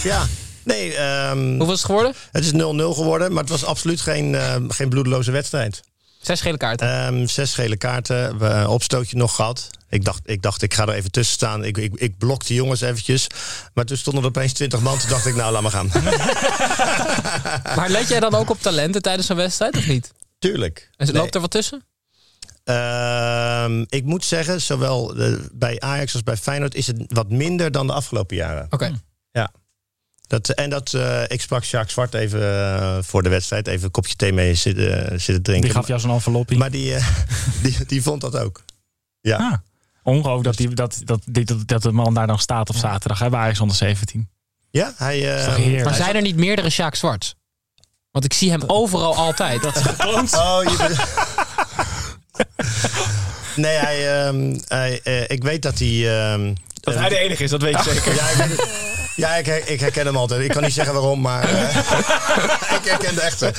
Ja. 0.03 0.27
Nee, 0.65 0.95
ehm, 0.95 1.39
Hoeveel 1.49 1.73
is 1.73 1.79
het 1.79 1.85
geworden? 1.85 2.15
het 2.33 2.45
is 2.45 2.53
0-0 2.53 2.95
geworden, 2.95 3.33
maar 3.33 3.43
het 3.43 3.51
was 3.51 3.65
absoluut 3.65 4.01
geen, 4.01 4.35
ehm, 4.35 4.69
geen 4.69 4.89
bloedeloze 4.89 5.31
wedstrijd. 5.31 5.81
Zes 6.21 6.41
gele 6.41 6.57
kaarten. 6.57 6.89
Ehm, 6.89 7.27
zes 7.27 7.55
gele 7.55 7.77
kaarten, 7.77 8.39
we 8.39 8.47
een 8.47 8.67
opstootje 8.67 9.17
nog 9.17 9.35
gehad. 9.35 9.71
Ik 9.93 10.05
dacht, 10.05 10.21
ik 10.25 10.43
dacht, 10.43 10.63
ik 10.63 10.75
ga 10.75 10.83
er 10.87 10.95
even 10.95 11.11
tussen 11.11 11.35
staan. 11.35 11.65
Ik, 11.65 11.79
ik, 11.79 11.93
ik 11.95 12.19
blok 12.19 12.47
de 12.47 12.55
jongens 12.55 12.81
eventjes. 12.81 13.27
Maar 13.75 13.85
toen 13.85 13.97
stonden 13.97 14.23
er 14.23 14.29
opeens 14.29 14.53
20 14.53 14.81
man. 14.81 14.99
Toen 14.99 15.09
dacht 15.09 15.27
ik, 15.27 15.35
nou, 15.35 15.53
laat 15.53 15.63
maar 15.63 15.71
gaan. 15.71 15.91
Maar 17.77 17.89
let 17.91 18.09
jij 18.09 18.21
dan 18.21 18.35
ook 18.35 18.51
op 18.51 18.61
talenten 18.61 19.03
tijdens 19.03 19.29
een 19.29 19.37
wedstrijd 19.37 19.77
of 19.77 19.87
niet? 19.87 20.13
Tuurlijk. 20.39 20.91
En 20.97 21.07
Nee. 21.07 21.15
loopt 21.15 21.35
er 21.35 21.41
wat 21.41 21.51
tussen? 21.51 21.85
Ehm, 22.65 23.85
ik 23.89 24.05
moet 24.05 24.25
zeggen, 24.25 24.61
zowel 24.61 25.17
eh, 25.17 25.33
bij 25.53 25.81
Ajax 25.81 26.13
als 26.13 26.23
bij 26.23 26.37
Feyenoord 26.37 26.75
is 26.75 26.87
het 26.87 26.97
wat 27.09 27.31
minder 27.31 27.71
dan 27.73 27.87
de 27.87 27.93
afgelopen 27.93 28.37
jaren. 28.37 28.67
Oké. 28.71 29.01
Ja. 29.31 29.53
Dat, 30.27 30.49
en 30.49 30.71
dat, 30.71 30.95
eh, 30.95 31.23
ik 31.27 31.41
sprak 31.41 31.65
Jacques 31.65 31.93
Zwart 31.93 32.15
even 32.15 32.41
eh, 32.43 32.99
voor 33.03 33.23
de 33.23 33.29
wedstrijd. 33.29 33.67
Even 33.67 33.85
een 33.85 33.91
kopje 33.91 34.17
thee 34.17 34.33
mee 34.33 34.55
zitten, 34.55 35.21
zitten 35.21 35.43
drinken. 35.43 35.65
Die 35.69 35.77
gaf 35.77 35.87
jou 35.87 36.01
zo'n 36.01 36.11
enveloppie. 36.11 36.59
Maar 36.59 36.71
die, 36.71 36.95
eh, 36.95 37.07
die, 37.63 37.77
die 37.87 38.03
vond 38.03 38.21
dat 38.21 38.37
ook. 38.37 38.65
Ja. 39.21 39.37
Ah. 39.37 39.53
Ongelooflijk 40.03 40.45
dat, 40.45 40.57
die, 40.57 40.69
dat, 40.75 41.01
dat, 41.05 41.21
die- 41.25 41.45
dat, 41.45 41.69
dat 41.69 41.83
de 41.83 41.93
man 41.93 42.15
daar 42.15 42.27
dan 42.27 42.39
staat 42.39 42.69
op 42.69 42.77
zaterdag. 42.77 43.19
Hè, 43.19 43.29
bij 43.31 43.41
Ajax 43.41 43.61
onder 43.61 43.77
17. 43.77 44.29
Ja, 44.71 44.93
hij... 44.97 45.37
eh? 45.77 45.85
Maar 45.85 45.95
zijn 45.95 46.15
er 46.15 46.23
niet 46.23 46.37
meerdere 46.37 46.71
Sjaak 46.71 46.95
Zwarts? 46.95 47.35
Want 48.11 48.25
ik 48.25 48.33
zie 48.33 48.51
hem 48.51 48.63
overal 48.67 49.17
altijd. 49.17 49.65
Oh, 50.35 50.61
je 50.63 50.75
bent- 50.79 50.99
Nee, 53.57 53.77
hij, 53.77 54.25
ehm, 54.27 54.59
hij, 54.69 55.01
eh, 55.03 55.31
ik 55.31 55.43
weet 55.43 55.63
dat 55.63 55.79
hij... 55.79 55.89
ehm, 56.33 56.55
Dat 56.81 56.95
eh, 56.95 57.01
hij 57.01 57.09
de 57.09 57.17
enige 57.19 57.45
is, 57.45 57.51
dat 57.51 57.63
weet 57.63 57.85
je 57.85 57.91
zeker. 57.93 58.15
Ja, 58.21 58.29
ik, 58.29 58.37
weet. 58.37 58.91
Ja 59.17 59.35
ik, 59.37 59.47
ik 59.47 59.81
herken 59.81 60.07
hem 60.07 60.17
altijd. 60.17 60.41
Ik 60.41 60.51
kan 60.51 60.63
niet 60.63 60.73
zeggen 60.73 60.95
waarom, 60.95 61.21
maar 61.21 61.49
eh, 61.49 61.77
ik 62.79 62.85
herken 62.85 63.15
de 63.15 63.21
echte. 63.21 63.53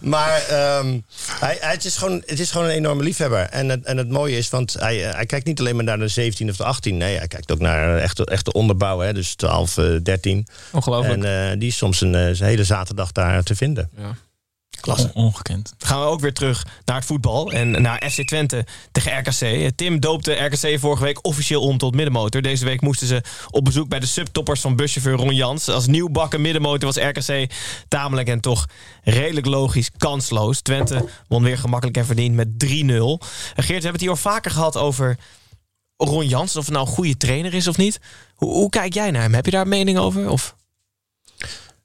maar 0.00 0.42
ehm, 0.48 0.98
hij, 1.40 1.56
hij, 1.60 1.72
het, 1.72 1.84
is 1.84 1.96
gewoon, 1.96 2.22
het 2.26 2.40
is 2.40 2.50
gewoon 2.50 2.66
een 2.66 2.72
enorme 2.72 3.02
liefhebber. 3.02 3.48
En 3.48 3.68
het, 3.68 3.84
en 3.84 3.96
het 3.96 4.08
mooie 4.08 4.36
is, 4.36 4.50
want 4.50 4.72
hij, 4.72 5.08
eh, 5.08 5.14
hij 5.14 5.26
kijkt 5.26 5.46
niet 5.46 5.60
alleen 5.60 5.76
maar 5.76 5.84
naar 5.84 5.98
de 5.98 6.08
17 6.08 6.50
of 6.50 6.56
de 6.56 6.64
18. 6.64 6.96
Nee, 6.96 7.16
hij 7.16 7.28
kijkt 7.28 7.52
ook 7.52 7.58
naar 7.58 7.96
echte, 7.96 8.24
echte 8.24 8.52
onderbouw. 8.52 8.98
Hè, 8.98 9.12
dus 9.12 9.34
12, 9.34 9.76
eh, 9.76 9.84
13. 10.02 10.46
Ongelooflijk. 10.72 11.24
En 11.24 11.50
eh, 11.50 11.58
die 11.58 11.68
is 11.68 11.76
soms 11.76 12.00
een, 12.00 12.36
zijn 12.36 12.50
hele 12.50 12.64
zaterdag 12.64 13.12
daar 13.12 13.42
te 13.42 13.56
vinden. 13.56 13.90
Ja. 13.96 14.14
Klasse. 14.80 15.10
On- 15.14 15.24
ongekend. 15.24 15.72
gaan 15.78 16.00
we 16.00 16.06
ook 16.06 16.20
weer 16.20 16.32
terug 16.32 16.66
naar 16.84 16.96
het 16.96 17.04
voetbal 17.04 17.52
en 17.52 17.82
naar 17.82 18.10
FC 18.10 18.26
Twente 18.26 18.66
tegen 18.92 19.18
RKC. 19.18 19.70
Tim 19.76 20.00
doopte 20.00 20.32
RKC 20.32 20.78
vorige 20.80 21.02
week 21.04 21.26
officieel 21.26 21.62
om 21.62 21.78
tot 21.78 21.94
middenmotor. 21.94 22.42
Deze 22.42 22.64
week 22.64 22.80
moesten 22.80 23.06
ze 23.06 23.22
op 23.50 23.64
bezoek 23.64 23.88
bij 23.88 24.00
de 24.00 24.06
subtoppers 24.06 24.60
van 24.60 24.76
buschauffeur 24.76 25.16
Ron 25.16 25.34
Jans. 25.34 25.68
Als 25.68 25.86
nieuwbakken 25.86 26.40
middenmotor 26.40 26.92
was 26.92 27.04
RKC 27.04 27.50
tamelijk 27.88 28.28
en 28.28 28.40
toch 28.40 28.66
redelijk 29.02 29.46
logisch 29.46 29.90
kansloos. 29.96 30.60
Twente 30.60 31.08
won 31.28 31.42
weer 31.42 31.58
gemakkelijk 31.58 31.96
en 31.96 32.06
verdiend 32.06 32.34
met 32.34 32.48
3-0. 32.58 33.20
En 33.54 33.62
Geert, 33.62 33.66
we 33.66 33.72
hebben 33.72 33.92
het 33.92 34.00
hier 34.00 34.10
al 34.10 34.16
vaker 34.16 34.50
gehad 34.50 34.76
over 34.76 35.18
Ron 35.96 36.26
Jans. 36.28 36.56
Of 36.56 36.64
het 36.64 36.74
nou 36.74 36.86
een 36.86 36.92
goede 36.94 37.16
trainer 37.16 37.54
is 37.54 37.68
of 37.68 37.76
niet. 37.76 38.00
Hoe, 38.34 38.52
hoe 38.52 38.68
kijk 38.70 38.94
jij 38.94 39.10
naar 39.10 39.22
hem? 39.22 39.34
Heb 39.34 39.44
je 39.44 39.50
daar 39.50 39.62
een 39.62 39.68
mening 39.68 39.98
over? 39.98 40.28
Of? 40.28 40.54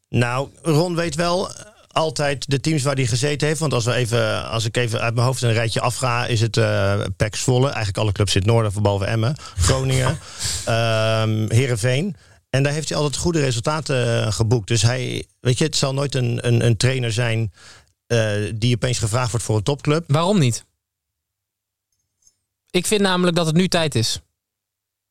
Nou, 0.09 0.49
Ron 0.61 0.95
weet 0.95 1.15
wel 1.15 1.49
altijd 1.95 2.49
de 2.49 2.59
teams 2.59 2.83
waar 2.83 2.95
hij 2.95 3.05
gezeten 3.05 3.47
heeft. 3.47 3.59
Want 3.59 3.73
als, 3.73 3.85
we 3.85 3.93
even, 3.93 4.49
als 4.49 4.65
ik 4.65 4.77
even 4.77 5.01
uit 5.01 5.13
mijn 5.13 5.25
hoofd 5.25 5.41
een 5.41 5.53
rijtje 5.53 5.81
afga... 5.81 6.25
is 6.25 6.41
het 6.41 6.57
eh 6.57 7.01
PEC 7.17 7.35
Zwolle. 7.35 7.65
Eigenlijk 7.67 7.97
alle 7.97 8.11
clubs 8.11 8.35
in 8.35 8.41
het 8.41 8.49
noorden, 8.49 8.81
behalve 8.81 9.05
Emmen. 9.05 9.35
Groningen. 9.57 10.07
ehm 10.65 11.45
Heerenveen. 11.49 12.15
En 12.49 12.63
daar 12.63 12.73
heeft 12.73 12.89
hij 12.89 12.97
altijd 12.97 13.17
goede 13.21 13.39
resultaten 13.39 14.23
eh, 14.25 14.31
geboekt. 14.31 14.67
Dus 14.67 14.81
hij, 14.81 15.25
weet 15.39 15.57
je, 15.57 15.63
het 15.63 15.75
zal 15.75 15.93
nooit 15.93 16.15
een, 16.15 16.47
een, 16.47 16.65
een 16.65 16.77
trainer 16.77 17.11
zijn... 17.13 17.53
eh, 18.07 18.31
die 18.55 18.75
opeens 18.75 18.99
gevraagd 18.99 19.31
wordt 19.31 19.45
voor 19.45 19.55
een 19.55 19.63
topclub. 19.63 20.03
Waarom 20.07 20.39
niet? 20.39 20.65
Ik 22.69 22.85
vind 22.85 23.01
namelijk 23.01 23.35
dat 23.37 23.45
het 23.45 23.55
nu 23.55 23.67
tijd 23.67 23.95
is. 23.95 24.19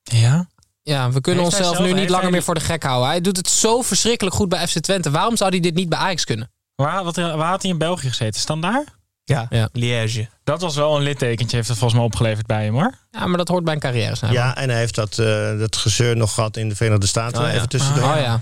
Ja? 0.03 0.49
Ja, 0.83 1.11
we 1.11 1.21
kunnen 1.21 1.45
onszelf 1.45 1.77
zelf- 1.77 1.87
nu 1.87 1.93
niet 1.93 2.09
langer 2.09 2.23
hij- 2.23 2.31
meer 2.31 2.43
voor 2.43 2.55
de 2.55 2.61
gek 2.61 2.83
houden. 2.83 3.09
Hij 3.09 3.21
doet 3.21 3.37
het 3.37 3.49
zo 3.49 3.83
verschrikkelijk 3.83 4.37
goed 4.37 4.49
bij 4.49 4.69
FC 4.69 4.79
Twente. 4.79 5.11
Waarom 5.11 5.37
zou 5.37 5.51
hij 5.51 5.61
dit 5.61 5.75
niet 5.75 5.89
bij 5.89 5.99
Ajax 5.99 6.25
kunnen? 6.25 6.51
Waar, 6.77 7.05
wat, 7.05 7.17
waar 7.17 7.49
had 7.49 7.63
hij 7.63 7.71
in 7.71 7.79
België 7.79 8.09
gezeten? 8.09 8.41
Standaard? 8.41 8.89
Ja, 9.25 9.47
Ja. 9.51 9.69
Liège. 9.73 10.29
Dat 10.45 10.61
was 10.61 10.77
wel 10.77 10.97
een 10.97 11.03
littekentje, 11.03 11.57
heeft 11.57 11.69
het 11.69 11.79
volgens 11.79 11.99
mij 12.01 12.09
opgeleverd 12.09 12.47
bij 12.47 12.65
hem 12.65 12.75
hoor. 12.75 12.93
Ja, 13.11 13.27
maar 13.27 13.39
dat 13.39 13.49
hoort 13.49 13.65
bij 13.65 13.75
een 13.75 13.81
carrière. 13.81 14.15
Zijn. 14.15 14.33
Ja, 14.33 14.57
en 14.57 14.69
hij 14.71 14.79
heeft 14.79 14.95
dat, 14.95 15.19
eh, 15.19 15.59
dat 15.59 15.77
gezeur 15.77 16.17
nog 16.17 16.35
gehad 16.35 16.57
in 16.57 16.69
de 16.69 16.77
Verenigde 16.77 17.07
Staten. 17.07 17.43
Oh 17.43 17.49
ja. 17.49 17.55
Even 17.55 17.69
tussendoor. 17.69 18.03
Oh 18.05 18.17
ja. 18.17 18.41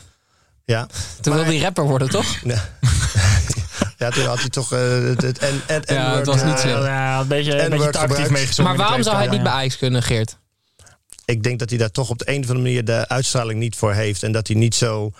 Ja. 0.65 0.87
Toen 1.21 1.35
wilde 1.35 1.51
hij 1.51 1.61
rapper 1.61 1.85
worden, 1.85 2.11
toch? 2.11 2.27
ja, 3.99 4.11
toen 4.11 4.25
had 4.27 4.41
hij 4.41 4.49
toch 4.49 4.73
eh, 4.73 4.79
het, 4.81 5.39
en, 5.39 5.63
en, 5.67 5.83
Ja, 5.95 6.17
het 6.17 6.27
was 6.27 6.43
niet 6.45 6.55
eh, 6.55 6.61
zo. 6.61 6.85
Ja, 6.85 7.21
een 7.21 7.27
beetje, 7.27 7.63
een 7.63 7.71
beetje 7.71 7.91
te 7.91 7.99
actief 7.99 8.03
gebruikt. 8.09 8.31
meegezongen. 8.31 8.77
Maar 8.77 8.87
waarom 8.87 9.03
zou 9.03 9.15
hij 9.15 9.25
het 9.25 9.35
niet 9.35 9.43
bij 9.43 9.53
Ajax 9.53 9.77
kunnen, 9.77 10.03
Geert? 10.03 10.39
Ik 11.25 11.43
denk 11.43 11.59
dat 11.59 11.69
hij 11.69 11.79
daar 11.79 11.91
toch 11.91 12.11
op 12.11 12.19
de 12.19 12.29
een 12.29 12.35
of 12.43 12.49
andere 12.49 12.59
manier 12.59 12.85
de 12.85 13.09
uitstraling 13.09 13.59
niet 13.59 13.77
voor 13.77 13.93
heeft. 13.93 14.23
En 14.23 14.33
dat 14.33 14.47
hij 14.47 14.57
niet 14.57 14.75
zo 14.75 15.11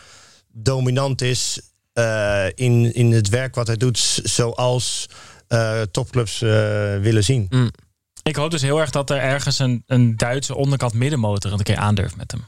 dominant 0.53 1.23
is 1.23 1.61
eh, 1.93 2.47
in, 2.55 2.95
in 2.95 3.13
het 3.13 3.29
werk 3.29 3.55
wat 3.55 3.67
hij 3.67 3.77
doet, 3.77 3.99
zoals 4.23 5.09
eh, 5.49 5.81
topclubs 5.83 6.43
eh, 6.43 6.49
willen 6.99 7.25
zien. 7.25 7.47
ja. 7.51 7.69
Ik 8.23 8.37
hoop 8.37 8.51
dus 8.51 8.63
heel 8.63 8.81
erg 8.81 8.91
dat 8.91 9.11
er 9.11 9.19
ergens 9.19 9.59
een, 9.59 9.83
een 9.87 10.17
Duitse 10.17 10.55
onderkant 10.55 10.93
middenmotor 10.95 11.53
een 11.53 11.63
keer 11.63 11.77
aandurft 11.77 12.17
met 12.17 12.31
hem. 12.31 12.45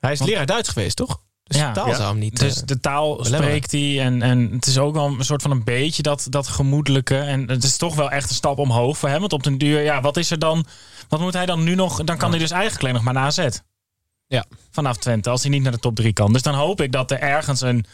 Hij 0.00 0.12
is 0.12 0.18
Want- 0.18 0.30
leraar 0.30 0.46
Duits 0.46 0.68
geweest, 0.68 0.96
toch? 0.96 1.20
Dus 1.42 1.56
Ja. 1.56 1.68
de 1.68 1.74
taal 1.74 1.88
Ja. 1.88 1.94
zou 1.94 2.08
hem 2.08 2.18
niet... 2.18 2.38
Dus 2.40 2.54
de 2.54 2.80
taal 2.80 3.16
belemmeren. 3.16 3.44
spreekt 3.44 3.72
hij 3.72 4.00
en, 4.00 4.22
en 4.22 4.50
het 4.52 4.66
is 4.66 4.78
ook 4.78 4.94
wel 4.94 5.06
een 5.06 5.24
soort 5.24 5.42
van 5.42 5.50
een 5.50 5.64
beetje 5.64 6.02
dat, 6.02 6.26
dat 6.28 6.46
gemoedelijke. 6.48 7.18
En 7.18 7.48
het 7.50 7.64
is 7.64 7.76
toch 7.76 7.94
wel 7.94 8.10
echt 8.10 8.28
een 8.30 8.34
stap 8.36 8.58
omhoog 8.58 8.98
voor 8.98 9.08
hem. 9.08 9.20
Want 9.20 9.32
op 9.32 9.42
den 9.42 9.58
duur, 9.58 9.80
ja, 9.82 10.00
wat 10.00 10.16
is 10.16 10.30
er 10.30 10.38
dan? 10.38 10.66
Wat 11.08 11.20
moet 11.20 11.32
hij 11.32 11.46
dan 11.46 11.64
nu 11.64 11.74
nog? 11.74 12.04
Dan 12.04 12.16
kan 12.18 12.30
hij 12.30 12.38
dus 12.38 12.50
eigenlijk 12.50 12.82
alleen 12.82 12.94
nog 12.94 13.02
maar 13.04 13.14
naar 13.14 13.24
AZ. 13.24 13.58
Ja. 14.26 14.44
Vanaf 14.70 14.96
Twente, 14.96 15.30
als 15.30 15.42
hij 15.42 15.50
niet 15.50 15.62
naar 15.62 15.72
de 15.72 15.78
top 15.78 15.94
3 15.94 16.12
kan. 16.12 16.32
Dus 16.32 16.42
dan 16.42 16.54
hoop 16.54 16.80
ik 16.80 16.92
dat 16.92 17.10
er 17.10 17.20
ergens 17.20 17.60
een, 17.60 17.84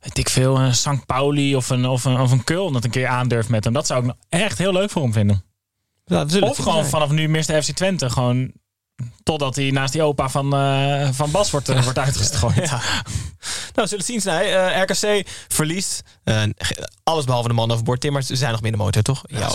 weet 0.00 0.18
ik 0.18 0.28
veel, 0.28 0.58
een 0.58 0.74
St. 0.74 1.06
Pauli 1.06 1.56
of 1.56 1.70
een, 1.70 1.86
of 1.86 2.04
een, 2.04 2.20
of 2.20 2.30
een 2.30 2.44
Köln 2.44 2.72
dat 2.72 2.84
een 2.84 2.90
keer 2.90 3.06
aandurft 3.06 3.48
met 3.48 3.64
hem. 3.64 3.72
Dat 3.72 3.86
zou 3.86 4.00
ik 4.00 4.06
nou 4.06 4.18
echt 4.28 4.58
heel 4.58 4.72
leuk 4.72 4.90
voor 4.90 5.02
hem 5.02 5.12
vinden. 5.12 5.44
ja, 6.04 6.26
Of 6.40 6.56
gewoon 6.56 6.86
vanaf 6.86 7.10
nu 7.10 7.28
de 7.46 7.62
FC 7.62 7.70
Twente 7.70 8.10
gewoon... 8.10 8.52
Totdat 9.22 9.56
hij 9.56 9.70
naast 9.70 9.92
die 9.92 10.02
opa 10.02 10.28
van, 10.28 10.54
eh, 10.54 11.08
van 11.12 11.30
Bas 11.30 11.50
wordt, 11.50 11.68
eh, 11.68 11.82
wordt 11.82 11.98
uitgestrooid. 11.98 12.68
Ja. 12.68 12.80
Nou, 13.74 13.88
we 13.88 13.96
zullen 13.96 14.04
het 14.04 14.12
zien. 14.12 14.20
Snij. 14.20 14.72
Eh, 14.74 14.82
RKC 14.82 15.28
verliest. 15.48 16.02
Alles 17.02 17.24
behalve 17.24 17.48
de 17.48 17.54
man 17.54 17.70
overboord. 17.70 18.00
Tim, 18.00 18.12
maar 18.12 18.22
ze 18.22 18.36
zijn 18.36 18.52
nog 18.52 18.60
middenmotor, 18.60 19.02
toch? 19.02 19.22
Ja. 19.26 19.50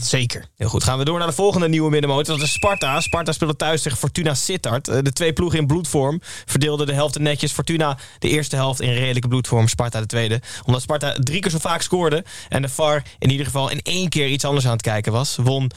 Zeker. 0.00 0.46
Heel 0.56 0.68
goed. 0.68 0.84
Gaan 0.84 0.98
we 0.98 1.04
door 1.04 1.18
naar 1.18 1.26
de 1.26 1.32
volgende 1.32 1.68
nieuwe 1.68 1.90
middenmotor. 1.90 2.36
Dat 2.36 2.46
is 2.46 2.52
Sparta. 2.52 3.00
Sparta 3.00 3.32
speelde 3.32 3.56
thuis 3.56 3.82
tegen 3.82 3.98
Fortuna 3.98 4.34
Sittard. 4.34 4.84
De 4.84 5.12
twee 5.12 5.32
ploegen 5.32 5.58
in 5.58 5.66
bloedvorm 5.66 6.20
verdeelden 6.44 6.86
de 6.86 6.92
helft 6.92 7.18
netjes. 7.18 7.52
Fortuna 7.52 7.98
de 8.18 8.28
eerste 8.28 8.56
helft 8.56 8.80
in 8.80 8.92
redelijke 8.92 9.28
bloedvorm. 9.28 9.68
Sparta 9.68 10.00
de 10.00 10.06
tweede. 10.06 10.40
Omdat 10.64 10.82
Sparta 10.82 11.12
drie 11.12 11.40
keer 11.40 11.50
zo 11.50 11.58
vaak 11.58 11.82
scoorde. 11.82 12.24
En 12.48 12.62
de 12.62 12.68
VAR 12.68 13.02
in 13.18 13.30
ieder 13.30 13.46
geval 13.46 13.70
in 13.70 13.80
één 13.82 14.08
keer 14.08 14.28
iets 14.28 14.44
anders 14.44 14.66
aan 14.66 14.72
het 14.72 14.82
kijken 14.82 15.12
was. 15.12 15.36
Won 15.36 15.70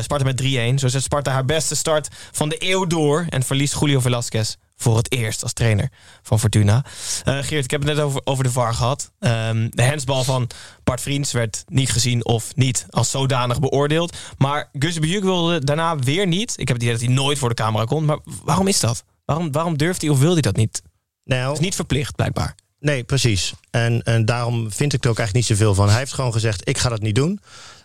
Sparta 0.00 0.24
met 0.24 0.42
3-1. 0.42 0.74
Zo 0.78 0.88
zet 0.88 1.02
Sparta 1.02 1.32
haar 1.32 1.44
beste 1.44 1.74
start 1.74 2.08
van 2.36 2.48
de 2.48 2.56
eeuw 2.58 2.84
door. 2.84 3.26
En 3.28 3.42
verliest 3.42 3.80
Julio 3.80 4.00
Velasquez 4.00 4.54
voor 4.76 4.96
het 4.96 5.12
eerst 5.12 5.42
als 5.42 5.52
trainer 5.52 5.90
van 6.22 6.40
Fortuna. 6.40 6.84
Eh, 7.24 7.38
Geert, 7.38 7.64
ik 7.64 7.70
heb 7.70 7.82
het 7.82 7.94
net 7.94 8.04
over, 8.04 8.20
over 8.24 8.44
de 8.44 8.50
VAR 8.50 8.74
gehad. 8.74 9.12
Ehm, 9.18 9.68
de 9.70 9.84
handsbal 9.84 10.24
van 10.24 10.48
Bart 10.84 11.00
Vriends 11.00 11.32
werd 11.32 11.64
niet 11.66 11.90
gezien 11.90 12.24
of 12.24 12.54
niet 12.54 12.86
als 12.90 13.10
zodanig 13.10 13.60
beoordeeld. 13.60 14.16
Maar 14.38 14.68
Gus 14.72 14.98
wilde 14.98 15.64
daarna 15.64 15.98
weer 15.98 16.26
niet. 16.26 16.52
Ik 16.56 16.68
heb 16.68 16.76
het 16.76 16.86
idee 16.86 16.96
dat 16.96 17.04
hij 17.04 17.14
nooit 17.14 17.38
voor 17.38 17.48
de 17.48 17.54
camera 17.54 17.84
kon. 17.84 18.04
Maar 18.04 18.18
waarom 18.44 18.66
is 18.66 18.80
dat? 18.80 19.04
Waarom, 19.24 19.52
waarom 19.52 19.76
durft 19.76 20.00
hij 20.00 20.10
of 20.10 20.18
wil 20.18 20.32
hij 20.32 20.40
dat 20.40 20.56
niet? 20.56 20.82
Nou, 21.24 21.52
is 21.52 21.58
niet 21.58 21.74
verplicht, 21.74 22.16
blijkbaar. 22.16 22.54
Nee, 22.78 23.04
precies. 23.04 23.52
En, 23.70 24.02
en 24.02 24.24
daarom 24.24 24.72
vind 24.72 24.92
ik 24.92 25.04
er 25.04 25.10
ook 25.10 25.18
echt 25.18 25.34
niet 25.34 25.46
zoveel 25.46 25.74
van. 25.74 25.88
Hij 25.88 25.98
heeft 25.98 26.12
gewoon 26.12 26.32
gezegd, 26.32 26.68
ik 26.68 26.78
ga 26.78 26.88
dat 26.88 27.00
niet 27.00 27.14
doen. 27.14 27.40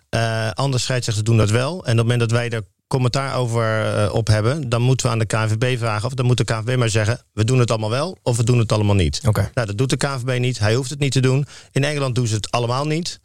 Eh 0.10 0.52
andere 0.52 0.84
scheidsrechters 0.84 1.28
doen 1.28 1.38
dat 1.38 1.50
wel. 1.50 1.72
En 1.72 1.78
op 1.78 1.86
het 1.86 1.96
moment 1.96 2.20
dat 2.20 2.32
wij 2.32 2.50
er 2.50 2.64
commentaar 2.92 3.36
over 3.36 3.96
eh, 4.04 4.14
op 4.14 4.28
hebben... 4.28 4.70
dan 4.70 4.82
moeten 4.82 5.06
we 5.06 5.12
aan 5.12 5.20
de 5.20 5.26
KNVB 5.26 5.78
vragen... 5.78 6.06
of 6.08 6.14
dan 6.14 6.26
moet 6.26 6.38
de 6.38 6.44
KNVB 6.44 6.78
maar 6.78 6.90
zeggen... 6.90 7.22
we 7.34 7.44
doen 7.44 7.60
het 7.60 7.70
allemaal 7.72 7.90
wel 7.90 8.18
of 8.24 8.38
we 8.38 8.44
doen 8.44 8.60
het 8.60 8.72
allemaal 8.72 8.96
niet. 8.96 9.22
Oké. 9.28 9.52
Nou, 9.54 9.68
dat 9.68 9.78
doet 9.78 9.90
de 9.90 9.98
KNVB 9.98 10.40
niet. 10.40 10.60
Hij 10.60 10.76
hoeft 10.76 10.90
het 10.90 11.00
niet 11.00 11.12
te 11.12 11.20
doen. 11.20 11.46
In 11.72 11.84
Engeland 11.84 12.16
doen 12.16 12.28
ze 12.28 12.36
het 12.36 12.52
allemaal 12.52 12.86
niet. 12.86 13.20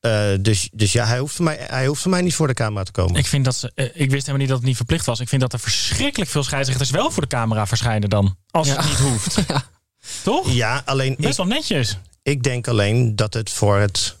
Eh, 0.00 0.22
dus, 0.40 0.68
dus 0.72 0.92
ja, 0.92 1.04
hij 1.06 1.18
hoeft, 1.18 1.34
voor 1.34 1.44
mij, 1.44 1.58
hij 1.60 1.86
hoeft 1.86 2.02
voor 2.02 2.10
mij 2.10 2.20
niet 2.20 2.34
voor 2.34 2.46
de 2.46 2.54
camera 2.54 2.82
te 2.84 2.92
komen. 2.92 3.14
Ik 3.16 3.26
vind 3.26 3.44
dat 3.44 3.54
ze, 3.54 3.72
eh, 3.74 3.84
ik 3.84 4.10
wist 4.10 4.26
helemaal 4.26 4.36
niet 4.38 4.48
dat 4.48 4.56
het 4.58 4.66
niet 4.66 4.76
verplicht 4.76 5.06
was. 5.06 5.20
Ik 5.20 5.28
vind 5.28 5.40
dat 5.40 5.52
er 5.52 5.58
verschrikkelijk 5.60 6.30
veel 6.30 6.42
scheidsrechters 6.42 6.90
wel 6.90 7.10
voor 7.10 7.22
de 7.22 7.28
camera 7.28 7.66
verschijnen 7.66 8.08
dan. 8.10 8.36
Als 8.50 8.68
Ja. 8.68 8.76
het 8.76 8.84
niet 8.86 8.98
hoeft. 8.98 9.36
Toch? 10.22 10.50
Ja, 10.52 10.82
alleen 10.84 11.14
Best 11.18 11.30
ik, 11.30 11.36
wel 11.36 11.46
netjes. 11.46 11.98
ik 12.22 12.42
denk 12.42 12.68
alleen 12.68 13.16
dat 13.16 13.34
het 13.34 13.50
voor 13.50 13.78
het. 13.78 14.16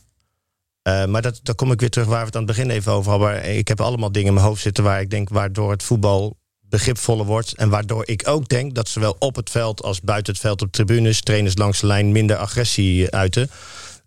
Eh, 0.90 1.06
maar 1.06 1.22
dat, 1.22 1.40
daar 1.42 1.54
kom 1.54 1.72
ik 1.72 1.80
weer 1.80 1.90
terug 1.90 2.06
waar 2.06 2.20
we 2.20 2.26
het 2.26 2.36
aan 2.36 2.46
het 2.46 2.56
begin 2.56 2.70
even 2.70 2.92
over 2.92 3.10
hadden. 3.10 3.56
Ik 3.56 3.68
heb 3.68 3.80
allemaal 3.80 4.12
dingen 4.12 4.28
in 4.28 4.34
mijn 4.34 4.46
hoofd 4.46 4.62
zitten 4.62 4.84
waar 4.84 5.00
ik 5.00 5.10
denk 5.10 5.28
waardoor 5.28 5.70
het 5.70 5.82
voetbal 5.82 6.38
begripvoller 6.60 7.26
wordt. 7.26 7.54
En 7.54 7.68
waardoor 7.68 8.02
ik 8.06 8.28
ook 8.28 8.48
denk 8.48 8.74
dat 8.74 8.88
zowel 8.88 9.16
op 9.18 9.36
het 9.36 9.50
veld 9.50 9.82
als 9.82 10.00
buiten 10.00 10.32
het 10.32 10.42
veld 10.42 10.62
op 10.62 10.72
tribunes, 10.72 11.20
trainers 11.20 11.56
langs 11.56 11.80
de 11.80 11.86
lijn 11.86 12.12
minder 12.12 12.36
agressie 12.36 13.10
uiten. 13.10 13.50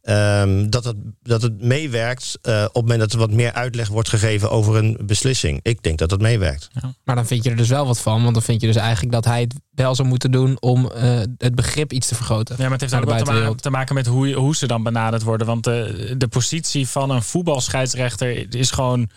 Ehm, 0.03 0.69
dat, 0.69 0.83
het, 0.83 0.95
dat 1.21 1.41
het 1.41 1.61
meewerkt 1.61 2.37
eh, 2.41 2.63
op 2.67 2.73
het 2.73 2.81
moment 2.81 2.99
dat 2.99 3.13
er 3.13 3.19
wat 3.19 3.31
meer 3.31 3.51
uitleg 3.51 3.87
wordt 3.87 4.09
gegeven 4.09 4.51
over 4.51 4.75
een 4.75 4.97
beslissing. 5.05 5.59
Ik 5.61 5.83
denk 5.83 5.97
dat 5.97 6.09
dat 6.09 6.21
meewerkt. 6.21 6.69
Maar 7.03 7.15
dan 7.15 7.25
vind 7.25 7.43
je 7.43 7.49
er 7.49 7.55
dus 7.55 7.69
wel 7.69 7.85
wat 7.87 8.01
van. 8.01 8.21
Want 8.21 8.33
dan 8.33 8.43
vind 8.43 8.61
je 8.61 8.67
dus 8.67 8.75
eigenlijk 8.75 9.13
dat 9.13 9.25
hij 9.25 9.41
het 9.41 9.53
wel 9.69 9.95
zou 9.95 10.07
moeten 10.07 10.31
doen 10.31 10.57
om 10.59 10.91
eh, 10.91 11.19
het 11.37 11.55
begrip 11.55 11.91
iets 11.93 12.07
te 12.07 12.15
vergroten. 12.15 12.55
Ja, 12.57 12.63
maar 12.63 12.71
het 12.71 12.81
heeft 12.81 12.93
ook 12.93 12.99
wel 12.99 13.09
te, 13.09 13.17
ma- 13.17 13.23
buitenwereld. 13.25 13.61
te 13.61 13.69
maken 13.69 13.95
met 13.95 14.05
hoe, 14.05 14.33
hoe 14.33 14.55
ze 14.55 14.67
dan 14.67 14.83
benaderd 14.83 15.23
worden. 15.23 15.47
Want 15.47 15.63
de, 15.63 16.13
de 16.17 16.27
positie 16.27 16.87
van 16.87 17.09
een 17.09 17.23
voetbalscheidsrechter 17.23 18.55
is 18.55 18.71
gewoon. 18.71 19.09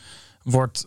Wordt, 0.43 0.87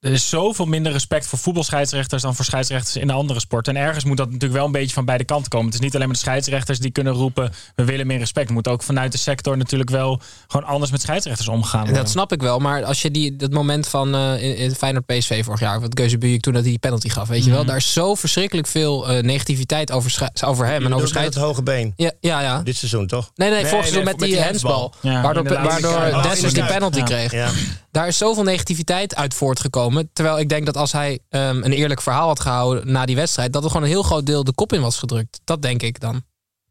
er 0.00 0.12
is 0.12 0.28
zoveel 0.28 0.66
minder 0.66 0.92
respect 0.92 1.26
voor 1.26 1.38
voetbalscheidsrechters 1.38 2.22
dan 2.22 2.34
voor 2.34 2.44
scheidsrechters 2.44 2.96
in 2.96 3.06
de 3.06 3.12
andere 3.12 3.40
sporten. 3.40 3.76
En 3.76 3.82
ergens 3.82 4.04
moet 4.04 4.16
dat 4.16 4.26
natuurlijk 4.26 4.52
wel 4.54 4.64
een 4.66 4.72
beetje 4.72 4.94
van 4.94 5.04
beide 5.04 5.24
kanten 5.24 5.50
komen. 5.50 5.66
Het 5.66 5.74
is 5.74 5.80
niet 5.80 5.94
alleen 5.94 6.06
maar 6.06 6.16
de 6.16 6.22
scheidsrechters 6.22 6.78
die 6.78 6.90
kunnen 6.90 7.12
roepen: 7.12 7.52
we 7.74 7.84
willen 7.84 8.06
meer 8.06 8.18
respect. 8.18 8.48
Er 8.48 8.54
moet 8.54 8.68
ook 8.68 8.82
vanuit 8.82 9.12
de 9.12 9.18
sector 9.18 9.56
natuurlijk 9.56 9.90
wel 9.90 10.20
gewoon 10.48 10.66
anders 10.66 10.90
met 10.90 11.00
scheidsrechters 11.00 11.48
omgaan. 11.48 11.80
Worden. 11.80 11.96
dat 12.02 12.10
snap 12.10 12.32
ik 12.32 12.40
wel, 12.42 12.58
maar 12.58 12.84
als 12.84 13.02
je 13.02 13.10
die, 13.10 13.36
dat 13.36 13.50
moment 13.50 13.88
van 13.88 14.14
eh 14.14 14.42
in, 14.42 14.56
in 14.56 14.74
Feyenoord 14.74 15.06
PSV 15.06 15.44
vorig 15.44 15.60
jaar, 15.60 15.80
wat 15.80 15.98
Geuze 15.98 16.18
toen 16.18 16.52
dat 16.52 16.62
hij 16.62 16.70
die 16.70 16.78
penalty 16.78 17.08
gaf, 17.08 17.28
weet 17.28 17.44
je 17.44 17.50
wel, 17.50 17.58
Mhm. 17.58 17.68
daar 17.68 17.76
is 17.76 17.92
zo 17.92 18.14
verschrikkelijk 18.14 18.66
veel 18.66 19.08
eh, 19.08 19.22
negativiteit 19.22 19.90
over, 19.92 20.28
over 20.44 20.66
hem 20.66 20.84
en 20.84 20.88
over 20.94 21.00
het 21.00 21.08
scheids. 21.08 21.36
hoge 21.36 21.62
been. 21.62 21.92
Ja, 21.96 22.12
ja, 22.20 22.40
ja. 22.40 22.62
Dit 22.62 22.76
seizoen 22.76 23.06
toch? 23.06 23.30
Nee, 23.34 23.50
nee, 23.50 23.62
Nee, 23.62 23.70
vorig 23.70 23.84
seizoen 23.86 24.04
nee, 24.04 24.12
met 24.12 24.20
met 24.20 24.30
die 24.30 24.42
handsbal. 24.42 24.94
Ja, 25.00 25.22
waardoor 25.22 25.44
waardoor 25.44 26.22
Dessers 26.22 26.52
die 26.52 26.64
penalty 26.64 26.98
Ja. 26.98 27.04
kreeg. 27.04 27.32
Ja. 27.32 27.48
Daar 27.92 28.06
is 28.08 28.18
zoveel 28.18 28.42
negativiteit 28.42 29.16
uit 29.16 29.34
voortgekomen. 29.34 29.89
Terwijl 30.12 30.38
ik 30.38 30.48
denk 30.48 30.66
dat 30.66 30.76
als 30.76 30.92
hij 30.92 31.18
ehm, 31.28 31.62
een 31.62 31.72
eerlijk 31.72 32.00
verhaal 32.02 32.26
had 32.26 32.40
gehouden 32.40 32.92
na 32.92 33.06
die 33.06 33.16
wedstrijd, 33.16 33.52
dat 33.52 33.62
er 33.64 33.68
gewoon 33.70 33.82
een 33.84 33.92
heel 33.92 34.02
groot 34.02 34.26
deel 34.26 34.44
de 34.44 34.54
kop 34.54 34.72
in 34.72 34.80
was 34.80 34.98
gedrukt. 34.98 35.40
Dat 35.44 35.62
denk 35.62 35.82
ik 35.82 36.00
dan. 36.00 36.22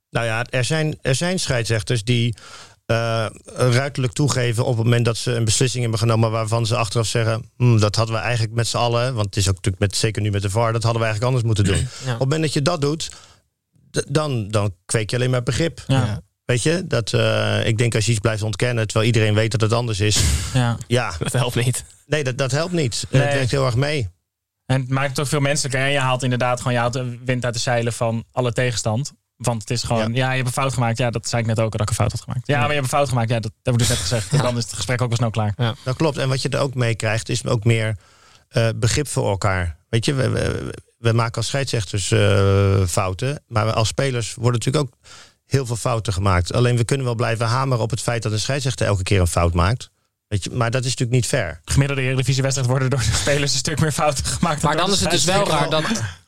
Nou 0.10 0.26
ja, 0.26 0.46
er 0.50 0.64
zijn, 0.64 0.98
er 1.02 1.16
zijn 1.16 1.40
scheidsrechters 1.40 2.04
die 2.04 2.36
eh, 2.86 3.26
ruiterlijk 3.46 4.14
toegeven 4.14 4.66
op 4.66 4.76
het 4.76 4.84
moment 4.84 5.06
dat 5.06 5.18
ze 5.18 5.32
een 5.32 5.46
beslissing 5.46 5.82
hebben 5.82 6.00
genomen 6.00 6.32
waarvan 6.32 6.66
ze 6.66 6.76
achteraf 6.76 7.08
zeggen, 7.08 7.52
"Hmm, 7.58 7.80
dat 7.80 7.96
hadden 7.96 8.16
we 8.16 8.22
eigenlijk 8.22 8.54
met 8.54 8.68
z'n 8.68 8.78
allen, 8.78 9.14
want 9.14 9.26
het 9.26 9.38
is 9.38 9.48
ook 9.48 9.56
natuurlijk 9.56 9.84
met, 9.84 9.96
zeker 9.96 10.22
nu 10.22 10.32
met 10.32 10.42
de 10.42 10.50
VAR, 10.50 10.74
dat 10.74 10.84
hadden 10.84 11.02
we 11.02 11.08
eigenlijk 11.08 11.36
anders 11.36 11.44
moeten 11.44 11.64
doen. 11.64 11.88
Ja. 12.06 12.14
Op 12.14 12.20
het 12.20 12.20
moment 12.20 12.42
dat 12.42 12.54
je 12.54 12.62
dat 12.62 12.82
doet, 12.82 13.12
dan, 14.08 14.48
dan 14.48 14.74
kweek 14.86 15.10
je 15.10 15.16
alleen 15.16 15.30
maar 15.30 15.44
begrip. 15.44 15.84
Ja. 15.88 16.22
Weet 16.50 16.64
je, 16.64 16.88
dat, 16.88 17.14
eh, 17.14 17.66
ik 17.66 17.78
denk 17.78 17.96
als 17.96 18.06
je 18.06 18.12
iets 18.12 18.20
blijft 18.20 18.44
ontkennen, 18.44 18.88
terwijl 18.88 19.08
iedereen 19.08 19.34
weet 19.34 19.52
dat 19.52 19.62
het 19.62 19.74
anders 19.74 20.00
is, 20.00 20.20
Ja. 20.54 20.78
ja, 20.88 21.14
Dat 21.20 21.34
helpt 21.34 21.56
niet. 21.56 21.84
nee, 22.06 22.24
dat, 22.24 22.38
dat 22.38 22.52
helpt 22.52 22.74
niet. 22.74 23.06
Nee. 23.10 23.22
Het 23.22 23.34
werkt 23.34 23.52
heel 23.52 23.66
erg 23.66 23.76
mee. 23.76 24.10
En 24.66 24.82
het 24.82 24.90
maakt 24.90 25.10
het 25.10 25.20
ook 25.20 25.28
veel 25.28 25.40
menselijker. 25.40 25.82
En 25.82 25.92
je 25.92 26.00
haalt 26.00 26.24
inderdaad 26.24 26.58
gewoon 26.58 26.74
je 26.74 26.80
haalt 26.80 26.94
de 26.94 27.18
wind 27.26 27.46
uit 27.46 27.54
de 27.54 27.60
zeilen 27.60 27.94
van 27.94 28.24
alle 28.32 28.54
tegenstand. 28.54 29.14
Want 29.36 29.62
het 29.62 29.70
is 29.70 29.84
gewoon, 29.84 30.14
ja, 30.14 30.30
je 30.30 30.36
hebt 30.36 30.48
een 30.48 30.54
fout 30.54 30.74
gemaakt. 30.74 30.98
Ja, 30.98 31.10
dat 31.10 31.28
zei 31.28 31.42
ik 31.42 31.48
net 31.48 31.60
ook, 31.60 31.72
dat 31.72 31.82
ik 31.82 31.90
een 31.90 31.96
fout 31.96 32.12
had 32.12 32.22
gemaakt. 32.22 32.48
Ja, 32.48 32.58
maar 32.60 32.68
je 32.68 32.74
hebt 32.74 32.84
een 32.84 32.90
fout 32.98 33.10
gemaakt. 33.10 33.30
Ja, 33.30 33.40
dat, 33.40 33.52
dat 33.52 33.54
heb 33.64 33.74
ik 33.74 33.80
dus 33.80 33.90
net 33.90 33.98
gezegd. 33.98 34.32
En 34.32 34.38
dan 34.38 34.58
is 34.58 34.64
het 34.64 34.74
gesprek 34.74 35.02
ook 35.02 35.08
wel 35.08 35.18
snel 35.18 35.30
klaar. 35.30 35.76
Dat 35.84 35.96
klopt. 35.96 36.18
En 36.18 36.30
wat 36.30 36.42
je 36.42 36.50
er 36.50 36.60
ook 36.60 36.76
mee 36.76 36.96
krijgt, 36.96 37.30
is 37.30 37.46
ook 37.46 37.64
meer 37.64 37.96
eh, 38.50 38.70
begrip 38.76 39.08
voor 39.08 39.30
elkaar. 39.30 39.78
Weet 39.90 40.06
je, 40.06 40.14
we, 40.14 40.30
we, 40.30 40.74
we 40.98 41.14
maken 41.14 41.36
als 41.36 41.48
scheidsrechters 41.48 42.12
eh, 42.12 42.86
fouten. 42.86 43.44
Maar 43.48 43.74
als 43.74 43.88
spelers 43.88 44.34
worden 44.34 44.60
natuurlijk 44.60 44.86
ook 44.86 44.98
heel 45.50 45.66
veel 45.66 45.76
fouten 45.76 46.14
gemaakt. 46.14 46.54
Alleen 46.54 46.78
we 46.78 46.84
kunnen 46.84 47.06
wel 47.06 47.16
blijven 47.16 47.46
hameren 47.46 47.84
op 47.84 47.90
het 47.90 48.02
feit 48.02 48.24
dat 48.24 48.32
een 48.32 48.40
scheidsrechter 48.40 48.86
elke 48.86 49.04
keer 49.04 49.20
een 49.20 49.28
fout 49.28 49.54
maakt. 49.54 49.90
Weet 50.28 50.44
je, 50.44 50.50
maar 50.50 50.72
dat 50.72 50.82
is 50.82 50.90
natuurlijk 50.90 51.18
niet 51.18 51.28
fair. 51.28 51.62
Gemiddelde 51.66 52.02
Eredivisie-wedstrijd 52.02 52.70
worden 52.70 52.90
door 52.90 53.00
de 53.00 53.12
spelers 53.14 53.52
een 53.52 53.58
stuk 53.58 53.80
meer 53.80 53.92
fouten 53.92 54.26
gemaakt. 54.26 54.62
Maar 54.62 54.78
dan 54.78 54.92
is 54.92 55.00
het 55.00 55.12
dus 55.12 55.24
wel 55.24 55.48
raar 55.48 55.70
dat 55.70 55.84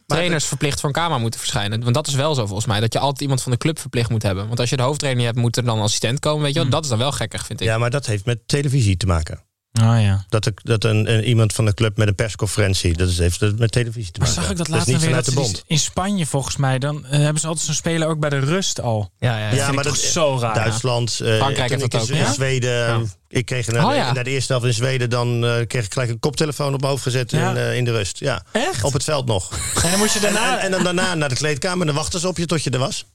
trainers 0.06 0.46
verplicht 0.46 0.80
voor 0.80 0.90
een 0.90 0.96
camera 0.96 1.20
moeten 1.20 1.40
verschijnen. 1.40 1.84
Want 1.84 1.96
dat 1.96 2.08
is 2.08 2.14
wel 2.14 2.36
zo 2.36 2.46
volgens 2.46 2.68
mij. 2.68 2.80
Dat 2.80 2.94
je 2.94 3.00
altijd 3.00 3.22
iemand 3.22 3.42
van 3.42 3.52
de 3.52 3.58
club 3.58 3.80
verplicht 3.80 4.10
moet 4.10 4.24
hebben. 4.24 4.48
Want 4.48 4.60
als 4.60 4.70
je 4.70 4.78
de 4.78 4.84
hoofdtrainer 4.84 5.26
hebt, 5.26 5.38
moet 5.38 5.58
er 5.58 5.64
dan 5.64 5.78
een 5.78 5.84
assistent 5.84 6.20
komen. 6.20 6.44
Weet 6.44 6.54
je 6.54 6.60
wel? 6.60 6.70
Dat 6.70 6.84
is 6.84 6.90
dan 6.90 6.98
wel 6.98 7.12
gekkig, 7.12 7.46
vind 7.46 7.62
ik. 7.62 7.68
Ja, 7.68 7.78
maar 7.78 7.90
dat 7.90 8.06
heeft 8.06 8.26
met 8.26 8.48
televisie 8.48 8.98
te 8.98 9.06
maken. 9.06 9.44
Oh 9.82 10.02
ja. 10.02 10.26
Dat, 10.30 10.46
er, 10.46 10.54
dat 10.56 10.84
een, 10.84 11.12
een- 11.14 11.24
iemand 11.24 11.54
van 11.54 11.66
de 11.66 11.74
club 11.74 11.98
met 11.98 12.08
een 12.08 12.16
persconferentie, 12.16 12.98
dat 12.98 13.10
is, 13.10 13.18
heeft 13.18 13.40
dat 13.40 13.58
met 13.58 13.72
televisie 13.72 14.12
te 14.12 14.20
Maar 14.20 14.28
maken. 14.28 14.42
zag 14.44 14.52
ik 14.52 14.58
dat 14.58 14.68
is 14.68 14.74
laatst 14.74 14.88
niet 14.88 14.98
weer 14.98 15.06
vanuit 15.06 15.26
dat 15.26 15.34
de 15.34 15.40
bond. 15.40 15.54
die- 15.54 15.64
in 15.68 15.80
Spanje 15.80 16.26
volgens 16.26 16.58
mij 16.58 16.80
dan 16.80 17.06
eh, 17.06 17.20
hebben 17.20 17.42
ze 17.42 17.48
altijd 17.48 17.66
zo'n 17.66 17.76
speler 17.76 18.08
ook 18.08 18.20
bij 18.20 18.30
de 18.30 18.40
rust 18.40 18.82
al. 18.82 19.12
Ja, 19.18 19.38
ja, 19.38 19.50
Dat 19.50 19.58
Ja, 19.60 19.66
maar 19.68 19.78
ik 19.78 19.84
dat 19.84 20.02
toch 20.02 20.12
zo 20.12 20.38
raar. 20.40 20.54
Duitsland, 20.56 21.20
eh, 21.20 21.36
Frankrijk 21.38 21.70
heeft 21.70 21.84
ik 21.84 21.92
dat 21.92 22.02
in, 22.02 22.14
ook, 22.14 22.20
in 22.22 22.26
ja. 22.26 22.34
Zweden, 22.34 23.12
ik 23.28 23.46
kreeg 23.46 23.68
naar, 23.68 23.84
Oh, 23.84 23.90
de, 23.90 23.96
ja. 23.96 24.12
naar 24.14 24.24
de 24.24 24.30
eerste 24.30 24.52
helft 24.52 24.68
in 24.68 24.74
Zweden, 24.74 25.10
dan 25.10 25.46
eh, 25.46 25.68
kreeg 25.68 25.86
ik 25.86 25.94
gelijk 25.94 26.10
een 26.10 26.20
koptelefoon 26.20 26.74
op 26.74 26.80
mijn 26.80 26.92
hoofd 26.92 27.04
gezet 27.04 27.32
Ja. 27.32 27.50
in, 27.50 27.58
eh, 27.58 27.76
in 27.76 27.86
de 27.86 27.92
rust. 27.92 28.20
Ja, 28.20 28.44
Echt? 28.52 28.84
op 28.84 28.94
het 28.94 29.04
veld 29.04 29.26
nog. 29.26 29.52
En 29.84 29.90
dan 29.90 30.00
moet 30.00 30.12
je 30.12 30.20
En, 30.28 30.34
daarna... 30.34 30.58
en, 30.58 30.64
en 30.66 30.72
dan 30.72 30.84
daarna 30.84 31.16
naar 31.16 31.30
de 31.30 31.36
kleedkamer 31.36 31.80
en 31.80 31.86
dan 31.88 31.96
wachten 31.96 32.20
ze 32.20 32.28
op 32.28 32.38
je 32.38 32.46
tot 32.46 32.64
je 32.64 32.70
er 32.70 32.80
was. 32.80 33.06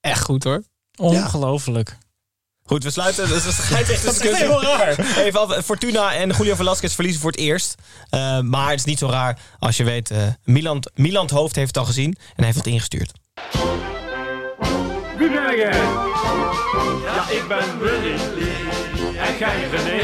Echt 0.00 0.22
goed 0.22 0.44
hoor. 0.44 0.62
Ongelooflijk. 0.96 1.96
Goed, 2.66 2.84
we 2.84 2.90
sluiten. 2.90 3.28
Dus 3.28 3.44
dat 4.04 4.14
is 4.14 4.18
echt 4.18 4.36
heel 4.36 4.62
raar. 4.62 5.16
Even 5.18 5.40
af. 5.40 5.64
Fortuna 5.64 6.14
en 6.14 6.30
Julio 6.36 6.54
Velasquez 6.54 6.94
verliezen 6.94 7.20
voor 7.20 7.30
het 7.30 7.40
eerst. 7.40 7.74
Eh, 8.10 8.40
maar 8.40 8.70
het 8.70 8.78
is 8.78 8.84
niet 8.84 8.98
zo 8.98 9.08
raar 9.08 9.38
als 9.58 9.76
je 9.76 9.84
weet... 9.84 10.10
eh 10.10 10.18
Milan, 10.44 10.82
Milan 10.94 11.28
Hoofd 11.32 11.54
heeft 11.56 11.66
het 11.68 11.76
al 11.76 11.84
gezien 11.84 12.14
en 12.18 12.32
hij 12.36 12.44
heeft 12.44 12.56
het 12.56 12.66
ingestuurd. 12.66 13.12
Wie 15.18 15.30
ben 15.30 15.56
jij? 15.56 15.76
Ja, 17.04 17.28
ik 17.30 17.44
ben 17.48 17.78
Willy. 17.78 18.14
En 19.18 19.38
jij 19.38 19.68
René. 19.70 20.02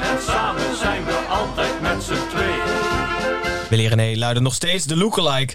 En 0.00 0.22
samen 0.26 0.76
zijn 0.76 1.04
we 1.04 1.14
altijd 1.28 1.80
met 1.80 2.02
z'n 2.02 2.28
tweeën. 2.30 2.60
Willy 3.68 3.86
René 3.86 4.18
luiden 4.18 4.42
nog 4.42 4.54
steeds 4.54 4.84
de 4.84 4.96
lookalike 4.96 5.54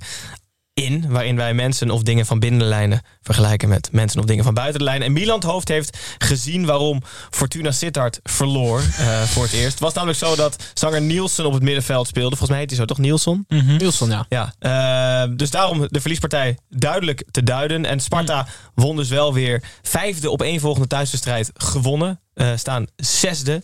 in... 0.78 1.06
waarin 1.10 1.36
wij 1.36 1.54
mensen 1.54 1.92
of 1.92 2.04
dingen 2.04 2.26
van 2.26 2.40
binnen 2.40 2.60
de 2.60 2.66
lijnen 2.66 3.02
vergelijken 3.22 3.70
met 3.70 3.90
mensen 3.92 4.20
of 4.20 4.26
dingen 4.26 4.44
van 4.44 4.54
buiten 4.54 4.80
de 4.80 4.86
lijnen. 4.86 5.08
En 5.08 5.14
Milan 5.14 5.44
Hoofd 5.44 5.68
heeft 5.68 5.98
gezien 6.18 6.66
waarom 6.66 7.02
Fortuna 7.30 7.72
Sittard 7.72 8.20
verloor 8.24 8.80
eh, 8.80 9.22
voor 9.34 9.44
het 9.44 9.52
eerst. 9.52 9.72
Het 9.72 9.80
was 9.80 9.94
namelijk 9.94 10.20
zo 10.20 10.36
dat 10.36 10.64
zanger 10.74 11.02
Nielsen 11.02 11.46
op 11.46 11.54
het 11.54 11.64
middenveld 11.64 12.08
speelde. 12.08 12.30
Volgens 12.30 12.50
mij 12.50 12.60
heet 12.60 12.70
hij 12.70 12.80
zo 12.80 12.86
toch, 12.86 12.98
Nielsen? 12.98 13.46
Nielsen, 13.48 14.10
ja. 14.10 14.26
Ja, 14.30 14.54
eh, 14.60 15.32
dus 15.36 15.52
daarom 15.52 15.88
de 15.90 16.00
verliespartij 16.02 16.58
duidelijk 16.70 17.24
te 17.32 17.44
duiden. 17.44 17.86
En 17.86 18.00
Sparta 18.00 18.48
won 18.76 18.96
dus 18.96 19.10
wel 19.10 19.34
weer 19.34 19.64
vijfde 19.82 20.30
op 20.30 20.42
één 20.42 20.60
volgende 20.60 20.88
thuiswedstrijd 20.88 21.52
gewonnen. 21.54 22.20
Eh, 22.34 22.52
staan 22.56 22.86
zesde. 22.96 23.62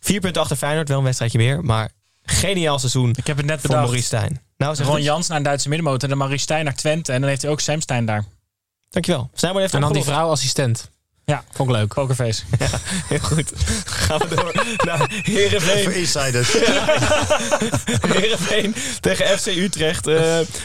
Vier 0.00 0.20
punten 0.20 0.42
achter 0.42 0.56
Feyenoord, 0.56 0.88
wel 0.88 0.98
een 0.98 1.04
wedstrijdje 1.04 1.38
meer. 1.38 1.64
Maar 1.64 1.90
geniaal 2.22 2.78
seizoen 2.78 3.14
Ik 3.16 3.26
heb 3.26 3.36
het 3.36 3.46
net 3.46 3.62
bedacht. 3.62 3.80
Maurice 3.80 4.06
Stijn. 4.06 4.43
Nou, 4.56 4.76
Ron 4.82 4.94
het. 4.94 5.04
Jans 5.04 5.28
naar 5.28 5.36
een 5.36 5.42
Duitse 5.42 5.68
middenmotor 5.68 6.02
en 6.02 6.08
dan 6.08 6.18
Maurice 6.18 6.42
Stijn 6.42 6.64
naar 6.64 6.74
Twente. 6.74 7.12
En 7.12 7.20
dan 7.20 7.28
heeft 7.28 7.42
hij 7.42 7.50
ook 7.50 7.60
Sam 7.60 7.80
Stein 7.80 8.04
daar. 8.06 8.24
Dankjewel. 8.90 9.30
Snijboon 9.34 9.60
heeft 9.60 9.74
En 9.74 9.80
dan 9.80 9.88
die 9.92 9.98
opgelost. 9.98 10.20
vrouw 10.22 10.32
assistent. 10.32 10.92
Ja. 11.26 11.44
Vond 11.52 11.70
ik 11.70 11.76
leuk. 11.76 11.94
Pokerface. 11.94 12.42
Heel 13.08 13.18
goed. 13.18 13.52
Gaan 13.84 14.18
we 14.18 14.34
door 14.34 14.64
naar 14.88 15.10
Heerenveen. 15.22 15.94
Insiders. 15.94 16.52
Heerenveen 18.16 18.74
tegen 19.00 19.38
FC 19.38 19.46
Utrecht. 19.46 20.06
Eh, 20.06 20.14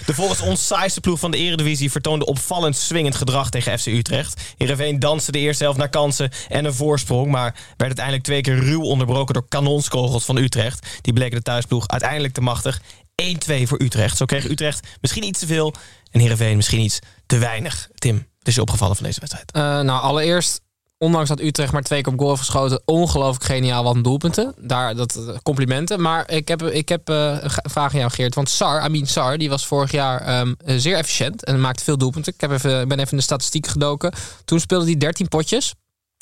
de 0.05 0.13
volgens 0.13 0.41
ons 0.41 0.67
saaiste 0.67 0.99
ploeg 1.01 1.19
van 1.19 1.31
de 1.31 1.37
eredivisie 1.37 1.91
vertoonde 1.91 2.25
opvallend 2.25 2.75
swingend 2.77 3.15
gedrag 3.15 3.49
tegen 3.49 3.79
FC 3.79 3.85
Utrecht. 3.85 4.41
Heerenveen 4.57 4.99
danste 4.99 5.31
de 5.31 5.39
eerste 5.39 5.63
helft 5.63 5.79
naar 5.79 5.89
kansen 5.89 6.31
en 6.49 6.65
een 6.65 6.73
voorsprong, 6.73 7.31
maar 7.31 7.53
werd 7.53 7.79
uiteindelijk 7.79 8.25
twee 8.25 8.41
keer 8.41 8.59
ruw 8.59 8.81
onderbroken 8.81 9.33
door 9.33 9.47
kanonskogels 9.49 10.25
van 10.25 10.37
Utrecht. 10.37 10.87
Die 11.01 11.13
bleken 11.13 11.37
de 11.37 11.43
thuisploeg 11.43 11.87
uiteindelijk 11.87 12.33
te 12.33 12.41
machtig. 12.41 12.81
1-2 13.21 13.63
voor 13.63 13.81
Utrecht. 13.81 14.17
Zo 14.17 14.25
kreeg 14.25 14.49
Utrecht 14.49 14.87
misschien 15.01 15.23
iets 15.23 15.39
te 15.39 15.47
veel 15.47 15.73
en 16.11 16.19
Heerenveen 16.19 16.55
misschien 16.55 16.79
iets 16.79 16.99
te 17.25 17.37
weinig. 17.37 17.89
Tim, 17.95 18.15
wat 18.15 18.47
is 18.47 18.55
je 18.55 18.61
opgevallen 18.61 18.95
van 18.95 19.05
deze 19.05 19.19
wedstrijd? 19.19 19.51
Eh, 19.51 19.61
nou, 19.61 20.01
allereerst, 20.01 20.61
ondanks 20.99 21.29
dat 21.29 21.39
Utrecht 21.39 21.71
maar 21.71 21.81
twee 21.81 22.01
keer 22.01 22.13
op 22.13 22.19
goal 22.19 22.31
heeft 22.31 22.41
geschoten, 22.41 22.81
ongelooflijk 22.85 23.43
geniaal 23.43 23.83
wat 23.83 24.03
doelpunten. 24.03 24.53
Daar, 24.57 24.95
dat, 24.95 25.15
eh, 25.15 25.35
complimenten. 25.43 26.01
Maar 26.01 26.31
ik 26.31 26.47
heb, 26.47 26.63
ik 26.63 26.89
heb 26.89 27.09
eh, 27.09 27.37
een 27.41 27.49
vraag 27.69 27.93
aan 27.93 27.99
jou, 27.99 28.11
Geert. 28.11 28.35
Want 28.35 28.49
Sar, 28.49 28.79
Amin 28.79 29.07
Sar, 29.07 29.37
die 29.37 29.49
was 29.49 29.65
vorig 29.65 29.91
jaar 29.91 30.21
ehm, 30.21 30.53
eh, 30.57 30.75
zeer 30.77 30.95
efficiënt 30.95 31.43
en 31.45 31.61
maakte 31.61 31.83
veel 31.83 31.97
doelpunten. 31.97 32.33
Ik 32.33 32.41
heb 32.41 32.51
even, 32.51 32.87
ben 32.87 32.99
even 32.99 33.11
in 33.11 33.17
de 33.17 33.23
statistiek 33.23 33.67
gedoken. 33.67 34.13
Toen 34.45 34.59
speelde 34.59 34.85
hij 34.85 34.97
13 34.97 35.27
potjes, 35.27 35.73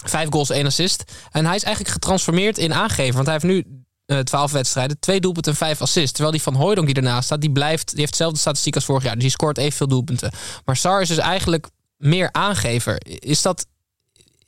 vijf 0.05 0.29
goals, 0.29 0.49
één 0.49 0.65
assist. 0.65 1.03
En 1.31 1.45
hij 1.45 1.55
is 1.55 1.63
eigenlijk 1.63 1.93
getransformeerd 1.93 2.57
in 2.57 2.73
aangever. 2.73 3.13
Want 3.13 3.25
hij 3.25 3.33
heeft 3.33 3.53
nu 3.53 3.85
eh 4.07 4.19
12 4.19 4.51
wedstrijden, 4.51 4.99
twee 4.99 5.19
doelpunten 5.19 5.51
en 5.51 5.57
vijf 5.57 5.81
assists. 5.81 6.11
Terwijl 6.11 6.31
die 6.31 6.41
van 6.41 6.55
Hooydonk 6.55 6.87
die 6.87 6.95
ernaast 6.95 7.25
staat, 7.25 7.41
die, 7.41 7.51
blijft, 7.51 7.89
die 7.89 7.99
heeft 7.99 8.11
dezelfde 8.11 8.39
statistiek 8.39 8.75
als 8.75 8.85
vorig 8.85 9.03
jaar. 9.03 9.13
Dus 9.13 9.21
die 9.21 9.31
scoort 9.31 9.57
evenveel 9.57 9.87
doelpunten. 9.87 10.31
Maar 10.65 10.75
Sar 10.75 11.01
is 11.01 11.07
dus 11.07 11.17
eigenlijk 11.17 11.67
meer 11.97 12.29
aangever. 12.31 12.97
Is 13.05 13.41
dat, 13.41 13.65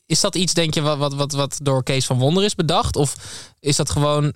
is 0.05 0.20
dat 0.20 0.36
iets, 0.36 0.53
denk 0.53 0.74
je, 0.74 0.82
wat, 0.82 0.97
wat, 0.97 1.14
wat, 1.14 1.32
wat 1.32 1.60
door 1.64 1.84
Kees 1.84 2.05
van 2.05 2.18
Wonder 2.18 2.43
is 2.43 2.55
bedacht? 2.55 2.95
Of 2.95 3.16
is 3.60 3.76
dat 3.76 3.89
gewoon, 3.89 4.34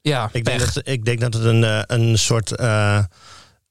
ja, 0.00 0.28
Ik 0.32 0.44
denk, 0.44 0.58
dat, 0.58 0.80
ik 0.88 1.04
denk 1.04 1.20
dat 1.20 1.34
het 1.34 1.44
een, 1.44 1.64
eh, 1.64 1.82
een 1.86 2.18
soort 2.18 2.56
eh, 2.56 3.04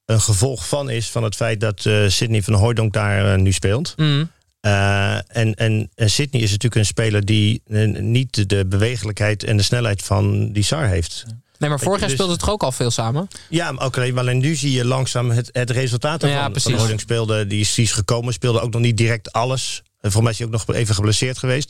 een 0.05 0.21
gevolg 0.21 0.67
van 0.67 0.89
is 0.89 1.09
van 1.09 1.23
het 1.23 1.35
feit 1.35 1.59
dat 1.59 1.85
eh 1.85 2.07
Sidney 2.07 2.41
van 2.41 2.53
Hooijdonk 2.53 2.93
daar 2.93 3.39
nu 3.39 3.51
speelt. 3.51 3.93
Mm. 3.97 4.29
Eh, 4.65 5.15
en, 5.37 5.53
en, 5.55 5.89
en 5.95 6.09
Sidney 6.09 6.41
is 6.41 6.47
natuurlijk 6.51 6.75
een 6.75 6.85
speler 6.85 7.25
die 7.25 7.61
eh, 7.67 7.87
niet 7.87 8.49
de- 8.49 8.65
bewegelijkheid 8.65 9.43
en 9.43 9.57
de 9.57 9.63
snelheid 9.63 10.01
van 10.03 10.51
die 10.51 10.63
Sar 10.63 10.87
heeft. 10.87 11.25
Nee, 11.57 11.69
maar 11.69 11.79
vorig 11.79 11.99
jaar 11.99 12.05
Dus- 12.07 12.13
speelde 12.13 12.31
het 12.31 12.41
toch 12.41 12.49
ook 12.49 12.63
al 12.63 12.71
veel 12.71 12.91
samen? 12.91 13.27
Ja, 13.49 13.71
maar 13.71 13.85
ook 13.85 13.97
alleen, 13.97 14.13
maar 14.13 14.23
alleen 14.23 14.37
nu 14.37 14.55
zie 14.55 14.71
je 14.71 14.85
langzaam 14.85 15.29
het, 15.31 15.49
het 15.51 15.69
resultaat 15.69 16.21
ervan. 16.21 16.37
Ja, 16.37 16.43
Van 16.43 16.51
precies. 16.51 16.73
Hooijdonk 16.73 16.99
speelde, 16.99 17.47
die 17.47 17.59
is, 17.59 17.73
die 17.73 17.83
is 17.85 17.91
gekomen, 17.91 18.33
speelde 18.33 18.59
ook 18.61 18.71
nog 18.73 18.81
niet 18.81 18.97
direct 18.97 19.31
alles. 19.31 19.83
En 20.01 20.11
voor 20.11 20.21
mij 20.23 20.31
is 20.31 20.37
hij 20.37 20.47
ook 20.47 20.53
nog 20.53 20.75
even 20.75 20.95
geblesseerd 20.95 21.37
geweest. 21.37 21.69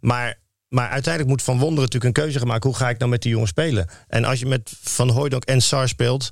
Maar, 0.00 0.38
maar 0.68 0.88
uiteindelijk 0.88 1.32
moet 1.32 1.42
Van 1.42 1.58
Wonderen 1.58 1.82
natuurlijk 1.84 2.16
een 2.16 2.22
keuze 2.22 2.38
gaan 2.38 2.48
maken. 2.48 2.68
Hoe 2.70 2.78
ga 2.78 2.88
ik 2.88 2.98
nou 2.98 3.10
met 3.10 3.22
die 3.22 3.30
jongen 3.30 3.48
spelen? 3.48 3.88
En 4.08 4.24
als 4.24 4.38
je 4.38 4.46
met 4.46 4.72
Van 4.82 5.10
Hooijdonk 5.10 5.44
en 5.44 5.60
Sar 5.62 5.88
speelt... 5.88 6.30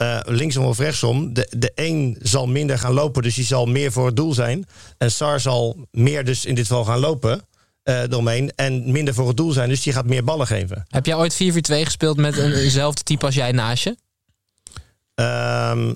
eh, 0.00 0.20
linksom 0.24 0.64
of 0.64 0.78
rechtsom. 0.78 1.32
De, 1.34 1.46
de 1.58 1.72
een 1.74 2.16
zal 2.22 2.46
minder 2.46 2.78
gaan 2.78 2.92
lopen, 2.92 3.22
dus 3.22 3.34
die 3.34 3.44
zal 3.44 3.66
meer 3.66 3.92
voor 3.92 4.06
het 4.06 4.16
doel 4.16 4.34
zijn. 4.34 4.66
En 4.98 5.10
Sar 5.12 5.40
zal 5.40 5.86
meer 5.90 6.24
dus 6.24 6.44
in 6.44 6.54
dit 6.54 6.66
geval 6.66 6.84
gaan 6.84 6.98
lopen 6.98 7.42
eh 7.82 8.02
eromheen. 8.02 8.52
En 8.54 8.92
minder 8.92 9.14
voor 9.14 9.28
het 9.28 9.36
doel 9.36 9.52
zijn, 9.52 9.68
dus 9.68 9.82
die 9.82 9.92
gaat 9.92 10.06
meer 10.06 10.24
ballen 10.24 10.46
geven. 10.46 10.84
Heb 10.88 11.06
jij 11.06 11.14
ooit 11.14 11.34
4-4-2 11.34 11.84
gespeeld 11.84 12.16
met 12.16 12.38
een- 12.38 12.52
eenzelfde 12.54 13.02
type 13.02 13.26
als 13.26 13.34
jij 13.34 13.52
naast 13.52 13.84
je? 13.84 13.96
Ehm, 15.14 15.94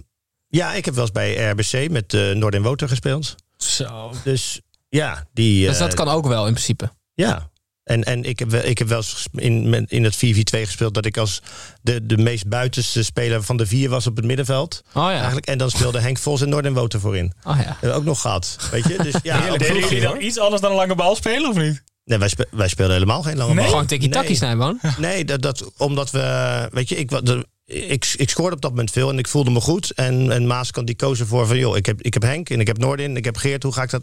ja, 0.49 0.73
ik 0.75 0.85
heb 0.85 0.95
wel 0.95 1.03
eens 1.05 1.13
bij 1.13 1.35
RBC 1.51 1.91
met 1.91 2.13
uh, 2.13 2.35
Noord 2.35 2.55
en 2.55 2.63
Woter 2.63 2.89
gespeeld. 2.89 3.35
Zo. 3.57 4.13
Dus 4.25 4.61
ja, 4.89 5.27
die... 5.33 5.67
Dus 5.67 5.79
dat 5.79 5.89
eh, 5.91 5.95
kan 5.95 6.09
ook 6.09 6.27
wel 6.27 6.47
in 6.47 6.53
principe. 6.53 6.93
Ja. 7.15 7.51
En, 7.85 8.03
en 8.05 8.25
ik, 8.25 8.39
heb, 8.39 8.51
wel- 8.51 8.65
ik 8.65 8.79
heb 8.79 8.89
wel 8.89 8.97
eens 8.97 9.27
in, 9.33 9.87
in 9.89 10.05
het 10.05 10.15
4-4-2 10.17 10.19
gespeeld 10.61 10.95
dat 10.95 11.05
ik 11.07 11.17
als 11.17 11.43
de, 11.83 12.07
de 12.07 12.17
meest 12.19 12.49
buitenste 12.49 13.03
speler 13.03 13.43
van 13.43 13.57
de 13.57 13.67
vier 13.67 13.89
was 13.89 14.07
op 14.07 14.17
het 14.17 14.25
middenveld. 14.25 14.83
Oh 14.95 15.03
ja. 15.03 15.11
Eigenlijk. 15.17 15.47
En 15.47 15.59
dan 15.59 15.71
speelde 15.71 16.01
Henk 16.01 16.19
Vos 16.19 16.41
en 16.43 16.49
Noord 16.49 16.65
en 16.65 16.75
Woter 16.75 17.01
voorin. 17.01 17.33
Oh 17.45 17.59
ja. 17.65 17.77
Dat 17.81 17.93
ook 17.95 18.05
nog 18.05 18.21
gehad. 18.21 18.57
Weet 18.71 18.85
je? 18.89 18.97
Dus 19.03 19.15
ja, 19.23 19.41
Heerlijk. 19.41 19.63
Deden 19.63 19.81
jullie 19.81 20.01
dan 20.01 20.13
hoor. 20.13 20.23
iets 20.23 20.39
anders 20.39 20.61
dan 20.63 20.71
een 20.71 20.77
lange 20.77 20.95
bal 20.95 21.17
spelen 21.17 21.51
of 21.51 21.57
niet? 21.57 21.83
Nee, 22.05 22.19
wij, 22.19 22.29
spe- 22.29 22.49
wij 22.51 22.69
speelden 22.69 22.95
helemaal 22.95 23.23
geen 23.23 23.37
lange 23.37 23.49
Nee? 23.55 23.59
bal. 23.63 23.69
Gewoon 23.71 23.87
tiki-taki 23.87 24.27
Nee. 24.27 24.37
Snijboon. 24.37 24.81
Nee, 24.99 25.25
dat, 25.25 25.43
dat, 25.43 25.71
omdat 25.77 26.11
we, 26.11 26.69
weet 26.73 26.89
je, 26.89 26.97
ik, 26.97 27.27
de, 27.27 27.47
ik, 27.67 28.15
ik 28.17 28.31
scoorde 28.31 28.57
op 28.57 28.63
dat 28.63 28.71
moment 28.71 28.91
veel 28.91 29.11
en 29.11 29.19
ik 29.19 29.29
voelde 29.29 29.51
me 29.51 29.61
goed. 29.61 29.91
En, 29.91 30.33
en 30.33 30.47
Maaskant 30.47 30.87
die 30.87 30.97
koos 30.97 31.21
ervoor 31.21 31.47
van, 31.47 31.59
joh, 31.59 31.77
ik 31.77 31.87
heb, 31.87 32.03
ik 32.03 32.15
heb 32.15 32.23
Henk 32.23 32.51
en 32.51 32.61
ik 32.61 32.67
heb 32.67 32.79
Noordin 32.79 33.11
en 33.11 33.17
ik 33.17 33.25
heb 33.25 33.37
Geert. 33.37 33.63
Hoe 33.63 33.73
ga 33.73 33.83
ik 33.83 33.91
dat, 33.91 34.03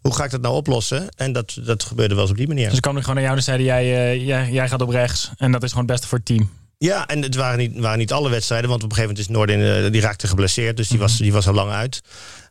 hoe 0.00 0.14
ga 0.14 0.24
ik 0.24 0.30
dat 0.30 0.40
nou 0.40 0.54
oplossen? 0.54 1.08
En 1.16 1.32
dat, 1.32 1.58
dat 1.64 1.82
gebeurde 1.82 2.14
wel 2.14 2.22
eens 2.22 2.32
op 2.32 2.38
die 2.38 2.48
manier. 2.48 2.66
Dus 2.66 2.76
ik 2.76 2.82
kwam 2.82 2.96
gewoon 2.96 3.14
naar 3.14 3.24
jou 3.24 3.36
en 3.36 3.42
zeiden 3.42 3.66
jij, 3.66 4.12
eh, 4.12 4.26
jij, 4.26 4.50
jij 4.50 4.68
gaat 4.68 4.80
op 4.80 4.88
rechts. 4.88 5.30
En 5.36 5.52
dat 5.52 5.62
is 5.62 5.68
gewoon 5.68 5.84
het 5.84 5.92
beste 5.92 6.08
voor 6.08 6.18
het 6.18 6.26
team. 6.26 6.50
Ja, 6.78 7.06
en 7.06 7.22
het 7.22 7.34
waren 7.34 7.58
niet, 7.58 7.78
waren 7.78 7.98
niet 7.98 8.12
alle 8.12 8.30
wedstrijden. 8.30 8.70
Want 8.70 8.82
op 8.82 8.90
een 8.90 8.96
gegeven 8.96 9.14
moment 9.14 9.30
is 9.30 9.36
Noordin, 9.36 9.84
eh, 9.84 9.92
die 9.92 10.00
raakte 10.00 10.26
geblesseerd. 10.26 10.76
Dus 10.76 10.88
die, 10.88 10.98
was, 10.98 11.16
die 11.16 11.32
was 11.32 11.48
al 11.48 11.54
lang 11.54 11.70
uit. 11.70 12.02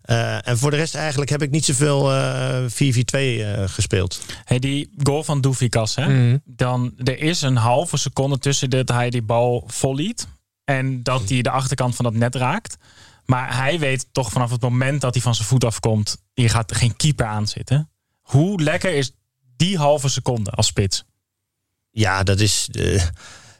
Eh, 0.01 0.47
en 0.47 0.57
voor 0.57 0.72
de 0.72 0.78
rest 0.78 0.95
eigenlijk 0.95 1.32
heb 1.32 1.41
ik 1.41 1.51
niet 1.51 1.66
zoveel 1.66 2.12
eh 2.12 2.64
4-4-2 2.68 3.43
eh, 3.43 3.64
gespeeld. 3.66 4.22
Hey, 4.43 4.59
die 4.59 4.89
goal 5.03 5.24
van 5.24 5.41
Doefikas, 5.41 5.95
hè? 5.95 6.07
Mhm. 6.07 6.38
Dan, 6.45 6.93
er 6.97 7.20
is 7.20 7.41
een 7.41 7.55
halve 7.55 7.97
seconde 7.97 8.38
tussen 8.38 8.70
dat 8.70 8.89
hij 8.89 9.09
die 9.09 9.22
bal 9.22 9.64
volliet 9.68 10.28
en 10.66 11.03
dat 11.03 11.30
hij 11.30 11.41
de 11.41 11.49
achterkant 11.49 11.95
van 11.95 12.05
dat 12.05 12.14
net 12.14 12.36
raakt. 12.36 12.78
Maar 13.26 13.55
hij 13.57 13.80
weet 13.80 14.07
toch 14.12 14.32
vanaf 14.32 14.51
het 14.51 14.62
moment 14.62 15.01
dat 15.01 15.14
hij 15.14 15.24
van 15.24 15.36
zijn 15.36 15.47
voet 15.47 15.66
afkomt, 15.66 16.18
hier 16.34 16.49
gaat 16.49 16.76
geen 16.76 16.95
keeper 16.95 17.26
aan 17.26 17.47
zitten. 17.47 17.89
Hoe 18.22 18.62
lekker 18.62 18.93
is 18.93 19.12
die 19.55 19.78
halve 19.78 20.09
seconde 20.09 20.51
als 20.51 20.68
spits? 20.68 21.03
Ja, 21.91 22.24
dat 22.24 22.39
is... 22.39 22.68
eh, 22.72 23.03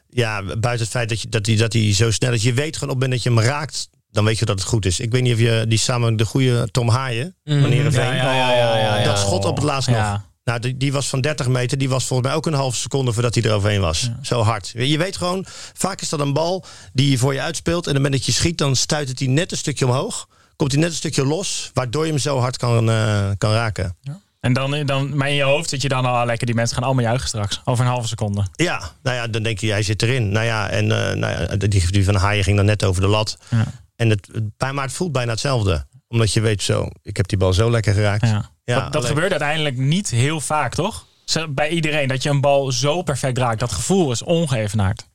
ja, 0.08 0.42
buiten 0.42 0.78
het 0.84 0.88
feit 0.88 1.08
dat, 1.08 1.20
je, 1.20 1.28
dat, 1.28 1.46
hij, 1.46 1.56
dat 1.56 1.72
hij 1.72 1.94
zo 1.94 2.10
snel 2.10 2.32
is. 2.32 2.42
Je 2.42 2.52
weet 2.52 2.76
gewoon 2.76 2.94
op 2.94 3.00
het 3.00 3.08
moment 3.10 3.10
dat 3.12 3.22
je 3.22 3.40
hem 3.40 3.50
raakt, 3.52 3.88
dan 4.10 4.24
weet 4.24 4.38
je 4.38 4.44
dat 4.44 4.58
het 4.58 4.68
goed 4.68 4.86
is. 4.86 5.00
Ik 5.00 5.10
weet 5.12 5.22
niet 5.22 5.32
of 5.32 5.38
je 5.40 5.64
die 5.68 5.78
samen 5.78 6.16
de 6.16 6.24
goede 6.24 6.68
Tom 6.70 6.88
Haaien, 6.88 7.36
Ja, 7.44 8.14
ja, 8.14 8.32
ja, 8.32 8.52
ja, 8.54 8.76
ja, 8.76 8.98
ja. 8.98 9.04
dat 9.04 9.18
schot 9.18 9.44
op 9.44 9.56
het 9.56 9.64
laatst 9.64 9.88
nog. 9.88 10.20
Ja. 10.44 10.50
Nou, 10.50 10.60
die, 10.60 10.76
die 10.76 10.92
was 10.92 11.08
van 11.08 11.20
30 11.20 11.48
meter. 11.48 11.78
Die 11.78 11.88
was 11.88 12.04
volgens 12.04 12.28
mij 12.28 12.36
ook 12.36 12.46
een 12.46 12.52
halve 12.54 12.76
seconde 12.76 13.12
voordat 13.12 13.34
hij 13.34 13.44
eroverheen 13.44 13.80
was. 13.80 14.10
Zo 14.22 14.42
hard. 14.42 14.72
Je 14.76 14.98
weet 14.98 15.16
gewoon, 15.16 15.44
vaak 15.74 16.00
is 16.00 16.08
dat 16.08 16.20
een 16.20 16.32
bal 16.32 16.64
die 16.92 17.10
je 17.10 17.18
voor 17.18 17.34
je 17.34 17.40
uitspeelt. 17.40 17.84
En 17.86 17.90
op 17.90 17.94
het 17.94 18.02
moment 18.02 18.12
dat 18.12 18.26
je 18.26 18.32
schiet, 18.40 18.58
dan 18.58 18.76
stuit 18.76 19.08
het 19.08 19.18
hij 19.18 19.28
net 19.28 19.50
een 19.52 19.56
stukje 19.56 19.86
omhoog. 19.86 20.28
Komt 20.56 20.72
hij 20.72 20.80
net 20.80 20.90
een 20.90 20.96
stukje 20.96 21.24
los, 21.26 21.70
waardoor 21.74 22.04
je 22.04 22.10
hem 22.10 22.20
zo 22.20 22.38
hard 22.38 22.56
kan, 22.56 22.90
eh, 22.90 23.30
kan 23.38 23.52
raken. 23.52 23.96
En 24.40 24.52
dan, 24.52 24.86
dan, 24.86 25.16
maar 25.16 25.28
in 25.28 25.34
je 25.34 25.42
hoofd 25.42 25.68
zit 25.68 25.82
je 25.82 25.88
dan 25.88 26.04
al 26.04 26.14
ah, 26.16 26.26
lekker, 26.26 26.46
die 26.46 26.54
mensen 26.54 26.76
gaan 26.76 26.84
allemaal 26.84 27.04
juichen 27.04 27.28
straks. 27.28 27.60
Over 27.64 27.84
een 27.84 27.90
halve 27.90 28.08
seconde. 28.08 28.46
Ja, 28.52 28.90
nou 29.02 29.16
ja, 29.16 29.26
dan 29.28 29.42
denk 29.42 29.58
je, 29.58 29.66
jij 29.66 29.82
zit 29.82 30.02
erin. 30.02 30.28
Nou 30.28 30.46
ja, 30.46 30.68
en 30.68 31.08
eh, 31.08 31.14
nou 31.16 31.32
ja, 31.32 31.56
die, 31.56 31.90
die 31.90 32.04
van 32.04 32.14
Haaien 32.14 32.44
ging 32.44 32.56
dan 32.56 32.66
net 32.66 32.84
over 32.84 33.00
de 33.02 33.08
lat. 33.08 33.38
Ja. 33.48 33.64
En 33.96 34.10
het, 34.10 34.28
het, 34.32 34.56
bij- 34.56 34.72
maar 34.72 34.84
het 34.84 34.92
voelt 34.94 35.12
bijna 35.12 35.30
hetzelfde. 35.30 35.86
Omdat 36.12 36.32
je 36.32 36.40
weet 36.40 36.62
zo, 36.62 36.88
ik 37.02 37.16
heb 37.16 37.28
die 37.28 37.38
bal 37.38 37.52
zo 37.52 37.70
lekker 37.70 37.94
geraakt. 37.94 38.26
Ja. 38.26 38.50
Ja, 38.64 38.88
dat 38.90 39.04
gebeurt 39.04 39.30
uiteindelijk 39.30 39.76
niet 39.76 40.10
heel 40.10 40.40
vaak, 40.40 40.74
toch? 40.74 41.06
Bij 41.48 41.68
iedereen, 41.68 42.08
dat 42.08 42.22
je 42.22 42.28
een 42.28 42.40
bal 42.40 42.72
zo 42.72 43.02
perfect 43.02 43.38
raakt. 43.38 43.60
Dat 43.60 43.72
gevoel 43.72 44.10
is 44.10 44.22
ongeëvenaard. 44.22 45.06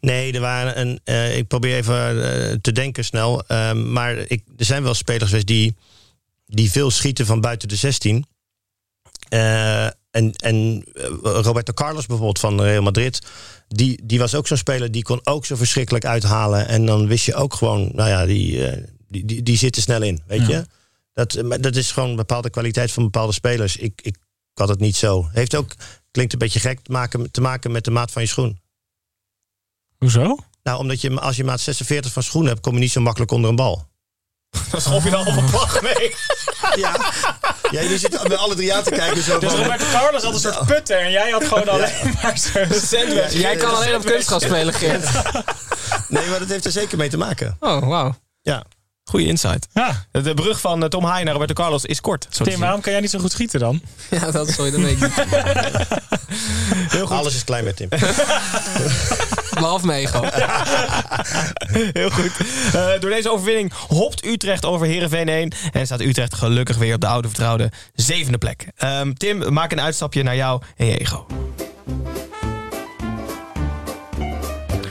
Nee, 0.00 0.32
er 0.32 0.40
waren 0.40 0.80
een. 0.80 1.00
eh, 1.04 1.36
ik 1.36 1.46
probeer 1.48 1.76
even 1.76 1.96
eh, 2.50 2.56
te 2.60 2.72
denken 2.72 3.04
snel. 3.04 3.46
Ehm, 3.46 3.92
maar 3.92 4.16
ik, 4.16 4.42
er 4.56 4.64
zijn 4.64 4.82
wel 4.82 4.94
spelers 4.94 5.24
geweest 5.28 5.46
die, 5.46 5.76
die 6.46 6.70
veel 6.70 6.90
schieten 6.90 7.26
van 7.26 7.40
buiten 7.40 7.68
de 7.68 7.76
16. 7.76 8.26
Eh, 9.28 9.84
en 10.10 10.32
en 10.36 10.84
Roberto 11.22 11.72
Carlos 11.72 12.06
bijvoorbeeld 12.06 12.38
van 12.38 12.62
Real 12.62 12.82
Madrid. 12.82 13.22
Die, 13.68 14.00
die 14.04 14.18
was 14.18 14.34
ook 14.34 14.46
zo'n 14.46 14.56
speler 14.56 14.90
die 14.90 15.02
kon 15.02 15.20
ook 15.24 15.46
zo 15.46 15.56
verschrikkelijk 15.56 16.04
uithalen. 16.04 16.68
En 16.68 16.86
dan 16.86 17.06
wist 17.06 17.24
je 17.24 17.34
ook 17.34 17.54
gewoon, 17.54 17.90
nou 17.92 18.08
ja, 18.08 18.26
die, 18.26 18.66
eh, 18.66 18.82
die, 19.08 19.24
die, 19.24 19.42
die 19.42 19.56
zitten 19.56 19.82
snel 19.82 20.02
in, 20.02 20.22
weet 20.26 20.46
Ja. 20.46 20.48
je. 20.48 20.66
Dat, 21.12 21.42
maar 21.42 21.60
dat 21.60 21.76
is 21.76 21.92
gewoon 21.92 22.08
een 22.10 22.16
bepaalde 22.16 22.50
kwaliteit 22.50 22.92
van 22.92 23.02
bepaalde 23.02 23.32
spelers. 23.32 23.76
Ik, 23.76 24.00
ik 24.02 24.16
had 24.54 24.68
het 24.68 24.80
niet 24.80 24.96
zo. 24.96 25.28
Heeft 25.32 25.54
ook, 25.54 25.72
klinkt 26.10 26.32
een 26.32 26.38
beetje 26.38 26.60
gek, 26.60 26.80
te 26.80 26.92
maken, 26.92 27.30
te 27.30 27.40
maken 27.40 27.72
met 27.72 27.84
de 27.84 27.90
maat 27.90 28.10
van 28.10 28.22
je 28.22 28.28
schoen. 28.28 28.60
Hoezo? 29.98 30.36
Nou, 30.62 30.78
omdat 30.78 31.00
je 31.00 31.20
als 31.20 31.36
je 31.36 31.44
maat 31.44 31.60
46 31.60 32.12
van 32.12 32.22
schoen 32.22 32.46
hebt, 32.46 32.60
kom 32.60 32.74
je 32.74 32.78
niet 32.80 32.92
zo 32.92 33.00
makkelijk 33.00 33.30
onder 33.30 33.50
een 33.50 33.56
bal. 33.56 33.86
Dan 34.70 34.80
schop 34.80 35.02
je 35.02 35.10
dan 35.10 35.26
op 35.26 35.36
een 35.36 35.50
plag 35.50 35.82
mee. 35.82 36.14
Ja, 36.76 37.12
ja 37.70 37.82
jullie 37.82 37.98
zitten 37.98 38.28
met 38.28 38.38
alle 38.38 38.54
drie 38.54 38.74
aan 38.74 38.82
te 38.82 38.90
kijken. 38.90 39.22
Zo 39.22 39.38
Dus 39.38 39.52
Roberto 39.52 39.84
Carlos 39.90 40.22
had 40.22 40.34
een 40.34 40.40
soort 40.40 40.66
putter 40.66 40.98
en 40.98 41.10
jij 41.10 41.30
had 41.30 41.44
gewoon 41.44 41.68
alleen 41.68 42.14
maar 42.22 42.38
zo'n 42.38 42.80
Sandwich. 42.80 43.32
Jij 43.32 43.56
kan 43.56 43.74
alleen 43.74 43.94
op 43.94 44.04
kunstgras 44.04 44.42
spelen, 44.42 44.74
Geert. 44.74 45.12
Nee, 46.08 46.26
maar 46.28 46.38
dat 46.38 46.48
heeft 46.48 46.64
er 46.64 46.70
zeker 46.72 46.98
mee 46.98 47.08
te 47.08 47.16
maken. 47.16 47.56
Oh, 47.60 47.88
wauw. 47.88 48.14
Ja. 48.42 48.64
Goeie 49.08 49.26
insight. 49.26 49.68
Ja. 49.72 50.04
De 50.10 50.34
brug 50.34 50.60
van 50.60 50.82
eh, 50.82 50.88
Tom 50.88 51.04
Haaien 51.04 51.24
naar 51.24 51.32
Roberto 51.32 51.54
Carlos 51.54 51.84
is 51.84 52.00
kort. 52.00 52.26
Tim, 52.30 52.60
waarom 52.60 52.80
kan 52.80 52.92
jij 52.92 53.00
niet 53.00 53.10
zo 53.10 53.18
goed 53.18 53.32
schieten 53.32 53.60
dan? 53.60 53.80
Ja, 54.10 54.30
dat 54.30 54.50
sorry, 54.50 54.70
dat 54.70 54.80
weet 54.80 54.90
ik 54.92 55.00
niet. 55.00 55.14
Heel 56.92 57.06
goed. 57.06 57.16
Alles 57.16 57.34
is 57.34 57.44
klein 57.44 57.64
met 57.64 57.76
Tim. 57.76 57.88
Behalve 59.60 59.86
Mego. 59.86 60.24
Heel 61.92 62.10
goed. 62.10 62.30
Eh, 62.72 63.00
door 63.00 63.10
deze 63.10 63.30
overwinning 63.30 63.72
hopt 63.88 64.24
Utrecht 64.24 64.64
over 64.64 64.86
Heerenveen 64.86 65.28
1. 65.28 65.52
En 65.72 65.86
staat 65.86 66.00
Utrecht 66.00 66.34
gelukkig 66.34 66.76
weer 66.76 66.94
op 66.94 67.00
de 67.00 67.06
oude 67.06 67.28
vertrouwde 67.28 67.70
zevende 67.94 68.38
plek. 68.38 68.66
Ehm, 68.76 69.12
Tim, 69.12 69.52
maak 69.52 69.72
een 69.72 69.80
uitstapje 69.80 70.22
naar 70.22 70.36
jou 70.36 70.62
en 70.76 70.86
je 70.86 70.98
ego. 70.98 71.26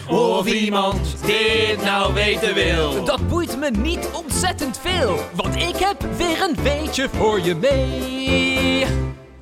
Of 0.09 0.45
iemand 0.45 1.15
dit 1.25 1.83
nou 1.83 2.13
weten 2.13 2.53
wil. 2.53 3.03
Dat 3.03 3.27
boeit 3.27 3.59
me 3.59 3.69
niet 3.69 4.09
ontzettend 4.13 4.79
veel, 4.79 5.19
want 5.33 5.55
ik 5.55 5.75
heb 5.75 6.05
weer 6.17 6.41
een 6.41 6.63
weetje 6.63 7.09
voor 7.09 7.41
je 7.41 7.55
mee. 7.55 8.85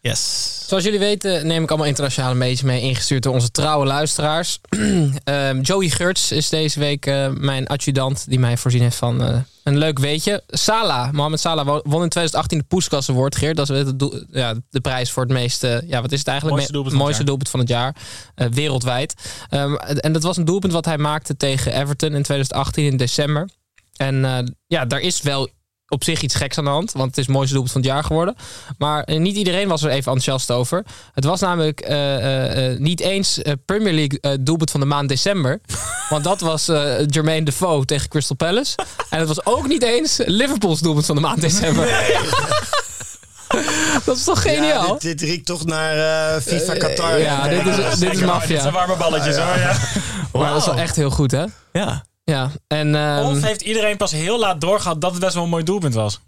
Yes. 0.10 0.64
Zoals 0.68 0.84
jullie 0.84 1.00
weten 1.00 1.48
neem 1.48 1.64
ik 1.64 1.70
allemaal 1.70 1.88
internationale 1.88 2.36
meetjes 2.36 2.62
mee, 2.62 2.82
ingestuurd 2.82 3.24
door 3.24 3.34
onze 3.34 3.52
trouwe 3.52 3.86
luisteraars. 3.86 4.60
Ehm, 5.24 5.62
Joey 5.62 5.90
Geurts 5.90 6.32
is 6.32 6.50
deze 6.50 6.80
week 6.80 7.06
eh, 7.06 7.30
mijn 7.30 7.68
adjudant 7.68 8.30
die 8.30 8.40
mij 8.40 8.58
voorzien 8.58 8.82
heeft 8.82 8.96
van 8.96 9.24
eh, 9.24 9.38
een 9.64 9.78
leuk 9.78 10.00
weetje. 10.00 10.44
Salah, 10.48 11.12
Mohamed 11.12 11.40
Salah 11.40 11.66
won 11.66 12.04
in 12.04 12.10
2018 12.10 12.58
de 12.58 12.64
Poeskas 12.64 13.10
Award, 13.10 13.36
Geert. 13.36 13.56
Dat 13.56 13.70
is 13.70 13.84
doel- 13.96 14.24
ja, 14.32 14.54
de 14.70 14.82
prijs 14.82 15.12
voor 15.12 15.24
het 15.24 15.32
meeste, 15.32 15.84
ja 15.88 16.02
wat 16.02 16.12
is 16.12 16.20
het 16.20 16.28
eigenlijk? 16.28 16.58
Mooiste 16.58 16.74
doelpunt 16.74 16.96
van 16.96 17.06
het 17.06 17.16
mooiste 17.16 17.18
jaar. 17.18 17.26
doelpunt 17.26 17.50
van 17.50 17.60
het 17.60 17.70
jaar, 17.70 17.96
eh, 18.36 18.48
wereldwijd. 18.48 19.14
Ehm, 19.50 19.76
en 19.76 20.14
dat 20.14 20.24
was 20.24 20.38
een 20.38 20.46
doelpunt 20.46 20.74
wat 20.74 20.86
hij 20.86 20.98
maakte 20.98 21.38
tegen 21.38 21.74
Everton 21.74 22.14
in 22.14 22.24
2018 22.24 22.86
in 22.86 22.98
december. 22.98 23.50
En 23.96 24.56
ja, 24.68 24.86
daar 24.86 25.00
is 25.00 25.22
wel 25.22 25.50
op 25.88 26.04
zich 26.04 26.22
iets 26.22 26.36
geks 26.36 26.58
aan 26.58 26.64
de 26.64 26.70
hand. 26.70 26.92
Want 26.92 27.08
het 27.10 27.18
is 27.18 27.26
het 27.26 27.34
mooiste 27.36 27.54
doelpunt 27.54 27.74
van 27.74 27.82
het 27.82 27.92
jaar 27.92 28.04
geworden. 28.04 28.36
Maar 28.78 29.04
eh, 29.04 29.20
niet 29.20 29.36
iedereen 29.36 29.68
was 29.68 29.82
er 29.84 29.90
even 29.90 30.12
enthousiast 30.12 30.52
over. 30.52 30.84
Het 31.14 31.24
was 31.24 31.40
namelijk 31.40 31.80
eh, 31.82 32.16
eh, 32.16 32.72
eh, 32.72 32.80
niet 32.80 33.00
eens 33.00 33.40
Premier 33.66 33.94
League 33.94 34.20
eh, 34.22 34.32
doelpunt 34.40 34.72
van 34.72 34.80
de 34.80 34.86
maand 34.86 35.10
december. 35.10 35.60
Want 36.10 36.24
dat 36.24 36.40
was 36.40 36.68
eh 36.68 37.06
Jermaine 37.08 37.46
Defoe 37.46 37.86
tegen 37.86 38.10
Crystal 38.10 38.36
Palace. 38.36 38.76
En 39.10 39.20
het 39.20 39.28
was 39.28 39.46
ook 39.46 39.68
niet 39.68 39.84
eens 39.84 40.20
Liverpool's 40.26 40.80
doelpunt 40.80 41.06
van 41.06 41.16
de 41.16 41.22
maand 41.22 41.42
december. 41.42 41.88
dat 44.06 44.18
is 44.18 44.24
toch 44.24 44.42
geniaal? 44.42 44.86
Ja, 44.88 44.92
dit, 44.92 45.02
dit 45.02 45.22
riekt 45.22 45.46
toch 45.46 45.66
naar 45.66 45.98
eh, 46.36 46.42
FIFA 46.42 46.74
Qatar. 46.74 47.20
ja, 47.20 47.48
dit 47.48 47.66
is, 47.66 47.76
dit 47.76 47.86
is 47.86 47.98
Zeker, 47.98 48.26
maffia. 48.26 48.48
Dit 48.48 48.62
zijn 48.62 48.74
warme 48.74 48.96
balletjes 48.96 49.36
hoor. 49.36 49.58
Ja. 49.58 49.76
Maar 50.34 50.50
dat 50.52 50.60
is 50.60 50.66
wel 50.66 50.76
echt 50.78 50.96
heel 50.96 51.10
goed, 51.10 51.32
hè? 51.32 51.46
Ja. 51.74 52.04
Ja, 52.26 52.52
en... 52.68 52.96
ehm, 52.96 53.26
Of 53.26 53.42
heeft 53.42 53.62
iedereen 53.62 53.98
pas 53.98 54.12
heel 54.12 54.40
laat 54.40 54.62
doorgehad 54.62 55.02
dat 55.02 55.12
het 55.12 55.20
best 55.20 55.34
wel 55.34 55.44
een 55.44 55.50
mooi 55.50 55.64
doelpunt 55.64 55.94
was? 55.94 56.20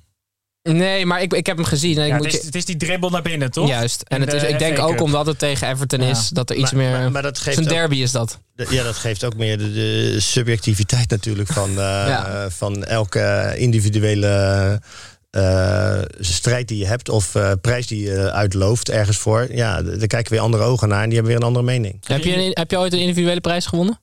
nee, 0.61 1.05
maar 1.05 1.21
ik, 1.21 1.33
ik 1.33 1.45
heb 1.45 1.57
hem 1.57 1.65
gezien. 1.65 1.97
En 1.97 2.03
ik 2.03 2.09
Ja, 2.09 2.15
moet 2.15 2.25
het, 2.25 2.33
is, 2.33 2.39
je- 2.39 2.45
het 2.45 2.55
is 2.55 2.65
die 2.65 2.77
dribbel 2.77 3.09
naar 3.09 3.21
binnen, 3.21 3.51
toch? 3.51 3.67
Juist. 3.67 4.01
En 4.01 4.21
het 4.21 4.33
is, 4.33 4.43
ik 4.43 4.59
denk 4.59 4.79
ook 4.79 5.01
omdat 5.01 5.25
het 5.25 5.39
tegen 5.39 5.67
Everton 5.69 6.01
Ja. 6.01 6.09
is, 6.09 6.29
dat 6.29 6.49
er 6.49 6.55
iets 6.55 6.71
Maar- 6.71 6.83
meer... 6.83 6.91
maar- 6.99 7.11
maar 7.11 7.21
dat 7.21 7.39
geeft 7.39 7.55
zijn 7.55 7.67
ook- 7.69 7.73
derby 7.73 7.95
is 7.95 8.11
dat. 8.11 8.39
De- 8.53 8.67
Ja, 8.69 8.83
dat 8.83 8.95
geeft 8.95 9.23
ook 9.23 9.35
meer 9.35 9.57
de, 9.57 9.73
de 9.73 10.15
subjectiviteit 10.19 11.09
natuurlijk 11.09 11.49
van, 11.49 11.69
eh, 11.69 11.75
Ja. 12.07 12.49
van 12.49 12.83
elke 12.83 13.53
individuele 13.57 14.81
eh, 15.29 16.01
strijd 16.19 16.67
die 16.67 16.77
je 16.77 16.85
hebt 16.85 17.09
of 17.09 17.35
eh, 17.35 17.51
prijs 17.61 17.87
die 17.87 18.01
je 18.01 18.31
uitlooft 18.31 18.89
ergens 18.89 19.17
voor. 19.17 19.47
Ja, 19.51 19.81
daar 19.81 20.07
kijken 20.07 20.31
weer 20.31 20.41
andere 20.41 20.63
ogen 20.63 20.87
naar 20.87 21.01
en 21.03 21.09
die 21.09 21.13
hebben 21.17 21.31
weer 21.33 21.41
een 21.41 21.47
andere 21.47 21.65
mening. 21.65 21.97
Heb 22.07 22.23
je, 22.23 22.35
een- 22.35 22.51
heb 22.53 22.71
je 22.71 22.77
ooit 22.77 22.93
een 22.93 22.99
individuele 22.99 23.41
prijs 23.41 23.65
gewonnen? 23.65 23.99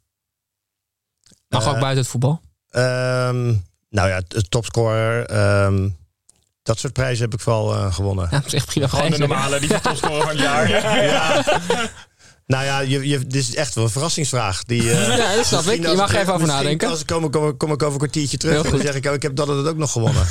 Mag 1.54 1.62
Eh, 1.66 1.72
ook 1.72 1.80
buiten 1.80 2.02
het 2.02 2.08
voetbal. 2.10 2.40
Ehm, 2.70 3.44
nou 3.90 4.08
ja, 4.08 4.20
t- 4.28 4.50
topscorer, 4.50 5.26
ehm, 5.26 5.88
dat 6.62 6.78
soort 6.78 6.92
prijzen 6.92 7.24
heb 7.24 7.34
ik 7.40 7.44
wel 7.44 7.74
eh, 7.74 7.94
gewonnen. 7.94 8.28
Ja, 8.30 8.36
dat 8.36 8.46
is 8.46 8.54
echt 8.54 8.66
prima 8.66 8.86
Gewoon 8.88 9.10
de 9.10 9.18
normale, 9.18 9.60
die 9.60 9.68
topscorer 9.80 10.20
van 10.20 10.28
het 10.28 10.38
jaar. 10.38 10.68
Ja. 11.04 11.44
Nou 12.46 12.64
ja, 12.64 12.80
je, 12.80 13.08
je, 13.08 13.18
dit 13.18 13.34
is 13.34 13.54
echt 13.54 13.74
wel 13.74 13.84
een 13.84 13.90
verrassingsvraag. 13.90 14.64
Die, 14.64 14.90
eh, 14.92 15.08
Ja, 15.18 15.36
dat 15.36 15.46
snap 15.46 15.64
ik. 15.64 15.86
Je 15.86 15.94
mag 15.96 16.14
er 16.14 16.20
even 16.20 16.34
over 16.34 16.46
nadenken. 16.46 16.88
Als, 16.88 17.04
kom, 17.04 17.30
kom, 17.30 17.56
kom 17.56 17.72
ik 17.72 17.82
over 17.82 17.92
een 17.92 17.98
kwartiertje 17.98 18.36
terug 18.36 18.54
Heel 18.54 18.64
en 18.64 18.70
dan 18.70 18.78
goed. 18.80 18.88
zeg 18.88 18.96
ik, 18.96 19.06
oh, 19.06 19.14
ik 19.14 19.22
heb 19.22 19.36
dat 19.36 19.48
en 19.48 19.54
dat 19.54 19.66
ook 19.68 19.76
nog 19.76 19.92
gewonnen. 19.92 20.26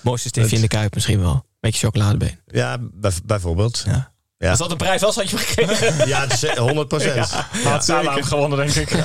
Mooiste 0.00 0.28
stiftje 0.28 0.56
in 0.56 0.62
de 0.62 0.68
kuip 0.68 0.94
misschien 0.94 1.20
wel. 1.20 1.44
Beetje 1.60 1.86
chocoladebeen. 1.86 2.38
Ja, 2.46 2.76
bij- 2.80 3.12
bijvoorbeeld. 3.24 3.82
Ja. 3.86 4.12
Ja. 4.40 4.50
Als 4.50 4.58
dat 4.58 4.70
een 4.70 4.76
prijs 4.76 5.00
was, 5.00 5.16
had 5.16 5.30
je 5.30 5.36
gekregen. 5.36 6.08
Ja, 6.08 6.20
het 6.20 6.42
is 6.42 6.56
100 6.56 6.88
procent. 6.88 7.30
Had 7.64 7.84
Salah 7.84 8.14
hem 8.14 8.22
gewonnen, 8.22 8.58
denk 8.58 8.74
ik. 8.74 9.02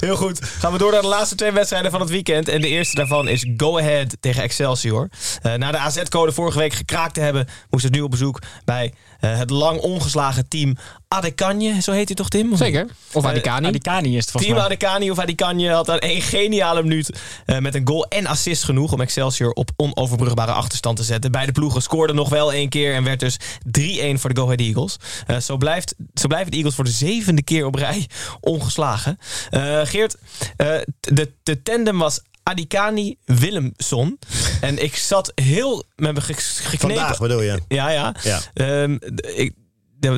Heel 0.00 0.16
goed. 0.16 0.44
Gaan 0.44 0.72
we 0.72 0.78
door 0.78 0.92
naar 0.92 1.00
de 1.00 1.06
laatste 1.06 1.34
twee 1.34 1.52
wedstrijden 1.52 1.90
van 1.90 2.00
het 2.00 2.10
weekend. 2.10 2.48
En 2.48 2.60
de 2.60 2.68
eerste 2.68 2.96
daarvan 2.96 3.28
is 3.28 3.46
Go 3.56 3.78
Ahead 3.78 4.16
tegen 4.20 4.42
Excelsior. 4.42 5.08
Eh, 5.42 5.54
na 5.54 5.70
de 5.70 5.78
AZ-code 5.78 6.32
vorige 6.32 6.58
week 6.58 6.72
gekraakt 6.72 7.14
te 7.14 7.20
hebben... 7.20 7.48
moest 7.70 7.84
het 7.84 7.92
nu 7.92 8.00
op 8.00 8.10
bezoek 8.10 8.38
bij 8.64 8.84
eh, 8.84 8.92
het 9.18 9.50
lang 9.50 9.80
ongeslagen 9.80 10.48
team 10.48 10.76
Adekanje. 11.08 11.82
Zo 11.82 11.92
heet 11.92 12.06
hij 12.06 12.16
toch, 12.16 12.28
Tim? 12.28 12.56
Zeker. 12.56 12.86
Of 13.12 13.24
Eh, 13.24 13.30
Adikani. 13.30 13.66
Adikani 13.66 14.16
is 14.16 14.22
het 14.22 14.30
volgens 14.30 14.52
Team. 14.52 14.64
Adekani 14.64 15.10
of 15.10 15.18
Adikanje 15.18 15.70
had 15.70 15.86
dan 15.86 15.98
één 15.98 16.22
geniale 16.22 16.82
minuut 16.82 17.18
eh, 17.46 17.58
met 17.58 17.74
een 17.74 17.86
goal 17.88 18.06
en 18.08 18.26
assist 18.26 18.64
genoeg 18.64 18.92
om 18.92 19.00
Excelsior 19.00 19.52
op 19.52 19.70
onoverbrugbare 19.76 20.52
achterstand 20.52 20.96
te 20.96 21.02
zetten. 21.02 21.30
Beide 21.30 21.52
ploegen 21.52 21.82
scoorden 21.82 22.16
nog 22.16 22.28
wel 22.28 22.52
één 22.52 22.68
keer 22.68 22.94
en 22.94 23.04
werd 23.04 23.20
dus 23.20 23.36
3-1 23.62 24.18
voor 24.18 24.34
de 24.34 24.40
Go 24.40 24.44
Ahead 24.44 24.60
Eagles. 24.60 24.96
Eh, 25.26 25.36
zo, 25.36 25.56
blijft, 25.56 25.94
zo 26.14 26.26
blijven 26.26 26.50
de 26.50 26.56
Eagles 26.56 26.74
voor 26.74 26.84
de 26.84 26.90
zevende 26.90 27.42
keer 27.42 27.66
op 27.66 27.74
rij 27.74 28.06
ongeslagen. 28.40 29.18
Eh, 29.50 29.80
Geert, 29.84 30.16
eh, 30.56 30.76
de, 31.00 31.32
de 31.42 31.62
tandem 31.62 31.98
was 31.98 32.20
Adikani 32.48 33.16
Willemson. 33.24 34.18
en 34.60 34.82
ik 34.82 34.96
zat 34.96 35.32
heel 35.34 35.84
met 35.96 36.12
mijn 36.12 36.22
ge- 36.22 36.34
geknepen... 36.62 36.96
Vandaag 36.96 37.18
bedoel 37.18 37.42
je? 37.42 37.60
Ja, 37.68 37.88
ja. 37.90 38.14
Ja. 38.22 38.40
Ehm, 38.54 38.96
ik, 39.36 39.54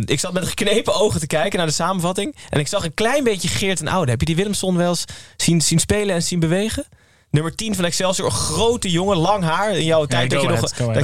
ik 0.05 0.21
zat 0.21 0.33
met 0.33 0.47
geknepen 0.47 0.95
ogen 0.95 1.21
te 1.21 1.27
kijken 1.27 1.59
naar 1.59 1.67
de 1.67 1.73
samenvatting. 1.73 2.37
En 2.51 2.61
ik 2.61 2.69
zag 2.69 2.85
een 2.85 2.95
klein 2.95 3.25
beetje 3.25 3.49
Geert 3.49 3.81
en 3.81 3.89
Oude. 3.89 4.11
Heb 4.11 4.21
je 4.21 4.27
die 4.27 4.37
Willemson 4.37 4.77
wel 4.77 4.89
eens 4.89 5.05
zien, 5.37 5.61
zien 5.61 5.79
spelen 5.79 6.15
en 6.15 6.23
zien 6.23 6.41
beweegen? 6.41 6.85
Nummer 7.31 7.55
10 7.55 7.75
van 7.75 7.85
Excelsior, 7.85 8.27
een 8.27 8.33
grote 8.33 8.91
jongen, 8.91 9.17
lang 9.17 9.45
haar. 9.45 9.77
In 9.77 9.85
jouw 9.85 10.05
tijd 10.05 10.31
dat 10.31 10.39
Go 10.39 10.45
je 10.45 10.53
Ahead, 10.53 10.63
nog... 10.63 10.77
Go 10.77 10.87
dat 10.87 10.95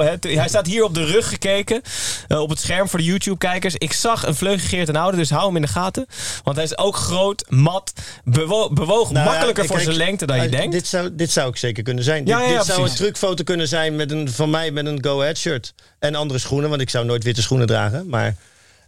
Ahead. 0.00 0.24
Hij 0.24 0.48
staat 0.48 0.66
hier 0.66 0.84
op 0.84 0.94
de 0.94 1.04
rug 1.04 1.28
gekeken. 1.28 1.82
eh, 2.28 2.40
op 2.40 2.48
het 2.48 2.60
scherm 2.60 2.88
voor 2.88 2.98
de 2.98 3.04
YouTube-kijkers. 3.04 3.74
Ik 3.74 3.92
zag 3.92 4.26
een 4.26 4.34
vleugje 4.34 4.68
Geert 4.68 4.88
en 4.88 4.96
Oude, 4.96 5.16
dus 5.16 5.30
hou 5.30 5.46
hem 5.46 5.56
in 5.56 5.62
de 5.62 5.68
gaten. 5.68 6.06
Want 6.42 6.56
hij 6.56 6.64
is 6.64 6.78
ook 6.78 6.96
groot, 6.96 7.44
mat, 7.48 7.92
bewo 8.24 8.70
bewoog 8.70 9.10
Nou 9.10 9.24
ja, 9.24 9.30
makkelijker 9.30 9.64
voor 9.64 9.76
kijk, 9.76 9.88
zijn 9.88 9.98
lengte 9.98 10.26
dan 10.26 10.36
je 10.36 10.42
eh, 10.42 10.50
denkt. 10.50 10.72
Dit 10.72 10.86
zou, 10.86 11.14
dit 11.14 11.30
zou 11.30 11.48
ik 11.48 11.56
zeker 11.56 11.82
kunnen 11.82 12.04
zijn. 12.04 12.26
Ja, 12.26 12.38
dit 12.38 12.46
ja, 12.46 12.52
ja, 12.52 12.58
dit 12.58 12.66
zou 12.66 12.88
een 12.88 12.94
trucfoto 12.94 13.44
kunnen 13.44 13.68
zijn 13.68 13.96
met 13.96 14.10
een, 14.10 14.30
van 14.30 14.50
mij 14.50 14.70
met 14.70 14.86
een 14.86 15.04
Go 15.04 15.20
Ahead 15.20 15.36
shirt. 15.36 15.74
En 15.98 16.14
andere 16.14 16.38
schoenen, 16.38 16.68
want 16.68 16.80
ik 16.80 16.90
zou 16.90 17.04
nooit 17.04 17.24
witte 17.24 17.42
schoenen 17.42 17.66
dragen. 17.66 18.08
Maar 18.08 18.36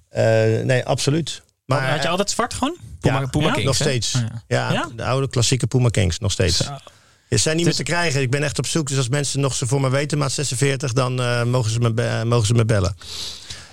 eh, 0.09 0.25
nee, 0.63 0.85
absoluut. 0.85 1.43
Maar 1.67 1.91
Had 1.91 2.03
je 2.03 2.09
altijd 2.09 2.31
zwart 2.31 2.55
gewoon? 2.55 2.77
Puma, 3.01 3.21
ja, 3.21 3.27
Puma 3.27 3.45
ja, 3.47 3.51
Kings, 3.53 3.67
nog 3.67 3.75
steeds. 3.75 4.15
Oh, 4.15 4.23
Ja, 4.47 4.73
Ja? 4.73 4.89
de 4.97 5.05
oude 5.05 5.29
klassieke 5.29 5.67
Puma 5.67 5.89
Kings 5.89 6.19
nog 6.19 6.33
steeds. 6.33 6.57
Ze 7.31 7.37
zijn 7.37 7.57
niet 7.57 7.65
meer 7.65 7.75
te 7.75 7.83
krijgen. 7.83 8.21
Ik 8.21 8.31
ben 8.31 8.43
echt 8.43 8.59
op 8.59 8.67
zoek. 8.67 8.89
Dus 8.89 8.97
als 8.97 9.09
mensen 9.09 9.41
nog 9.41 9.55
ze 9.55 9.67
voor 9.67 9.81
me 9.81 9.91
weten, 9.91 10.19
maat 10.19 10.33
46, 10.33 10.93
dan 10.93 11.21
eh, 11.21 11.43
mogen, 11.45 11.71
ze 11.71 11.79
me 11.79 12.03
eh, 12.03 12.23
mogen 12.23 12.47
ze 12.47 12.55
me 12.55 12.65
bellen. 12.65 12.97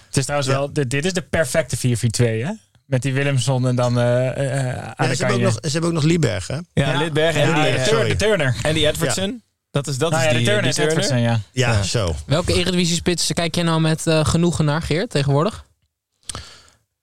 Het 0.07 0.17
is 0.17 0.23
trouwens 0.23 0.51
wel, 0.51 0.73
dit, 0.73 0.89
dit 0.89 1.05
is 1.05 1.13
de 1.13 1.21
perfecte 1.21 1.77
4-4-2, 1.77 1.81
hè? 2.21 2.51
Met 2.85 3.01
die 3.01 3.13
Willemson 3.13 3.67
en 3.67 3.75
dan 3.75 3.99
eh 3.99 4.27
eh, 4.27 4.93
Ja, 4.97 5.07
de 5.07 5.15
ze, 5.15 5.25
hebben 5.25 5.35
ook 5.35 5.53
nog, 5.53 5.57
ze 5.61 5.69
hebben 5.71 5.89
ook 5.89 5.95
nog 5.95 6.03
Lieberg, 6.03 6.47
hè? 6.47 6.57
Ja, 6.73 6.97
Lidberg 6.97 7.35
en 7.35 7.47
Ja, 7.49 7.63
die, 7.63 8.07
de 8.07 8.15
Turner. 8.15 8.55
en 8.61 8.73
die 8.73 8.87
Edwardson. 8.87 9.41
Dat 9.71 9.87
is, 9.87 9.97
dat 9.97 10.11
Nou 10.11 10.23
is 10.23 10.29
ja, 10.31 10.35
die, 10.37 10.45
de 10.45 10.51
Turner 10.51 10.71
die 10.73 10.81
is 10.83 10.89
Edwardson, 10.89 11.19
ja. 11.19 11.39
Ja, 11.51 11.83
zo. 11.83 12.15
Welke 12.25 12.53
Eredivisie-spits 12.53 13.33
kijk 13.33 13.55
je 13.55 13.63
nou 13.63 13.81
met 13.81 14.01
genoegen 14.05 14.65
naar, 14.65 14.81
Geert, 14.81 15.09
tegenwoordig? 15.09 15.65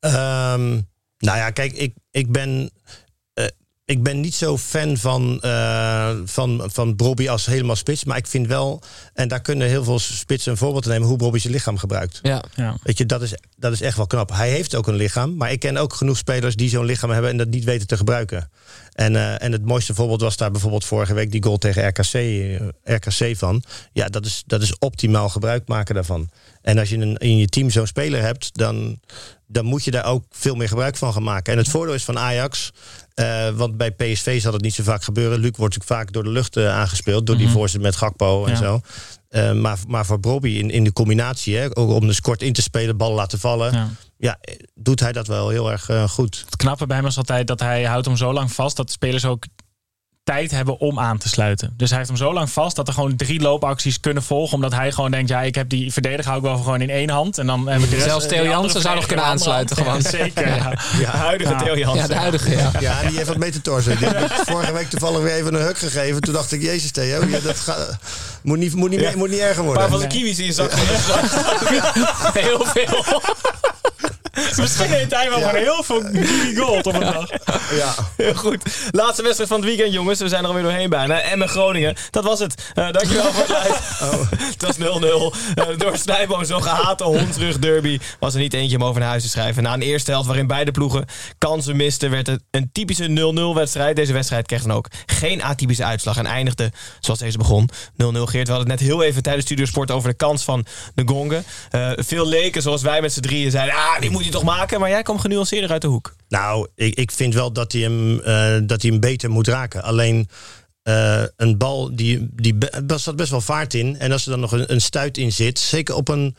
Ehm, 0.00 0.70
nou 1.18 1.38
ja, 1.38 1.50
kijk, 1.50 1.72
ik, 1.72 1.94
ik 2.10 2.32
ben. 2.32 2.70
eh, 3.34 3.44
ik 3.84 4.02
ben 4.02 4.20
niet 4.20 4.34
zo 4.34 4.58
fan 4.58 4.96
van, 4.96 5.40
eh 5.40 6.10
van, 6.24 6.62
van 6.72 6.96
Bobby 6.96 7.28
als 7.28 7.46
helemaal 7.46 7.76
spits. 7.76 8.04
Maar 8.04 8.16
ik 8.16 8.26
vind 8.26 8.46
wel, 8.46 8.82
en 9.14 9.28
daar 9.28 9.40
kunnen 9.40 9.68
heel 9.68 9.84
veel 9.84 9.98
spitsen 9.98 10.52
een 10.52 10.58
voorbeeld 10.58 10.86
nemen, 10.86 11.08
hoe 11.08 11.16
Bobby 11.16 11.38
zijn 11.38 11.52
lichaam 11.52 11.76
gebruikt. 11.78 12.18
Ja. 12.22 12.42
Ja. 12.54 12.76
Weet 12.82 12.98
je, 12.98 13.06
dat 13.06 13.22
is, 13.22 13.34
dat 13.56 13.72
is 13.72 13.80
echt 13.80 13.96
wel 13.96 14.06
knap. 14.06 14.30
Hij 14.32 14.50
heeft 14.50 14.74
ook 14.74 14.86
een 14.86 14.94
lichaam, 14.94 15.36
maar 15.36 15.52
ik 15.52 15.60
ken 15.60 15.76
ook 15.76 15.92
genoeg 15.94 16.16
spelers 16.16 16.56
die 16.56 16.68
zo'n 16.68 16.84
lichaam 16.84 17.10
hebben 17.10 17.30
en 17.30 17.36
dat 17.36 17.48
niet 17.48 17.64
weten 17.64 17.86
te 17.86 17.96
gebruiken. 17.96 18.50
En, 18.92 19.16
eh, 19.16 19.42
en 19.42 19.52
het 19.52 19.64
mooiste 19.64 19.94
voorbeeld 19.94 20.20
was 20.20 20.36
daar 20.36 20.50
bijvoorbeeld 20.50 20.84
vorige 20.84 21.14
week 21.14 21.30
die 21.32 21.42
goal 21.42 21.58
tegen 21.58 21.86
RKC, 21.88 22.14
RKC 22.84 23.36
van. 23.36 23.62
Ja, 23.92 24.08
dat 24.08 24.26
is, 24.26 24.42
dat 24.46 24.62
is 24.62 24.78
optimaal 24.78 25.28
gebruik 25.28 25.68
maken 25.68 25.94
daarvan. 25.94 26.30
En 26.62 26.78
als 26.78 26.88
je 26.88 26.96
een, 26.96 27.16
in 27.16 27.36
je 27.36 27.46
team 27.46 27.70
zo'n 27.70 27.86
speler 27.86 28.22
hebt, 28.22 28.50
dan, 28.52 29.00
dan 29.52 29.64
moet 29.64 29.84
je 29.84 29.90
daar 29.90 30.04
ook 30.04 30.24
veel 30.30 30.54
meer 30.54 30.68
gebruik 30.68 30.96
van 30.96 31.12
gaan 31.12 31.22
maken. 31.22 31.52
En 31.52 31.58
het 31.58 31.68
voordeel 31.68 31.94
is 31.94 32.04
van 32.04 32.18
Ajax, 32.18 32.70
eh, 33.14 33.48
want 33.48 33.76
bij 33.76 33.90
PSV 33.90 34.40
zal 34.40 34.52
het 34.52 34.62
niet 34.62 34.74
zo 34.74 34.82
vaak 34.82 35.02
gebeuren. 35.02 35.38
Luc 35.38 35.50
wordt 35.56 35.74
natuurlijk 35.74 36.00
vaak 36.02 36.12
door 36.12 36.22
de 36.22 36.30
lucht 36.30 36.56
eh, 36.56 36.68
aangespeeld, 36.76 37.26
door 37.26 37.36
die 37.36 37.46
Mhm. 37.46 37.54
voorzet 37.54 37.80
met 37.80 37.96
Gakpo 37.96 38.44
en 38.44 38.50
Ja. 38.52 38.56
zo. 38.58 38.80
Eh, 39.28 39.52
maar, 39.52 39.78
maar 39.88 40.06
voor 40.06 40.20
Bobby 40.20 40.48
in, 40.50 40.70
in 40.70 40.84
de 40.84 40.92
combinatie, 40.92 41.56
hè, 41.56 41.76
ook 41.76 41.90
om 41.90 42.06
dus 42.06 42.20
kort 42.20 42.42
in 42.42 42.52
te 42.52 42.62
spelen, 42.62 42.96
bal 42.96 43.12
laten 43.12 43.38
vallen. 43.38 43.72
Ja. 43.72 43.88
Ja, 44.18 44.38
doet 44.74 45.00
hij 45.00 45.12
dat 45.12 45.26
wel 45.26 45.48
heel 45.48 45.70
erg 45.70 45.90
goed. 46.10 46.42
Het 46.44 46.56
knappe 46.56 46.86
bij 46.86 46.96
hem 46.96 47.06
is 47.06 47.16
altijd 47.16 47.46
dat 47.46 47.60
hij 47.60 47.84
houdt 47.84 48.06
hem 48.06 48.16
zo 48.16 48.32
lang 48.32 48.52
vast 48.52 48.76
dat 48.76 48.86
de 48.86 48.92
spelers 48.92 49.24
ook 49.24 49.44
tijd 50.30 50.50
hebben 50.50 50.80
om 50.80 50.98
aan 51.00 51.18
te 51.18 51.28
sluiten. 51.28 51.74
Dus 51.76 51.88
hij 51.88 51.98
heeft 51.98 52.10
hem 52.10 52.18
zo 52.18 52.32
lang 52.32 52.50
vast 52.50 52.76
dat 52.76 52.88
er 52.88 52.94
gewoon 52.94 53.16
drie 53.16 53.40
loopacties 53.40 54.00
kunnen 54.00 54.22
volgen. 54.22 54.54
Omdat 54.54 54.72
hij 54.74 54.92
gewoon 54.92 55.10
denkt, 55.10 55.28
ja, 55.28 55.40
ik 55.42 55.54
heb 55.54 55.68
die 55.68 55.92
verdediger 55.92 56.24
hou 56.26 56.36
ik 56.38 56.42
wel 56.44 56.56
gewoon 56.56 56.80
in 56.80 56.90
één 56.90 57.10
hand. 57.10 57.38
En 57.38 57.46
dan 57.46 57.68
heb 57.68 57.80
ik 57.80 57.90
de 57.90 57.94
rest, 57.96 58.06
Zelfs 58.08 58.26
Theo 58.26 58.44
Jansen 58.44 58.80
zou 58.80 58.94
nog 58.94 59.06
kunnen 59.06 59.24
de 59.24 59.30
aansluiten 59.30 59.76
gewoon. 59.76 59.94
Ja, 60.02 60.08
zeker, 60.10 60.48
ja. 60.48 60.72
Ja. 60.98 61.10
huidige 61.10 61.52
Ja. 61.52 61.58
Theo 61.62 61.76
Jansen. 61.76 62.00
Ja, 62.00 62.06
de 62.06 62.14
huidige, 62.14 62.50
ja. 62.50 62.70
Ja, 62.80 63.00
die 63.00 63.16
heeft 63.16 63.28
wat 63.28 63.36
mee 63.36 63.50
te 63.50 63.60
torsen. 63.60 63.98
Die 63.98 64.08
vorige 64.46 64.72
week 64.72 64.88
toevallig 64.90 65.20
weer 65.20 65.32
even 65.34 65.54
een 65.54 65.62
huk 65.66 65.78
gegeven. 65.78 66.20
Toen 66.20 66.34
dacht 66.34 66.52
ik, 66.52 66.62
jezus 66.62 66.90
Theo, 66.90 67.24
ja, 67.26 67.38
dat 67.38 67.56
gaat, 67.56 67.96
moet, 68.42 68.58
niet, 68.58 68.74
moet, 68.74 68.90
niet, 68.90 69.00
meer- 69.00 69.16
moet 69.18 69.30
niet 69.30 69.38
erger 69.38 69.58
Een 69.58 69.64
worden. 69.64 69.82
paar 69.82 69.90
van 69.90 70.00
de 70.00 70.06
kiwis 70.14 70.38
in 70.38 70.44
je 70.44 70.52
zak. 70.52 70.72
Heel 72.42 72.64
veel. 72.64 73.04
Misschien 74.60 74.90
heeft 74.90 75.14
hij 75.14 75.28
wel 75.28 75.38
gewoon 75.38 75.54
heel 75.54 75.82
veel 75.82 76.02
gold 76.56 76.86
op 76.86 76.94
een 76.94 77.00
dag. 77.00 77.30
Ja. 77.74 77.94
Heel 78.16 78.34
goed. 78.34 78.62
Laatste 78.90 79.22
wedstrijd 79.22 79.50
van 79.50 79.60
het 79.60 79.68
weekend, 79.68 79.92
jongens. 79.92 80.20
We 80.20 80.28
zijn 80.28 80.42
er 80.42 80.48
alweer 80.48 80.62
doorheen 80.62 80.90
bijna. 80.90 81.20
Emmen 81.20 81.48
Groningen. 81.48 81.96
Dat 82.10 82.24
was 82.24 82.38
het. 82.38 82.62
Eh, 82.74 82.90
dankjewel 82.92 83.32
voor 83.32 83.42
het 83.46 83.48
luisteren. 83.62 84.28
Het 84.30 84.62
was 84.62 84.76
0-0. 84.78 85.36
Eh, 85.54 85.78
door 85.78 85.96
Snijboom 85.96 86.44
zo'n 86.44 86.62
gehate 86.62 87.04
hondsrug 87.04 87.58
derby 87.58 87.98
was 88.18 88.34
er 88.34 88.40
niet 88.40 88.54
eentje 88.54 88.76
om 88.76 88.84
over 88.84 89.00
naar 89.00 89.08
huis 89.08 89.22
te 89.22 89.28
schrijven. 89.28 89.62
Na 89.62 89.72
een 89.72 89.82
eerste 89.82 90.10
helft 90.10 90.26
waarin 90.26 90.46
beide 90.46 90.70
ploegen 90.70 91.04
kansen 91.38 91.76
misten, 91.76 92.10
werd 92.10 92.26
het 92.26 92.42
een 92.50 92.70
typische 92.72 93.08
0-0 93.08 93.54
wedstrijd. 93.54 93.96
Deze 93.96 94.12
wedstrijd 94.12 94.46
kreeg 94.46 94.62
dan 94.62 94.76
ook 94.76 94.86
geen 95.06 95.42
atypische 95.42 95.84
uitslag 95.84 96.16
en 96.16 96.26
eindigde 96.26 96.72
zoals 97.00 97.18
deze 97.18 97.38
begon. 97.38 97.70
0-0 97.70 98.26
Geert. 98.30 98.46
We 98.46 98.52
hadden 98.52 98.70
het 98.70 98.80
net 98.80 98.88
heel 98.88 99.02
even 99.02 99.22
tijdens 99.22 99.44
Studiosport 99.44 99.90
over 99.90 100.08
de 100.08 100.16
kans 100.16 100.44
van 100.44 100.66
de 100.94 101.02
Gongen. 101.06 101.44
Eh, 101.70 101.90
veel 101.96 102.26
leken 102.26 102.62
zoals 102.62 102.82
wij 102.82 103.00
met 103.00 103.12
z'n 103.12 103.20
drieën 103.20 103.50
zeiden, 103.50 103.74
ah, 103.74 104.00
die 104.00 104.10
moet 104.10 104.24
hij 104.30 104.40
toch 104.40 104.56
maken. 104.56 104.80
Maar 104.80 104.90
jij 104.90 105.02
kwam 105.02 105.18
genuanceerder 105.18 105.70
uit 105.70 105.82
de 105.82 105.88
hoek. 105.88 106.14
Nou, 106.28 106.68
ik, 106.74 106.94
ik 106.94 107.10
vind 107.10 107.34
wel 107.34 107.52
dat 107.52 107.72
hij 107.72 107.80
hem, 107.80 108.20
eh, 108.20 108.58
dat 108.62 108.82
hij 108.82 108.90
hem 108.90 109.00
beter 109.00 109.30
moet 109.30 109.48
raken. 109.48 109.82
Alleen 109.82 110.28
eh, 110.82 111.22
een 111.36 111.58
bal, 111.58 111.96
die, 111.96 112.28
die 112.32 112.56
zat 112.96 113.16
best 113.16 113.30
wel 113.30 113.40
vaart 113.40 113.74
in. 113.74 113.98
En 113.98 114.12
als 114.12 114.24
er 114.24 114.30
dan 114.30 114.40
nog 114.40 114.52
een, 114.52 114.72
een 114.72 114.80
stuit 114.80 115.18
in 115.18 115.32
zit, 115.32 115.58
zeker 115.58 115.94
op 115.94 116.08
een, 116.08 116.36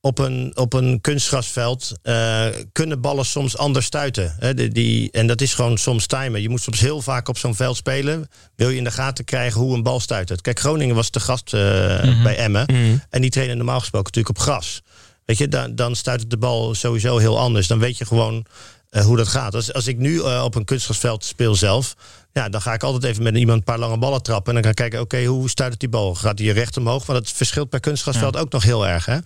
op 0.00 0.18
een, 0.18 0.52
op 0.54 0.72
een 0.72 1.00
kunstgrasveld, 1.00 1.92
eh, 2.02 2.46
kunnen 2.72 3.00
ballen 3.00 3.24
soms 3.24 3.56
anders 3.56 3.86
stuiten. 3.86 4.36
Hè, 4.38 4.54
die, 4.54 4.68
die, 4.68 5.10
en 5.10 5.26
dat 5.26 5.40
is 5.40 5.54
gewoon 5.54 5.78
soms 5.78 6.06
timen. 6.06 6.42
Je 6.42 6.48
moet 6.48 6.62
soms 6.62 6.80
heel 6.80 7.02
vaak 7.02 7.28
op 7.28 7.38
zo'n 7.38 7.54
veld 7.54 7.76
spelen. 7.76 8.28
Wil 8.56 8.68
je 8.68 8.76
in 8.76 8.84
de 8.84 8.90
gaten 8.90 9.24
krijgen 9.24 9.60
hoe 9.60 9.74
een 9.74 9.82
bal 9.82 10.00
stuitert. 10.00 10.40
Kijk, 10.40 10.58
Groningen 10.58 10.94
was 10.94 11.10
te 11.10 11.20
gast 11.20 11.54
eh, 11.54 12.22
bij 12.22 12.36
Emmen. 12.36 12.66
En 13.10 13.20
die 13.20 13.30
trainen 13.30 13.56
normaal 13.56 13.80
gesproken 13.80 14.12
natuurlijk 14.12 14.38
op 14.38 14.44
gras. 14.44 14.82
Weet 15.28 15.38
je, 15.38 15.48
dan, 15.48 15.74
dan 15.74 15.96
stuit 15.96 16.30
de 16.30 16.36
bal 16.36 16.74
sowieso 16.74 17.18
heel 17.18 17.38
anders. 17.38 17.66
Dan 17.66 17.78
weet 17.78 17.98
je 17.98 18.04
gewoon 18.04 18.46
eh, 18.90 19.04
hoe 19.04 19.16
dat 19.16 19.28
gaat. 19.28 19.54
Als, 19.54 19.72
als 19.72 19.86
ik 19.86 19.98
nu 19.98 20.22
eh, 20.22 20.42
op 20.44 20.54
een 20.54 20.64
kunstgrasveld 20.64 21.24
speel 21.24 21.54
zelf, 21.54 21.94
ja, 22.32 22.48
dan 22.48 22.60
ga 22.60 22.72
ik 22.72 22.82
altijd 22.82 23.04
even 23.04 23.22
met 23.22 23.36
iemand 23.36 23.58
een 23.58 23.64
paar 23.64 23.78
lange 23.78 23.98
ballen 23.98 24.22
trappen. 24.22 24.48
En 24.48 24.54
dan 24.54 24.62
ga 24.62 24.68
ik 24.70 24.76
kijken, 24.76 25.00
oké, 25.00 25.24
hoe 25.24 25.48
stuit 25.48 25.70
het 25.70 25.80
die 25.80 25.88
bal? 25.88 26.14
Gaat 26.14 26.36
die 26.36 26.52
recht 26.52 26.76
omhoog? 26.76 27.06
Want 27.06 27.18
het 27.18 27.36
verschilt 27.36 27.68
per 27.68 27.80
kunstgrasveld 27.80 28.36
ook 28.36 28.52
nog 28.52 28.62
heel 28.62 28.86
erg. 28.86 29.06
Hè? 29.06 29.18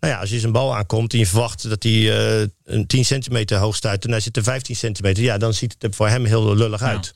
Nou 0.00 0.12
ja, 0.12 0.18
als 0.18 0.30
je 0.30 0.38
zijn 0.38 0.52
bal 0.52 0.76
aankomt 0.76 1.12
en 1.12 1.18
je 1.18 1.26
verwacht 1.26 1.68
dat 1.68 1.82
hij 1.82 1.92
eh, 1.92 2.48
een 2.64 2.86
10 2.86 3.04
centimeter 3.04 3.58
hoog 3.58 3.76
stuit 3.76 4.04
en 4.04 4.10
hij 4.10 4.20
zit 4.20 4.36
er 4.36 4.42
15 4.42 4.76
centimeter, 4.76 5.22
ja, 5.22 5.38
dan 5.38 5.54
ziet 5.54 5.72
het 5.72 5.82
er 5.82 5.92
voor 5.92 6.08
hem 6.08 6.24
heel 6.24 6.54
lullig 6.54 6.82
uit. 6.82 7.14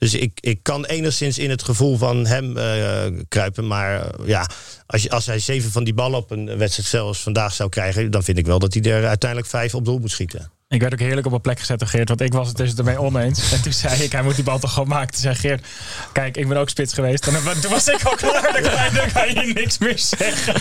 Dus 0.00 0.14
ik, 0.14 0.38
ik 0.40 0.62
kan 0.62 0.84
enigszins 0.84 1.38
in 1.38 1.50
het 1.50 1.62
gevoel 1.62 1.96
van 1.96 2.26
hem 2.26 2.56
eh, 2.56 3.06
kruipen. 3.28 3.66
Maar 3.66 4.00
eh, 4.00 4.26
ja, 4.26 4.48
als, 4.86 5.10
als 5.10 5.26
hij 5.26 5.38
zeven 5.38 5.70
van 5.70 5.84
die 5.84 5.94
ballen 5.94 6.18
op 6.18 6.30
een 6.30 6.58
wedstrijd 6.58 6.88
zelfs 6.88 7.20
vandaag 7.20 7.52
zou 7.54 7.68
krijgen, 7.68 8.10
dan 8.10 8.22
vind 8.22 8.38
ik 8.38 8.46
wel 8.46 8.58
dat 8.58 8.74
hij 8.74 8.82
er 8.82 9.06
uiteindelijk 9.06 9.50
vijf 9.50 9.74
op 9.74 9.84
doel 9.84 9.98
moet 9.98 10.10
schieten. 10.10 10.50
Ik 10.70 10.80
werd 10.80 10.92
ook 10.92 10.98
heerlijk 11.00 11.26
op 11.26 11.32
een 11.32 11.40
plek 11.40 11.58
gezet 11.58 11.78
door 11.78 11.88
Geert, 11.88 12.08
want 12.08 12.20
ik 12.20 12.32
was 12.32 12.48
het 12.48 12.56
dus 12.56 12.74
ermee 12.74 13.00
oneens. 13.00 13.52
En 13.52 13.62
toen 13.62 13.72
zei 13.72 14.02
ik, 14.02 14.12
hij 14.12 14.22
moet 14.22 14.34
die 14.34 14.44
bal 14.44 14.58
toch 14.58 14.72
gewoon 14.72 14.88
maken. 14.88 15.12
Toen 15.12 15.20
zei 15.20 15.34
Geert, 15.34 15.66
kijk, 16.12 16.36
ik 16.36 16.48
ben 16.48 16.56
ook 16.56 16.68
spits 16.68 16.94
geweest. 16.94 17.22
Toen 17.22 17.70
was 17.70 17.88
ik 17.88 18.02
al 18.02 18.14
klaar, 18.14 18.52
dan 18.52 18.62
kan 18.62 18.84
je, 18.84 18.90
dan 18.94 19.12
kan 19.12 19.28
je 19.28 19.52
niks 19.52 19.78
meer 19.78 19.98
zeggen. 19.98 20.54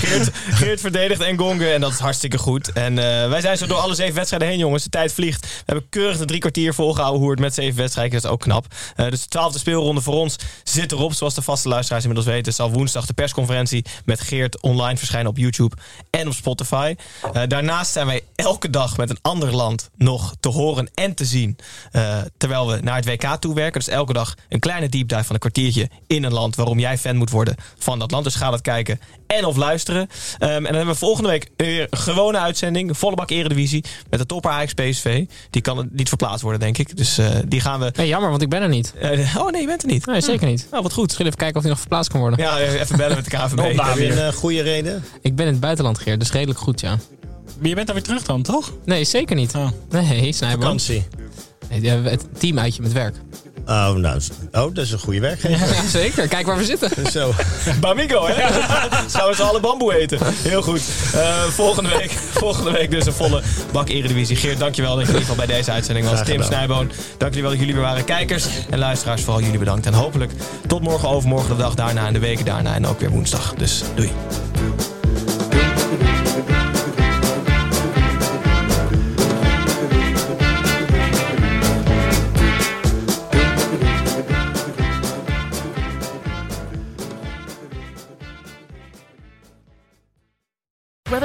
Geert, 0.50 0.80
verdedigt 0.82 1.22
en 1.22 1.38
Gongen 1.38 1.74
en 1.74 1.82
dat 1.82 1.92
is 1.92 2.00
hartstikke 2.00 2.38
goed. 2.38 2.72
En 2.72 2.98
eh, 2.98 3.30
wij 3.30 3.42
zijn 3.42 3.58
zo 3.58 3.68
door 3.68 3.78
alle 3.78 3.96
zeven 3.96 4.16
wedstrijden 4.16 4.48
heen, 4.48 4.58
jongens. 4.58 4.84
De 4.84 4.90
tijd 4.90 5.14
vliegt. 5.14 5.42
We 5.42 5.64
hebben 5.66 5.90
keurig 5.90 6.18
de 6.18 6.26
drie 6.26 6.40
kwartier 6.40 6.74
volgehouden 6.74 7.22
hoe 7.22 7.32
het 7.32 7.40
met 7.40 7.54
zeven 7.54 7.78
wedstrijden. 7.78 8.14
Dat 8.14 8.24
is 8.24 8.30
ook 8.30 8.42
knap. 8.42 8.66
Eh, 8.96 9.10
dus 9.10 9.22
de 9.22 9.28
twaalfde 9.28 9.60
speelronde 9.60 10.02
voor 10.02 10.16
ons 10.16 10.36
zit 10.64 10.92
erop. 10.92 11.14
Zoals 11.14 11.34
de 11.34 11.42
vaste 11.42 11.68
luisteraars 11.70 12.04
inmiddels 12.04 12.34
weten, 12.34 12.54
zal 12.54 12.72
woensdag 12.72 13.06
de 13.06 13.14
persconferentie 13.14 13.86
met 14.06 14.22
Geert 14.22 14.62
online 14.62 14.98
verschijnen 14.98 15.30
op 15.30 15.38
YouTube 15.38 15.76
en 16.10 16.28
op 16.28 16.34
Spotify. 16.34 16.96
Eh, 17.34 17.42
daarnaast 17.48 17.92
zijn 17.92 18.06
wij 18.06 18.22
elke 18.36 18.70
dag 18.70 18.98
met 18.98 19.10
een 19.10 19.20
ander 19.22 19.56
land 19.56 19.90
nog 20.00 20.34
te 20.40 20.50
horen 20.50 20.90
en 20.94 21.14
te 21.14 21.26
zien. 21.26 21.58
eh, 21.92 22.18
terwijl 22.38 22.68
we 22.68 22.80
naar 22.82 22.96
het 22.96 23.06
WK 23.06 23.36
toe 23.40 23.56
werken. 23.56 23.80
Dus 23.80 23.90
elke 23.90 24.14
dag 24.14 24.36
een 24.50 24.60
kleine 24.60 24.90
deep 24.90 25.08
dive 25.10 25.24
van 25.24 25.34
een 25.34 25.40
kwartiertje 25.42 25.90
in 26.08 26.24
een 26.24 26.34
land 26.34 26.56
waarom 26.56 26.80
jij 26.80 26.98
fan 26.98 27.16
moet 27.16 27.30
worden 27.30 27.56
van 27.78 28.00
dat 28.00 28.12
land. 28.12 28.24
Dus 28.24 28.36
ga 28.36 28.50
dat 28.50 28.62
kijken 28.62 29.00
en 29.28 29.46
of 29.46 29.56
luisteren. 29.56 30.08
Ehm, 30.40 30.52
en 30.52 30.64
dan 30.64 30.74
hebben 30.76 30.94
we 30.94 31.00
volgende 31.00 31.30
week 31.30 31.50
weer 31.58 31.88
een 31.90 31.98
gewone 31.98 32.38
uitzending. 32.38 32.98
Volle 32.98 33.16
bak 33.16 33.30
Eredivisie. 33.30 33.84
Met 34.10 34.20
de 34.20 34.26
topper 34.26 34.52
Ajax 34.52 34.74
PSV. 34.74 35.26
Die 35.50 35.62
kan 35.62 35.90
niet 35.92 36.08
verplaatst 36.08 36.42
worden, 36.42 36.60
denk 36.60 36.78
ik. 36.78 36.98
Dus 36.98 37.18
eh, 37.18 37.30
die 37.48 37.60
gaan 37.62 37.80
we... 37.80 37.92
Nee, 37.96 38.08
jammer, 38.08 38.30
want 38.30 38.42
ik 38.42 38.50
ben 38.50 38.62
er 38.62 38.70
niet. 38.70 38.94
Eh, 39.02 39.36
oh 39.38 39.50
nee, 39.52 39.62
je 39.62 39.68
bent 39.68 39.82
er 39.82 39.88
niet. 39.88 40.06
Nee, 40.06 40.22
zeker 40.22 40.48
niet. 40.48 40.68
Nou, 40.72 40.84
wat 40.84 40.94
goed. 40.94 41.04
Misschien 41.06 41.26
even 41.26 41.38
kijken 41.38 41.56
of 41.56 41.62
hij 41.62 41.72
nog 41.72 41.80
verplaatst 41.80 42.12
kan 42.12 42.20
worden. 42.20 42.40
Ja, 42.40 42.58
even 42.60 42.98
bellen 42.98 43.16
met 43.16 43.26
de 43.26 43.32
KVB. 43.38 43.78
Heb 43.78 43.98
je 43.98 44.22
een 44.22 44.34
goede 44.34 44.62
reden? 44.62 45.04
Ik 45.22 45.36
ben 45.36 45.46
in 45.46 45.52
het 45.52 45.62
buitenland, 45.62 46.00
Geert, 46.00 46.20
dus 46.20 46.32
redelijk 46.32 46.60
goed, 46.60 46.80
ja. 46.80 46.98
Maar 47.60 47.70
je 47.70 47.76
bent 47.76 47.88
dan 47.88 47.96
weer 47.96 48.06
terug 48.06 48.24
dan, 48.24 48.42
toch? 48.42 48.72
Nee, 48.86 49.04
zeker 49.04 49.36
niet. 49.36 49.56
Oh. 49.56 49.68
Nee, 49.90 50.32
Snijboom. 50.34 50.62
Vakantie. 50.62 51.08
Nee, 51.70 51.80
die 51.80 51.90
hebben 51.90 52.12
Het 52.12 52.26
team 52.40 52.60
uitje 52.60 52.82
met 52.82 52.92
werk. 52.92 53.16
Oh, 53.70 53.92
nou, 53.92 54.22
oh, 54.52 54.74
dat 54.74 54.78
is 54.78 54.92
een 54.92 55.00
goede 55.00 55.20
werkgever. 55.20 55.76
Ja, 55.76 55.88
zeker. 56.02 56.28
Kijk 56.28 56.46
waar 56.46 56.58
we 56.58 56.66
zitten. 56.66 56.92
Zo. 57.12 57.34
Bamigo, 57.82 58.28
hè? 58.28 58.34
We 59.28 59.34
z'n 59.36 59.42
allen 59.42 59.62
bamboe 59.62 59.98
eten. 60.00 60.20
Heel 60.24 60.62
goed. 60.62 60.82
Eh, 61.14 61.44
volgende, 61.44 61.90
week, 61.90 62.12
volgende 62.12 62.72
week 62.72 62.92
dus 62.92 63.06
een 63.06 63.14
volle 63.14 63.42
bak 63.72 63.90
Eredivisie. 63.90 64.36
Geert, 64.36 64.60
dankjewel 64.60 64.96
dat 64.96 65.06
je 65.06 65.12
in 65.12 65.20
ieder 65.20 65.30
geval 65.30 65.46
bij 65.46 65.56
deze 65.56 65.72
uitzending 65.72 66.10
was. 66.10 66.24
Tim. 66.24 66.44
Snijboon, 66.44 66.92
dank 67.18 67.34
jullie 67.34 67.42
wel 67.42 67.50
dat 67.50 67.60
jullie 67.60 67.74
weer 67.74 67.84
waren. 67.84 68.04
Kijkers 68.06 68.46
en 68.70 68.80
luisteraars, 68.80 69.22
vooral 69.22 69.42
jullie 69.42 69.60
bedankt. 69.60 69.86
En 69.86 69.94
hopelijk 69.94 70.32
tot 70.68 70.82
morgen, 70.82 71.10
overmorgen, 71.10 71.50
de 71.50 71.62
dag 71.62 71.76
daarna 71.76 72.08
en 72.08 72.14
de 72.14 72.20
weken 72.20 72.46
daarna. 72.46 72.76
En 72.76 72.88
ook 72.88 73.00
weer 73.00 73.10
woensdag. 73.10 73.54
Dus 73.58 73.84
doei. 73.96 74.12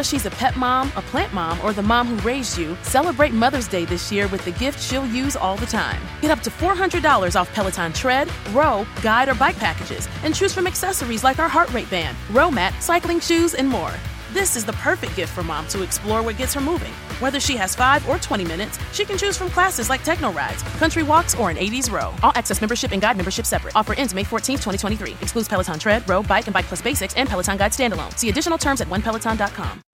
She's 0.05 0.27
a 0.27 0.31
pet 0.31 0.57
mom, 0.57 0.93
a 0.97 1.03
plant 1.03 1.33
mom, 1.33 1.61
or 1.63 1.73
the 1.73 1.83
mom 1.83 2.07
who 2.07 2.17
raised 2.29 2.57
you, 2.57 2.77
celebrate 2.83 3.33
Mother's 3.33 3.69
Day 3.69 3.85
this 3.85 4.13
year 4.13 4.29
with 4.29 4.45
the 4.45 4.53
gift 4.53 4.81
she'll 4.81 5.07
use 5.07 5.37
all 5.37 5.57
the 5.57 5.67
time. 5.67 6.01
Get 6.21 6.31
up 6.31 6.41
to 6.41 6.51
$400 6.51 7.39
off 7.39 7.53
Peloton 7.53 7.93
tread, 7.93 8.29
row, 8.53 8.87
guide, 9.03 9.29
or 9.29 9.35
bike 9.35 9.59
packages, 9.59 10.09
and 10.23 10.35
choose 10.35 10.55
from 10.55 10.67
accessories 10.67 11.25
like 11.25 11.39
our 11.39 11.49
heart 11.49 11.73
rate 11.73 11.91
band, 11.91 12.17
row 12.31 12.51
mat, 12.51 12.75
cycling 12.83 13.21
shoes, 13.21 13.55
and 13.55 13.69
more. 13.69 13.93
This 14.35 14.57
is 14.57 14.65
the 14.65 14.73
perfect 14.73 15.15
gift 15.15 15.33
for 15.33 15.45
mom 15.45 15.69
to 15.69 15.83
explore 15.83 16.21
what 16.21 16.37
gets 16.37 16.55
her 16.55 16.61
moving. 16.61 16.93
Whether 17.21 17.39
she 17.39 17.57
has 17.57 17.77
5 17.77 18.09
or 18.09 18.19
20 18.19 18.45
minutes, 18.45 18.81
she 18.93 19.05
can 19.05 19.17
choose 19.17 19.39
from 19.39 19.49
classes 19.49 19.89
like 19.89 20.03
techno 20.03 20.33
rides, 20.33 20.63
country 20.81 21.05
walks, 21.05 21.37
or 21.37 21.51
an 21.51 21.57
80s 21.57 21.89
row. 21.89 22.13
All 22.23 22.33
access 22.35 22.61
membership 22.61 22.91
and 22.91 23.01
guide 23.01 23.17
membership 23.17 23.47
separate. 23.47 23.77
Offer 23.77 23.95
ends 23.95 24.13
May 24.13 24.25
14, 24.25 24.57
2023. 24.57 25.13
Excludes 25.21 25.49
Peloton 25.49 25.79
Tread, 25.79 26.09
Row, 26.09 26.23
Bike, 26.25 26.49
and 26.49 26.55
Bike 26.55 26.67
Plus 26.67 26.83
Basics 26.83 27.15
and 27.15 27.29
Peloton 27.29 27.57
Guide 27.57 27.71
Standalone. 27.71 28.19
See 28.19 28.29
additional 28.29 28.59
terms 28.59 28.81
at 28.81 28.89
onepeloton.com. 28.89 29.94